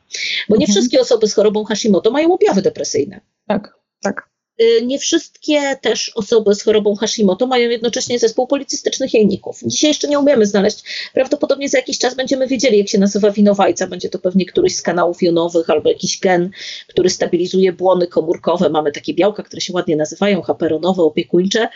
bo 0.49 0.55
nie 0.55 0.65
mhm. 0.65 0.71
wszystkie 0.71 1.01
osoby 1.01 1.27
z 1.27 1.33
chorobą 1.33 1.63
Hashimoto 1.63 2.11
mają 2.11 2.33
objawy 2.33 2.61
depresyjne. 2.61 3.21
Tak, 3.47 3.77
tak. 4.01 4.32
Y, 4.61 4.85
nie 4.85 4.99
wszystkie 4.99 5.75
też 5.81 6.11
osoby 6.15 6.55
z 6.55 6.63
chorobą 6.63 6.95
Hashimoto 6.95 7.47
mają 7.47 7.69
jednocześnie 7.69 8.19
zespół 8.19 8.47
policystycznych 8.47 9.13
jajników. 9.13 9.59
Dzisiaj 9.65 9.89
jeszcze 9.89 10.07
nie 10.07 10.19
umiemy 10.19 10.45
znaleźć. 10.45 10.83
Prawdopodobnie 11.13 11.69
za 11.69 11.77
jakiś 11.77 11.97
czas 11.99 12.15
będziemy 12.15 12.47
wiedzieli, 12.47 12.77
jak 12.77 12.89
się 12.89 12.97
nazywa 12.97 13.31
winowajca. 13.31 13.87
Będzie 13.87 14.09
to 14.09 14.19
pewnie 14.19 14.45
któryś 14.45 14.75
z 14.75 14.81
kanałów 14.81 15.21
jonowych 15.21 15.69
albo 15.69 15.89
jakiś 15.89 16.19
gen, 16.19 16.49
który 16.87 17.09
stabilizuje 17.09 17.73
błony 17.73 18.07
komórkowe. 18.07 18.69
Mamy 18.69 18.91
takie 18.91 19.13
białka, 19.13 19.43
które 19.43 19.61
się 19.61 19.73
ładnie 19.73 19.95
nazywają 19.95 20.41
haperonowe, 20.41 21.03
opiekuńcze. 21.03 21.67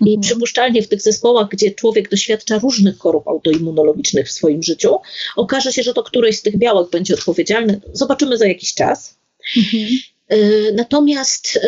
I 0.00 0.08
mhm. 0.08 0.20
przypuszczalnie 0.20 0.82
w 0.82 0.88
tych 0.88 1.02
zespołach, 1.02 1.48
gdzie 1.48 1.70
człowiek 1.70 2.10
doświadcza 2.10 2.58
różnych 2.58 2.98
chorób 2.98 3.28
autoimmunologicznych 3.28 4.28
w 4.28 4.32
swoim 4.32 4.62
życiu, 4.62 4.96
okaże 5.36 5.72
się, 5.72 5.82
że 5.82 5.94
to 5.94 6.02
któryś 6.02 6.38
z 6.38 6.42
tych 6.42 6.58
białek 6.58 6.90
będzie 6.90 7.14
odpowiedzialny. 7.14 7.80
Zobaczymy 7.92 8.38
za 8.38 8.46
jakiś 8.46 8.74
czas. 8.74 9.16
Mhm. 9.56 9.88
Y, 10.32 10.72
natomiast 10.76 11.56
y, 11.56 11.60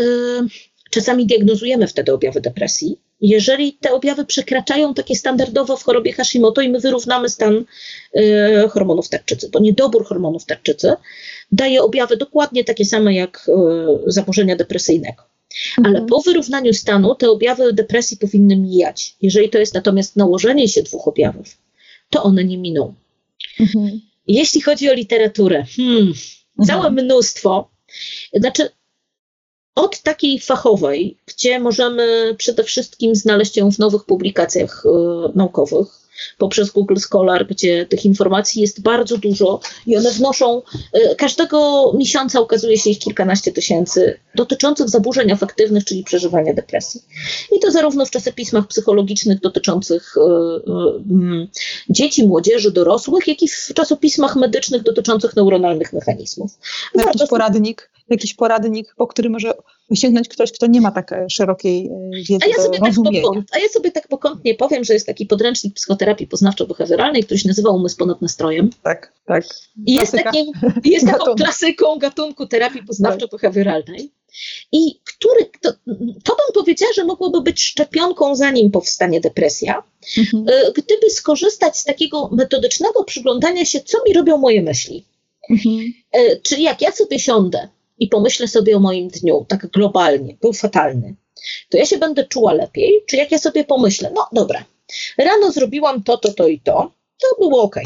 czasami 0.90 1.26
diagnozujemy 1.26 1.86
wtedy 1.86 2.12
objawy 2.12 2.40
depresji. 2.40 2.98
Jeżeli 3.20 3.72
te 3.72 3.92
objawy 3.92 4.24
przekraczają 4.24 4.94
takie 4.94 5.16
standardowo 5.16 5.76
w 5.76 5.82
chorobie 5.82 6.12
Hashimoto 6.12 6.60
i 6.60 6.68
my 6.68 6.80
wyrównamy 6.80 7.28
stan 7.28 7.64
y, 8.16 8.68
hormonów 8.70 9.08
tarczycy, 9.08 9.48
bo 9.52 9.58
niedobór 9.58 10.06
hormonów 10.06 10.44
tarczycy 10.44 10.92
daje 11.52 11.82
objawy 11.82 12.16
dokładnie 12.16 12.64
takie 12.64 12.84
same 12.84 13.14
jak 13.14 13.50
zaburzenia 14.06 14.56
depresyjnego. 14.56 15.22
Ale 15.76 15.88
mhm. 15.88 16.06
po 16.06 16.20
wyrównaniu 16.20 16.74
stanu 16.74 17.14
te 17.14 17.30
objawy 17.30 17.72
depresji 17.72 18.16
powinny 18.16 18.56
mijać. 18.56 19.16
Jeżeli 19.22 19.50
to 19.50 19.58
jest 19.58 19.74
natomiast 19.74 20.16
nałożenie 20.16 20.68
się 20.68 20.82
dwóch 20.82 21.08
objawów, 21.08 21.58
to 22.10 22.22
one 22.22 22.44
nie 22.44 22.58
miną. 22.58 22.94
Mhm. 23.60 24.00
Jeśli 24.26 24.60
chodzi 24.60 24.90
o 24.90 24.94
literaturę, 24.94 25.64
hmm, 25.76 26.12
całe 26.66 26.88
mhm. 26.88 27.04
mnóstwo. 27.04 27.70
Znaczy, 28.34 28.70
od 29.74 30.02
takiej 30.02 30.40
fachowej, 30.40 31.18
gdzie 31.26 31.60
możemy 31.60 32.34
przede 32.38 32.64
wszystkim 32.64 33.14
znaleźć 33.14 33.56
ją 33.56 33.70
w 33.72 33.78
nowych 33.78 34.04
publikacjach 34.04 34.86
y, 34.86 34.88
naukowych, 35.34 35.88
poprzez 36.38 36.70
Google 36.70 36.96
Scholar, 36.96 37.46
gdzie 37.46 37.86
tych 37.86 38.04
informacji 38.04 38.62
jest 38.62 38.82
bardzo 38.82 39.18
dużo 39.18 39.60
i 39.86 39.96
one 39.96 40.10
wnoszą, 40.10 40.62
y, 40.96 41.16
każdego 41.16 41.92
miesiąca 41.96 42.40
ukazuje 42.40 42.78
się 42.78 42.90
ich 42.90 42.98
kilkanaście 42.98 43.52
tysięcy 43.52 44.18
dotyczących 44.34 44.88
zaburzeń 44.88 45.32
afektywnych, 45.32 45.84
czyli 45.84 46.04
przeżywania 46.04 46.54
depresji. 46.54 47.02
I 47.56 47.60
to 47.60 47.70
zarówno 47.70 48.06
w 48.06 48.10
czasopismach 48.10 48.66
psychologicznych 48.66 49.40
dotyczących 49.40 50.14
y, 50.16 50.20
mm, 51.10 51.48
dzieci, 51.90 52.26
młodzieży, 52.26 52.70
dorosłych, 52.70 53.28
jak 53.28 53.42
i 53.42 53.48
w 53.48 53.74
czasopismach 53.74 54.36
medycznych 54.36 54.82
dotyczących 54.82 55.36
neuronalnych 55.36 55.92
mechanizmów. 55.92 56.58
Jakiś 56.94 57.22
poradnik, 57.28 57.90
jakiś 58.10 58.34
poradnik, 58.34 58.94
po 58.96 59.06
który 59.06 59.30
może 59.30 59.54
sięgnąć 59.94 60.28
ktoś, 60.28 60.52
kto 60.52 60.66
nie 60.66 60.80
ma 60.80 60.90
tak 60.90 61.12
e, 61.12 61.26
szerokiej 61.30 61.86
e, 61.86 62.10
wiedzy 62.28 62.44
a 62.44 62.48
ja 62.48 62.56
sobie 62.56 62.78
tak 62.78 62.94
pokąt, 62.94 63.50
A 63.52 63.58
ja 63.58 63.68
sobie 63.68 63.90
tak 63.90 64.08
pokątnie 64.08 64.54
powiem, 64.54 64.84
że 64.84 64.94
jest 64.94 65.06
taki 65.06 65.26
podręcznik 65.26 65.74
psychoterapii 65.74 66.26
poznawczo-behawioralnej, 66.26 67.24
który 67.24 67.38
się 67.38 67.48
nazywa 67.48 67.70
Umysł 67.70 67.96
ponad 67.96 68.22
nastrojem. 68.22 68.70
Tak, 68.82 69.12
tak. 69.26 69.44
I 69.86 69.94
jest, 69.94 70.12
takim, 70.12 70.52
jest 70.84 71.06
taką 71.06 71.34
klasyką 71.34 71.98
gatunku 71.98 72.46
terapii 72.46 72.82
poznawczo-behawioralnej. 72.82 74.08
I 74.72 75.00
który, 75.04 75.50
to, 75.60 75.72
to 76.24 76.36
bym 76.36 76.54
powiedziała, 76.54 76.92
że 76.92 77.04
mogłoby 77.04 77.40
być 77.40 77.62
szczepionką, 77.62 78.36
zanim 78.36 78.70
powstanie 78.70 79.20
depresja, 79.20 79.82
mhm. 80.18 80.46
E, 80.48 80.72
gdyby 80.72 81.10
skorzystać 81.10 81.78
z 81.78 81.84
takiego 81.84 82.28
metodycznego 82.32 83.04
przyglądania 83.04 83.64
się, 83.64 83.80
co 83.80 83.98
mi 84.06 84.12
robią 84.12 84.36
moje 84.36 84.62
myśli. 84.62 85.04
Mhm. 85.50 85.92
Czyli 86.42 86.62
jak 86.62 86.82
ja 86.82 86.92
sobie 86.92 87.18
siądę 87.18 87.68
i 87.98 88.08
pomyślę 88.08 88.48
sobie 88.48 88.76
o 88.76 88.80
moim 88.80 89.08
dniu, 89.08 89.46
tak 89.48 89.66
globalnie, 89.66 90.36
był 90.40 90.52
fatalny, 90.52 91.14
to 91.70 91.78
ja 91.78 91.86
się 91.86 91.98
będę 91.98 92.24
czuła 92.24 92.52
lepiej, 92.52 93.04
czy 93.06 93.16
jak 93.16 93.32
ja 93.32 93.38
sobie 93.38 93.64
pomyślę, 93.64 94.10
no 94.14 94.28
dobra, 94.32 94.64
rano 95.18 95.52
zrobiłam 95.52 96.02
to, 96.02 96.18
to, 96.18 96.32
to 96.32 96.48
i 96.48 96.60
to, 96.60 96.92
to 97.20 97.26
było 97.38 97.62
ok. 97.62 97.80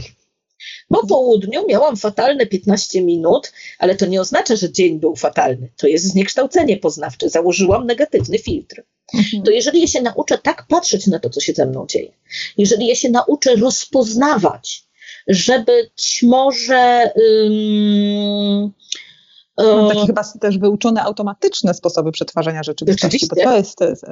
Po 0.89 1.07
południu 1.07 1.67
miałam 1.69 1.97
fatalne 1.97 2.47
15 2.47 3.03
minut, 3.03 3.53
ale 3.79 3.95
to 3.95 4.07
nie 4.07 4.21
oznacza, 4.21 4.57
że 4.57 4.73
dzień 4.73 5.01
był 5.01 5.17
fatalny. 5.17 5.69
To 5.77 5.87
jest 5.87 6.05
zniekształcenie 6.05 6.77
poznawcze. 6.77 7.29
Założyłam 7.29 7.87
negatywny 7.87 8.39
filtr. 8.39 8.83
Mhm. 9.15 9.43
To 9.43 9.51
jeżeli 9.51 9.81
ja 9.81 9.87
się 9.87 10.03
nauczę 10.03 10.39
tak 10.39 10.67
patrzeć 10.69 11.07
na 11.07 11.19
to, 11.19 11.31
co 11.31 11.41
się 11.41 11.53
ze 11.53 11.67
mną 11.67 11.87
dzieje, 11.87 12.13
jeżeli 12.59 12.87
ja 12.87 12.95
się 12.95 13.11
nauczę 13.11 13.57
rozpoznawać, 13.57 14.85
że 15.27 15.59
być 15.59 16.23
może. 16.23 17.13
No, 19.59 19.89
takie 19.89 20.07
chyba 20.07 20.25
też 20.41 20.59
wyuczone 20.59 21.03
automatyczne 21.03 21.75
sposoby 21.75 22.13
przetwarzania 22.13 22.63
rzeczywistości, 22.63 23.27
bo 23.31 23.37
to 23.37 23.57
jest... 23.57 23.77
To, 23.77 23.89
jest, 23.89 24.05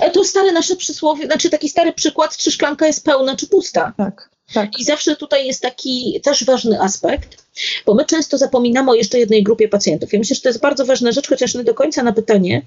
e, 0.00 0.10
to 0.10 0.24
stare 0.24 0.52
nasze 0.52 0.76
przysłowie, 0.76 1.26
znaczy 1.26 1.50
taki 1.50 1.68
stary 1.68 1.92
przykład, 1.92 2.36
czy 2.36 2.50
szklanka 2.50 2.86
jest 2.86 3.04
pełna, 3.04 3.36
czy 3.36 3.46
pusta. 3.46 3.92
Tak. 3.96 4.30
Tak. 4.54 4.80
I 4.80 4.84
zawsze 4.84 5.16
tutaj 5.16 5.46
jest 5.46 5.62
taki 5.62 6.20
też 6.22 6.44
ważny 6.44 6.80
aspekt, 6.80 7.44
bo 7.86 7.94
my 7.94 8.04
często 8.04 8.38
zapominamy 8.38 8.90
o 8.90 8.94
jeszcze 8.94 9.18
jednej 9.18 9.42
grupie 9.42 9.68
pacjentów. 9.68 10.12
Ja 10.12 10.18
myślę, 10.18 10.36
że 10.36 10.42
to 10.42 10.48
jest 10.48 10.60
bardzo 10.60 10.84
ważna 10.86 11.12
rzecz, 11.12 11.28
chociaż 11.28 11.54
nie 11.54 11.64
do 11.64 11.74
końca 11.74 12.02
na 12.02 12.12
pytanie. 12.12 12.66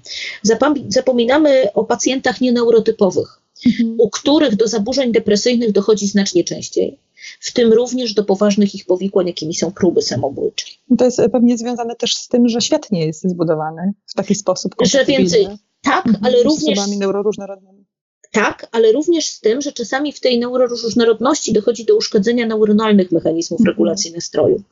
Zapominamy 0.88 1.72
o 1.74 1.84
pacjentach 1.84 2.40
nieneurotypowych, 2.40 3.40
mhm. 3.66 3.94
u 3.98 4.10
których 4.10 4.56
do 4.56 4.68
zaburzeń 4.68 5.12
depresyjnych 5.12 5.72
dochodzi 5.72 6.06
znacznie 6.06 6.44
częściej 6.44 6.98
w 7.40 7.52
tym 7.52 7.72
również 7.72 8.14
do 8.14 8.24
poważnych 8.24 8.74
ich 8.74 8.86
powikłań, 8.86 9.26
jakimi 9.26 9.54
są 9.54 9.72
próby 9.72 10.02
samobójcze. 10.02 10.66
To 10.98 11.04
jest 11.04 11.20
pewnie 11.32 11.58
związane 11.58 11.96
też 11.96 12.16
z 12.16 12.28
tym, 12.28 12.48
że 12.48 12.60
świat 12.60 12.90
nie 12.90 13.06
jest 13.06 13.28
zbudowany 13.28 13.92
w 14.06 14.14
taki 14.14 14.34
sposób. 14.34 14.74
Że 14.82 15.04
więcej, 15.04 15.48
tak, 15.82 16.06
mhm, 16.06 16.24
ale 16.24 16.42
również. 16.42 16.78
Z 16.78 16.98
neuroróżnorodnymi. 16.98 17.84
Tak, 18.32 18.68
ale 18.72 18.92
również 18.92 19.26
z 19.26 19.40
tym, 19.40 19.60
że 19.60 19.72
czasami 19.72 20.12
w 20.12 20.20
tej 20.20 20.38
neuroróżnorodności 20.38 21.52
dochodzi 21.52 21.84
do 21.84 21.96
uszkodzenia 21.96 22.46
neuronalnych 22.46 23.12
mechanizmów 23.12 23.60
mhm. 23.60 23.74
regulacji 23.74 24.12
nastroju. 24.12 24.62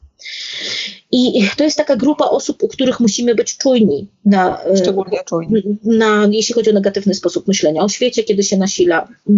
I 1.13 1.49
to 1.57 1.65
jest 1.65 1.77
taka 1.77 1.97
grupa 1.97 2.25
osób, 2.25 2.63
u 2.63 2.69
których 2.69 3.01
musimy 3.01 3.35
być 3.35 3.57
czujni 3.57 4.07
na, 4.25 4.65
e, 4.65 4.77
Szczególnie 4.77 5.19
czujni. 5.25 5.63
na 5.85 6.29
jeśli 6.31 6.55
chodzi 6.55 6.71
o 6.71 6.73
negatywny 6.73 7.15
sposób 7.15 7.49
myślenia 7.49 7.83
o 7.83 7.89
świecie, 7.89 8.25
kiedy 8.25 8.43
się 8.43 8.57
nasila. 8.57 9.09
E, 9.29 9.33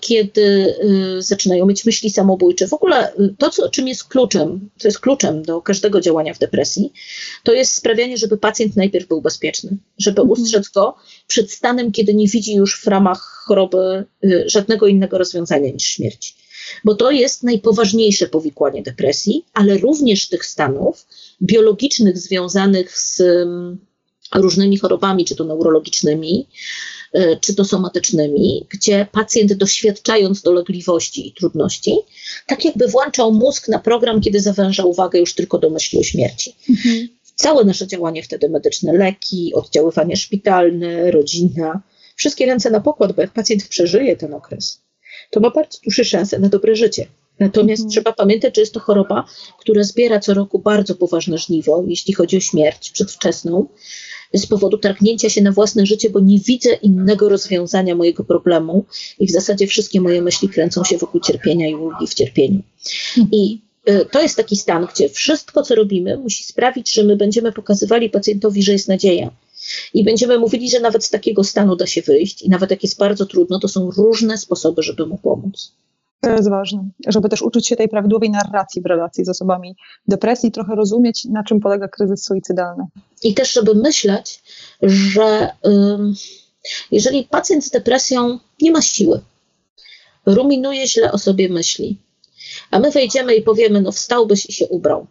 kiedy 0.00 0.74
e, 1.18 1.22
zaczynają 1.22 1.66
mieć 1.66 1.84
myśli 1.84 2.10
samobójcze. 2.10 2.68
W 2.68 2.72
ogóle 2.72 3.12
e, 3.12 3.28
to, 3.38 3.50
co, 3.50 3.68
czym 3.68 3.88
jest 3.88 4.04
kluczem, 4.04 4.70
co 4.78 4.88
jest 4.88 5.00
kluczem 5.00 5.42
do 5.42 5.62
każdego 5.62 6.00
działania 6.00 6.34
w 6.34 6.38
depresji, 6.38 6.92
to 7.42 7.52
jest 7.52 7.74
sprawianie, 7.74 8.16
żeby 8.16 8.36
pacjent 8.36 8.76
najpierw 8.76 9.08
był 9.08 9.22
bezpieczny, 9.22 9.76
żeby 9.98 10.20
mhm. 10.20 10.40
ustrzec 10.40 10.68
go 10.68 10.94
przed 11.26 11.52
stanem, 11.52 11.92
kiedy 11.92 12.14
nie 12.14 12.28
widzi 12.28 12.54
już 12.54 12.80
w 12.80 12.86
ramach 12.86 13.20
choroby 13.46 14.04
żadnego 14.46 14.86
innego 14.86 15.18
rozwiązania 15.18 15.70
niż 15.72 15.84
śmierć. 15.84 16.34
Bo 16.84 16.94
to 16.94 17.10
jest 17.10 17.42
najpoważniejsze 17.42 18.26
powikłanie 18.26 18.82
depresji, 18.82 19.44
ale 19.54 19.78
również 19.78 20.28
tych 20.28 20.46
stanów 20.46 21.06
biologicznych 21.42 22.18
związanych 22.18 22.98
z 22.98 23.20
mm, 23.20 23.78
różnymi 24.34 24.78
chorobami, 24.78 25.24
czy 25.24 25.36
to 25.36 25.44
neurologicznymi, 25.44 26.46
E, 27.12 27.36
czy 27.36 27.54
to 27.54 27.64
somatycznymi, 27.64 28.66
gdzie 28.70 29.06
pacjent 29.12 29.52
doświadczając 29.52 30.42
dolegliwości 30.42 31.28
i 31.28 31.32
trudności, 31.32 31.96
tak 32.46 32.64
jakby 32.64 32.88
włączał 32.88 33.32
mózg 33.32 33.68
na 33.68 33.78
program, 33.78 34.20
kiedy 34.20 34.40
zawęża 34.40 34.84
uwagę 34.84 35.18
już 35.18 35.34
tylko 35.34 35.58
do 35.58 35.70
myśli 35.70 35.98
o 35.98 36.02
śmierci. 36.02 36.56
Mhm. 36.70 37.08
Całe 37.34 37.64
nasze 37.64 37.86
działanie 37.86 38.22
wtedy 38.22 38.48
medyczne, 38.48 38.92
leki, 38.92 39.54
oddziaływanie 39.54 40.16
szpitalne, 40.16 41.10
rodzina, 41.10 41.82
wszystkie 42.16 42.46
ręce 42.46 42.70
na 42.70 42.80
pokład, 42.80 43.12
bo 43.12 43.22
jak 43.22 43.32
pacjent 43.32 43.68
przeżyje 43.68 44.16
ten 44.16 44.34
okres, 44.34 44.80
to 45.30 45.40
ma 45.40 45.50
bardzo 45.50 45.78
duże 45.84 46.04
szanse 46.04 46.38
na 46.38 46.48
dobre 46.48 46.76
życie. 46.76 47.06
Natomiast 47.38 47.80
mhm. 47.80 47.90
trzeba 47.90 48.12
pamiętać, 48.12 48.56
że 48.56 48.62
jest 48.62 48.74
to 48.74 48.80
choroba, 48.80 49.24
która 49.58 49.82
zbiera 49.84 50.20
co 50.20 50.34
roku 50.34 50.58
bardzo 50.58 50.94
poważne 50.94 51.38
żniwo, 51.38 51.84
jeśli 51.88 52.14
chodzi 52.14 52.36
o 52.36 52.40
śmierć 52.40 52.90
przedwczesną, 52.90 53.68
z 54.34 54.46
powodu 54.46 54.78
targnięcia 54.78 55.30
się 55.30 55.42
na 55.42 55.52
własne 55.52 55.86
życie, 55.86 56.10
bo 56.10 56.20
nie 56.20 56.38
widzę 56.38 56.74
innego 56.74 57.28
rozwiązania 57.28 57.94
mojego 57.94 58.24
problemu 58.24 58.84
i 59.18 59.26
w 59.26 59.30
zasadzie 59.30 59.66
wszystkie 59.66 60.00
moje 60.00 60.22
myśli 60.22 60.48
kręcą 60.48 60.84
się 60.84 60.98
wokół 60.98 61.20
cierpienia 61.20 61.68
i 61.68 61.74
ulgi 61.74 62.06
w 62.06 62.14
cierpieniu. 62.14 62.62
I 63.32 63.60
y, 63.90 64.06
to 64.10 64.22
jest 64.22 64.36
taki 64.36 64.56
stan, 64.56 64.86
gdzie 64.94 65.08
wszystko, 65.08 65.62
co 65.62 65.74
robimy, 65.74 66.18
musi 66.18 66.44
sprawić, 66.44 66.92
że 66.92 67.04
my 67.04 67.16
będziemy 67.16 67.52
pokazywali 67.52 68.10
pacjentowi, 68.10 68.62
że 68.62 68.72
jest 68.72 68.88
nadzieja. 68.88 69.30
I 69.94 70.04
będziemy 70.04 70.38
mówili, 70.38 70.70
że 70.70 70.80
nawet 70.80 71.04
z 71.04 71.10
takiego 71.10 71.44
stanu 71.44 71.76
da 71.76 71.86
się 71.86 72.02
wyjść, 72.02 72.42
i 72.42 72.48
nawet 72.48 72.70
jak 72.70 72.82
jest 72.82 72.98
bardzo 72.98 73.26
trudno, 73.26 73.58
to 73.58 73.68
są 73.68 73.90
różne 73.90 74.38
sposoby, 74.38 74.82
żeby 74.82 75.06
mu 75.06 75.18
pomóc. 75.18 75.72
To 76.20 76.30
jest 76.30 76.50
ważne, 76.50 76.88
żeby 77.06 77.28
też 77.28 77.42
uczyć 77.42 77.68
się 77.68 77.76
tej 77.76 77.88
prawidłowej 77.88 78.30
narracji 78.30 78.82
w 78.82 78.86
relacji 78.86 79.24
z 79.24 79.28
osobami 79.28 79.76
depresji, 80.08 80.52
trochę 80.52 80.74
rozumieć, 80.74 81.24
na 81.24 81.44
czym 81.44 81.60
polega 81.60 81.88
kryzys 81.88 82.24
suicydalny. 82.24 82.86
I 83.22 83.34
też, 83.34 83.52
żeby 83.52 83.74
myśleć, 83.74 84.42
że 84.82 85.48
um, 85.62 86.14
jeżeli 86.90 87.24
pacjent 87.24 87.64
z 87.64 87.70
depresją 87.70 88.38
nie 88.60 88.70
ma 88.70 88.82
siły, 88.82 89.20
ruminuje 90.26 90.86
źle 90.86 91.12
o 91.12 91.18
sobie 91.18 91.48
myśli, 91.48 91.98
a 92.70 92.78
my 92.78 92.90
wejdziemy 92.90 93.34
i 93.34 93.42
powiemy, 93.42 93.80
no 93.80 93.92
wstałbyś 93.92 94.46
i 94.46 94.52
się 94.52 94.66
ubrał. 94.68 95.06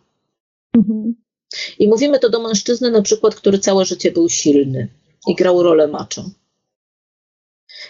Mhm. 0.78 1.16
I 1.80 1.88
mówimy 1.88 2.20
to 2.20 2.30
do 2.30 2.40
mężczyzny, 2.40 2.92
na 2.92 3.02
przykład, 3.02 3.36
który 3.36 3.60
całe 3.60 3.86
życie 3.86 4.12
był 4.12 4.30
silny 4.30 4.88
i 5.28 5.36
grał 5.36 5.64
rolę 5.64 5.88
macho. 5.88 6.24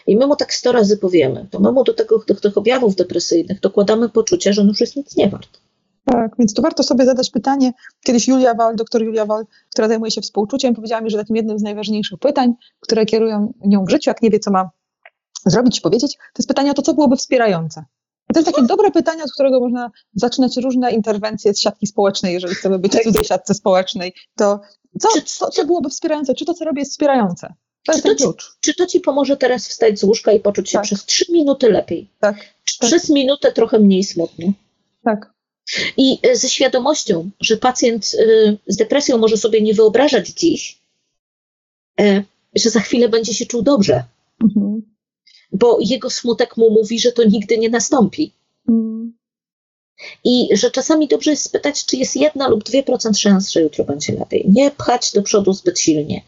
I 0.08 0.18
my 0.18 0.28
mu 0.28 0.36
tak 0.36 0.54
sto 0.54 0.72
razy 0.72 0.98
powiemy, 0.98 1.48
to 1.52 1.60
my 1.60 1.72
mu 1.72 1.84
do 1.84 1.94
tego, 1.94 2.24
do 2.28 2.36
tych 2.36 2.58
objawów 2.58 2.96
depresyjnych 2.96 3.60
dokładamy 3.60 4.10
poczucie, 4.10 4.54
że 4.54 4.62
on 4.62 4.68
już 4.68 4.80
jest 4.80 4.96
nic 4.96 5.16
nie 5.16 5.30
wart. 5.30 5.60
Tak, 6.06 6.32
więc 6.40 6.54
tu 6.54 6.62
warto 6.62 6.84
sobie 6.84 7.06
zadać 7.06 7.30
pytanie. 7.30 7.74
Kiedyś 8.04 8.28
Julia 8.28 8.54
Wal, 8.54 8.76
doktor 8.76 9.04
Julia 9.04 9.26
Wal, 9.26 9.46
która 9.72 9.88
zajmuje 9.88 10.12
się 10.12 10.22
współczuciem, 10.22 10.76
powiedziała 10.76 11.02
mi, 11.02 11.10
że 11.10 11.18
takim 11.18 11.36
jednym 11.36 11.60
z 11.60 11.64
najważniejszych 11.64 12.20
pytań, 12.20 12.54
które 12.80 13.06
kierują 13.06 13.54
nią 13.66 13.86
w 13.86 13.90
życiu, 13.90 14.10
jak 14.10 14.22
nie 14.22 14.30
wie, 14.30 14.40
co 14.40 14.52
ma 14.52 14.70
zrobić 15.46 15.78
i 15.78 15.82
powiedzieć, 15.82 16.18
to 16.18 16.40
jest 16.40 16.48
pytanie 16.48 16.72
o 16.72 16.74
to, 16.74 16.82
co 16.82 16.94
byłoby 16.94 17.16
wspierające. 17.16 17.86
I 18.30 18.34
to 18.34 18.40
jest 18.40 18.52
takie 18.52 18.68
dobre 18.68 18.92
pytanie, 18.92 19.24
od 19.24 19.32
którego 19.32 19.60
można 19.60 19.92
zaczynać 20.14 20.58
różne 20.58 20.92
interwencje 20.92 21.54
z 21.54 21.60
siatki 21.60 21.88
społecznej, 21.88 22.34
jeżeli 22.34 22.56
chcemy 22.56 22.80
być 22.80 22.94
w 22.94 23.04
cudzej 23.04 23.24
siatce 23.24 23.54
społecznej. 23.54 24.14
To 24.36 24.60
co, 25.00 25.08
co, 25.26 25.50
co 25.50 25.66
byłoby 25.66 25.90
wspierające? 25.90 26.36
Czy 26.36 26.46
to, 26.46 26.54
co 26.54 26.66
robię, 26.66 26.82
jest 26.82 26.92
wspierające? 26.92 27.54
To 27.86 27.94
czy, 27.94 28.02
to 28.02 28.16
ci, 28.16 28.26
czy 28.62 28.74
to 28.74 28.86
ci 28.86 29.00
pomoże 29.00 29.38
teraz 29.38 29.68
wstać 29.68 30.00
z 30.00 30.04
łóżka 30.04 30.32
i 30.32 30.40
poczuć 30.40 30.70
się 30.70 30.78
tak. 30.78 30.84
przez 30.84 31.06
trzy 31.06 31.26
minuty 31.32 31.70
lepiej? 31.70 32.08
Tak. 32.20 32.36
Czy 32.64 32.80
tak. 32.80 32.90
przez 32.90 33.10
minutę 33.10 33.52
trochę 33.52 33.80
mniej 33.80 34.04
smutno? 34.04 34.54
Tak. 35.04 35.34
I 35.98 36.20
e, 36.24 36.36
ze 36.36 36.50
świadomością, 36.50 37.30
że 37.40 37.58
pacjent 37.58 38.12
e, 38.20 38.56
z 38.68 38.78
depresją 38.78 39.18
może 39.18 39.38
sobie 39.38 39.62
nie 39.62 39.74
wyobrażać 39.74 40.28
dziś, 40.28 40.80
e, 42.00 42.24
że 42.56 42.70
za 42.70 42.80
chwilę 42.80 43.10
będzie 43.10 43.34
się 43.34 43.46
czuł 43.46 43.62
dobrze. 43.62 44.04
Mhm. 44.44 44.82
Bo 45.52 45.78
jego 45.82 46.10
smutek 46.10 46.58
mu 46.58 46.70
mówi, 46.70 47.00
że 47.00 47.12
to 47.12 47.24
nigdy 47.24 47.58
nie 47.58 47.70
nastąpi. 47.70 48.32
I 50.24 50.48
że 50.52 50.72
czasami 50.72 51.08
dobrze 51.08 51.32
jest 51.32 51.44
spytać, 51.44 51.86
czy 51.86 51.98
jest 51.98 52.16
jedna 52.16 52.48
lub 52.48 52.64
2% 52.64 53.18
szans, 53.18 53.50
że 53.50 53.62
jutro 53.62 53.84
będzie 53.84 54.14
lepiej. 54.14 54.46
Nie 54.48 54.72
pchać 54.72 55.12
do 55.12 55.24
przodu 55.24 55.54
zbyt 55.54 55.80
silnie. 55.80 56.22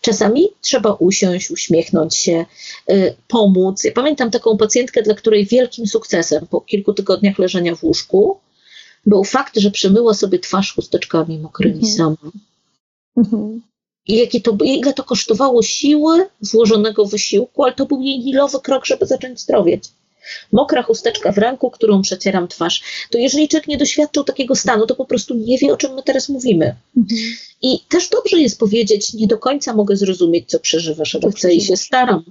Czasami 0.00 0.48
trzeba 0.60 0.92
usiąść, 0.92 1.50
uśmiechnąć 1.50 2.16
się, 2.16 2.44
y, 2.90 3.14
pomóc. 3.28 3.84
Ja 3.84 3.92
pamiętam 3.92 4.30
taką 4.30 4.56
pacjentkę, 4.56 5.02
dla 5.02 5.14
której 5.14 5.46
wielkim 5.46 5.86
sukcesem 5.86 6.46
po 6.46 6.60
kilku 6.60 6.94
tygodniach 6.94 7.38
leżenia 7.38 7.74
w 7.76 7.84
łóżku 7.84 8.38
był 9.06 9.24
fakt, 9.24 9.58
że 9.58 9.70
przemyła 9.70 10.14
sobie 10.14 10.38
twarz 10.38 10.74
chusteczkami 10.74 11.38
mokrymi 11.38 11.74
mhm. 11.74 11.92
sama. 11.92 12.32
Mhm. 13.16 13.62
I 14.06 14.16
jakie 14.16 14.40
to, 14.40 14.56
ile 14.64 14.92
to 14.92 15.04
kosztowało 15.04 15.62
siły, 15.62 16.26
włożonego 16.52 17.04
wysiłku, 17.04 17.64
ale 17.64 17.72
to 17.72 17.86
był 17.86 18.00
jej 18.00 18.18
milowy 18.24 18.60
krok, 18.60 18.86
żeby 18.86 19.06
zacząć 19.06 19.40
zdrowieć 19.40 19.84
mokra 20.52 20.82
chusteczka 20.82 21.32
w 21.32 21.38
ręku, 21.38 21.70
którą 21.70 22.02
przecieram 22.02 22.48
twarz. 22.48 22.82
To 23.10 23.18
jeżeli 23.18 23.48
człowiek 23.48 23.68
nie 23.68 23.76
doświadczył 23.76 24.24
takiego 24.24 24.54
stanu, 24.54 24.86
to 24.86 24.94
po 24.94 25.04
prostu 25.04 25.34
nie 25.34 25.58
wie, 25.58 25.72
o 25.72 25.76
czym 25.76 25.94
my 25.94 26.02
teraz 26.02 26.28
mówimy. 26.28 26.76
Mhm. 26.96 27.20
I 27.62 27.80
też 27.88 28.08
dobrze 28.08 28.40
jest 28.40 28.58
powiedzieć, 28.58 29.14
nie 29.14 29.26
do 29.26 29.38
końca 29.38 29.74
mogę 29.74 29.96
zrozumieć, 29.96 30.50
co 30.50 30.60
przeżywasz, 30.60 31.14
ale 31.14 31.32
chcę 31.32 31.54
i 31.54 31.60
się 31.60 31.76
staram. 31.76 32.24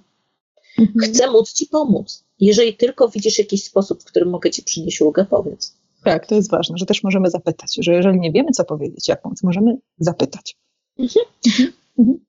Mhm. 0.79 0.99
Chcę 0.99 1.31
móc 1.31 1.53
ci 1.53 1.65
pomóc. 1.65 2.23
Jeżeli 2.39 2.73
tylko 2.73 3.09
widzisz 3.09 3.37
jakiś 3.37 3.63
sposób, 3.63 4.01
w 4.01 4.05
którym 4.05 4.29
mogę 4.29 4.51
ci 4.51 4.63
przynieść 4.63 5.01
ulgę, 5.01 5.25
powiedz. 5.29 5.73
Tak, 6.03 6.27
to 6.27 6.35
jest 6.35 6.51
ważne, 6.51 6.77
że 6.77 6.85
też 6.85 7.03
możemy 7.03 7.29
zapytać, 7.29 7.75
że 7.79 7.93
jeżeli 7.93 8.19
nie 8.19 8.31
wiemy, 8.31 8.51
co 8.51 8.65
powiedzieć, 8.65 9.07
jak 9.07 9.21
pomóc, 9.21 9.43
możemy 9.43 9.77
zapytać. 9.99 10.57
Mhm. 10.99 11.25
Mhm. 11.99 12.19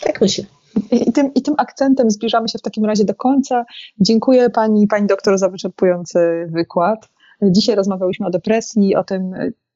Tak 0.00 0.20
myślę. 0.20 0.44
I 0.90 1.12
tym, 1.12 1.34
I 1.34 1.42
tym 1.42 1.54
akcentem 1.58 2.10
zbliżamy 2.10 2.48
się 2.48 2.58
w 2.58 2.62
takim 2.62 2.84
razie 2.84 3.04
do 3.04 3.14
końca. 3.14 3.64
Dziękuję 4.00 4.50
pani, 4.50 4.86
pani 4.86 5.06
doktor 5.06 5.38
za 5.38 5.48
wyczerpujący 5.48 6.18
wykład. 6.48 7.08
Dzisiaj 7.42 7.76
rozmawiałyśmy 7.76 8.26
o 8.26 8.30
depresji, 8.30 8.96
o 8.96 9.04
tym 9.04 9.34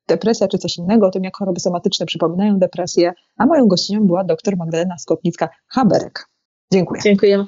depresja 0.09 0.49
czy 0.49 0.59
coś 0.59 0.79
innego, 0.79 1.07
o 1.07 1.11
tym 1.11 1.25
jak 1.25 1.37
choroby 1.37 1.61
somatyczne 1.61 2.07
przypominają 2.07 2.59
depresję, 2.59 3.13
a 3.37 3.47
moją 3.47 3.67
gościnią 3.67 4.07
była 4.07 4.25
dr 4.25 4.57
Magdalena 4.57 4.95
Skotnicka-Haberek. 4.97 6.27
Dziękuję. 6.73 7.03
Dziękuję. 7.03 7.47